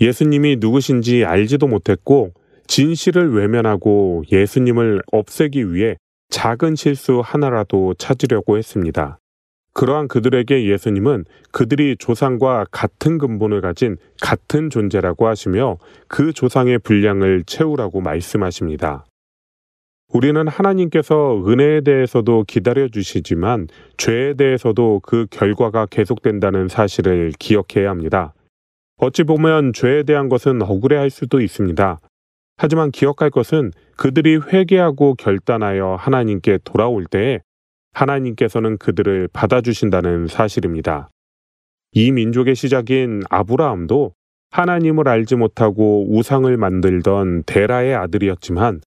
예수님이 0.00 0.56
누구신지 0.60 1.24
알지도 1.24 1.66
못했고 1.66 2.32
진실을 2.70 3.34
외면하고 3.34 4.22
예수님을 4.30 5.02
없애기 5.10 5.74
위해 5.74 5.96
작은 6.28 6.76
실수 6.76 7.20
하나라도 7.20 7.94
찾으려고 7.94 8.56
했습니다. 8.56 9.18
그러한 9.74 10.06
그들에게 10.06 10.68
예수님은 10.68 11.24
그들이 11.50 11.96
조상과 11.98 12.66
같은 12.70 13.18
근본을 13.18 13.60
가진 13.60 13.96
같은 14.22 14.70
존재라고 14.70 15.26
하시며 15.26 15.78
그 16.06 16.32
조상의 16.32 16.78
분량을 16.78 17.42
채우라고 17.44 18.02
말씀하십니다. 18.02 19.04
우리는 20.12 20.46
하나님께서 20.46 21.42
은혜에 21.44 21.80
대해서도 21.80 22.44
기다려 22.46 22.86
주시지만 22.86 23.66
죄에 23.96 24.34
대해서도 24.34 25.00
그 25.02 25.26
결과가 25.28 25.86
계속된다는 25.86 26.68
사실을 26.68 27.32
기억해야 27.36 27.90
합니다. 27.90 28.32
어찌 28.96 29.24
보면 29.24 29.72
죄에 29.72 30.04
대한 30.04 30.28
것은 30.28 30.62
억울해 30.62 30.96
할 30.96 31.10
수도 31.10 31.40
있습니다. 31.40 32.00
하지만 32.62 32.90
기억할 32.90 33.30
것은 33.30 33.72
그들이 33.96 34.36
회개하고 34.36 35.14
결단하여 35.14 35.96
하나님께 35.98 36.58
돌아올 36.62 37.06
때에 37.06 37.40
하나님께서는 37.94 38.76
그들을 38.76 39.30
받아주신다는 39.32 40.26
사실입니다. 40.26 41.08
이 41.92 42.12
민족의 42.12 42.54
시작인 42.54 43.22
아브라함도 43.30 44.12
하나님을 44.50 45.08
알지 45.08 45.36
못하고 45.36 46.04
우상을 46.10 46.54
만들던 46.54 47.44
데라의 47.46 47.94
아들이었지만 47.94 48.82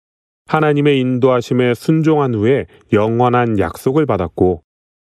하나님의 0.46 1.00
인도하심에 1.00 1.74
순종한 1.74 2.36
후에 2.36 2.68
영원한 2.92 3.58
약속을 3.58 4.06
받았고 4.06 4.62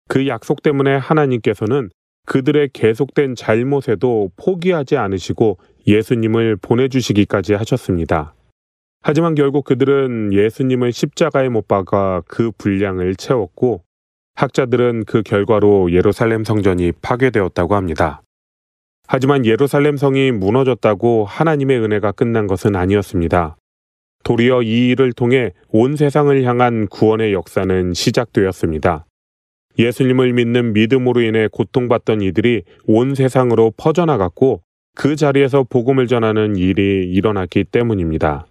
그 0.09 0.28
약속 0.28 0.61
때문에 0.61 0.97
하나님께서는 0.97 1.89
그들의 2.26 2.72
계속된 2.74 3.36
잘못에도 3.36 4.32
포기하지 4.36 4.97
않으시고 4.97 5.57
예수님을 5.88 6.57
보내주시기까지 6.57 7.53
하셨습니다. 7.53 8.34
하지만 9.07 9.35
결국 9.35 9.63
그들은 9.63 10.33
예수님을 10.33 10.91
십자가에 10.91 11.47
못 11.47 11.65
박아 11.65 12.23
그 12.27 12.51
분량을 12.57 13.15
채웠고 13.15 13.83
학자들은 14.35 15.05
그 15.05 15.23
결과로 15.23 15.93
예루살렘 15.93 16.43
성전이 16.43 16.91
파괴되었다고 17.01 17.75
합니다. 17.75 18.21
하지만 19.07 19.45
예루살렘 19.45 19.95
성이 19.95 20.33
무너졌다고 20.33 21.23
하나님의 21.23 21.79
은혜가 21.79 22.11
끝난 22.11 22.47
것은 22.47 22.75
아니었습니다. 22.75 23.55
도리어 24.25 24.63
이 24.63 24.89
일을 24.89 25.13
통해 25.13 25.53
온 25.69 25.95
세상을 25.95 26.43
향한 26.43 26.87
구원의 26.87 27.31
역사는 27.31 27.93
시작되었습니다. 27.93 29.05
예수님을 29.79 30.33
믿는 30.33 30.73
믿음으로 30.73 31.21
인해 31.21 31.47
고통받던 31.49 32.19
이들이 32.19 32.63
온 32.87 33.15
세상으로 33.15 33.71
퍼져나갔고 33.77 34.63
그 34.95 35.15
자리에서 35.15 35.63
복음을 35.63 36.07
전하는 36.07 36.57
일이 36.57 37.09
일어났기 37.09 37.63
때문입니다. 37.71 38.47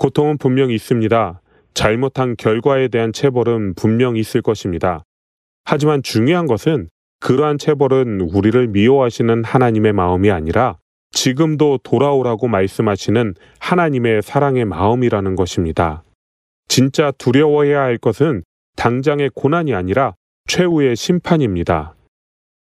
고통은 0.00 0.38
분명 0.38 0.70
있습니다. 0.70 1.42
잘못한 1.74 2.34
결과에 2.34 2.88
대한 2.88 3.12
체벌은 3.12 3.74
분명 3.74 4.16
있을 4.16 4.40
것입니다. 4.40 5.04
하지만 5.64 6.02
중요한 6.02 6.46
것은 6.46 6.88
그러한 7.20 7.58
체벌은 7.58 8.22
우리를 8.22 8.68
미워하시는 8.68 9.44
하나님의 9.44 9.92
마음이 9.92 10.30
아니라 10.30 10.78
지금도 11.10 11.80
돌아오라고 11.82 12.48
말씀하시는 12.48 13.34
하나님의 13.58 14.22
사랑의 14.22 14.64
마음이라는 14.64 15.36
것입니다. 15.36 16.02
진짜 16.66 17.10
두려워해야 17.18 17.82
할 17.82 17.98
것은 17.98 18.42
당장의 18.76 19.32
고난이 19.34 19.74
아니라 19.74 20.14
최후의 20.48 20.96
심판입니다. 20.96 21.94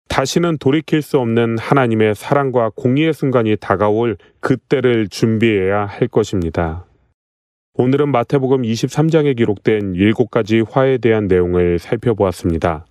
다시는 0.10 0.58
돌이킬 0.58 1.04
수 1.04 1.20
없는 1.20 1.60
하나님의 1.60 2.16
사랑과 2.16 2.72
공의의 2.76 3.14
순간이 3.14 3.58
다가올 3.58 4.18
그때를 4.40 5.08
준비해야 5.08 5.86
할 5.86 6.08
것입니다. 6.08 6.87
오늘은 7.80 8.10
마태복음 8.10 8.64
23장에 8.64 9.38
기록된 9.38 9.94
일곱 9.94 10.32
가지 10.32 10.62
화에 10.62 10.98
대한 10.98 11.28
내용을 11.28 11.78
살펴보았습니다. 11.78 12.88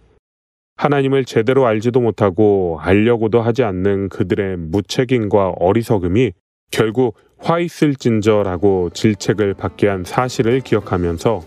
하나님을 0.76 1.24
제대로 1.24 1.66
알지도 1.66 2.00
못하고 2.00 2.78
알려고도 2.80 3.40
하지 3.40 3.64
않는 3.64 4.10
그들의 4.10 4.58
무책임과 4.58 5.54
어리석음이 5.58 6.34
결국 6.70 7.16
화 7.36 7.58
있을진저라고 7.58 8.90
질책을 8.90 9.54
받게 9.54 9.88
한 9.88 10.04
사실을 10.04 10.60
기억하면서 10.60 11.42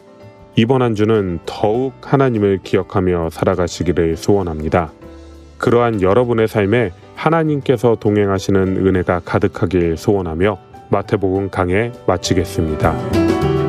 이번 0.58 0.82
한 0.82 0.94
주는 0.94 1.40
더욱 1.46 1.94
하나님을 2.02 2.60
기억하며 2.62 3.30
살아가시기를 3.30 4.18
소원합니다. 4.18 4.92
그러한 5.60 6.02
여러분의 6.02 6.50
삶에 6.50 6.92
하나님께서 7.16 7.96
동행하시는 7.96 8.86
은혜가 8.86 9.22
가득하길 9.24 9.96
소원하며 9.96 10.69
마태복음 10.90 11.50
강해 11.50 11.92
마치겠습니다. 12.06 13.69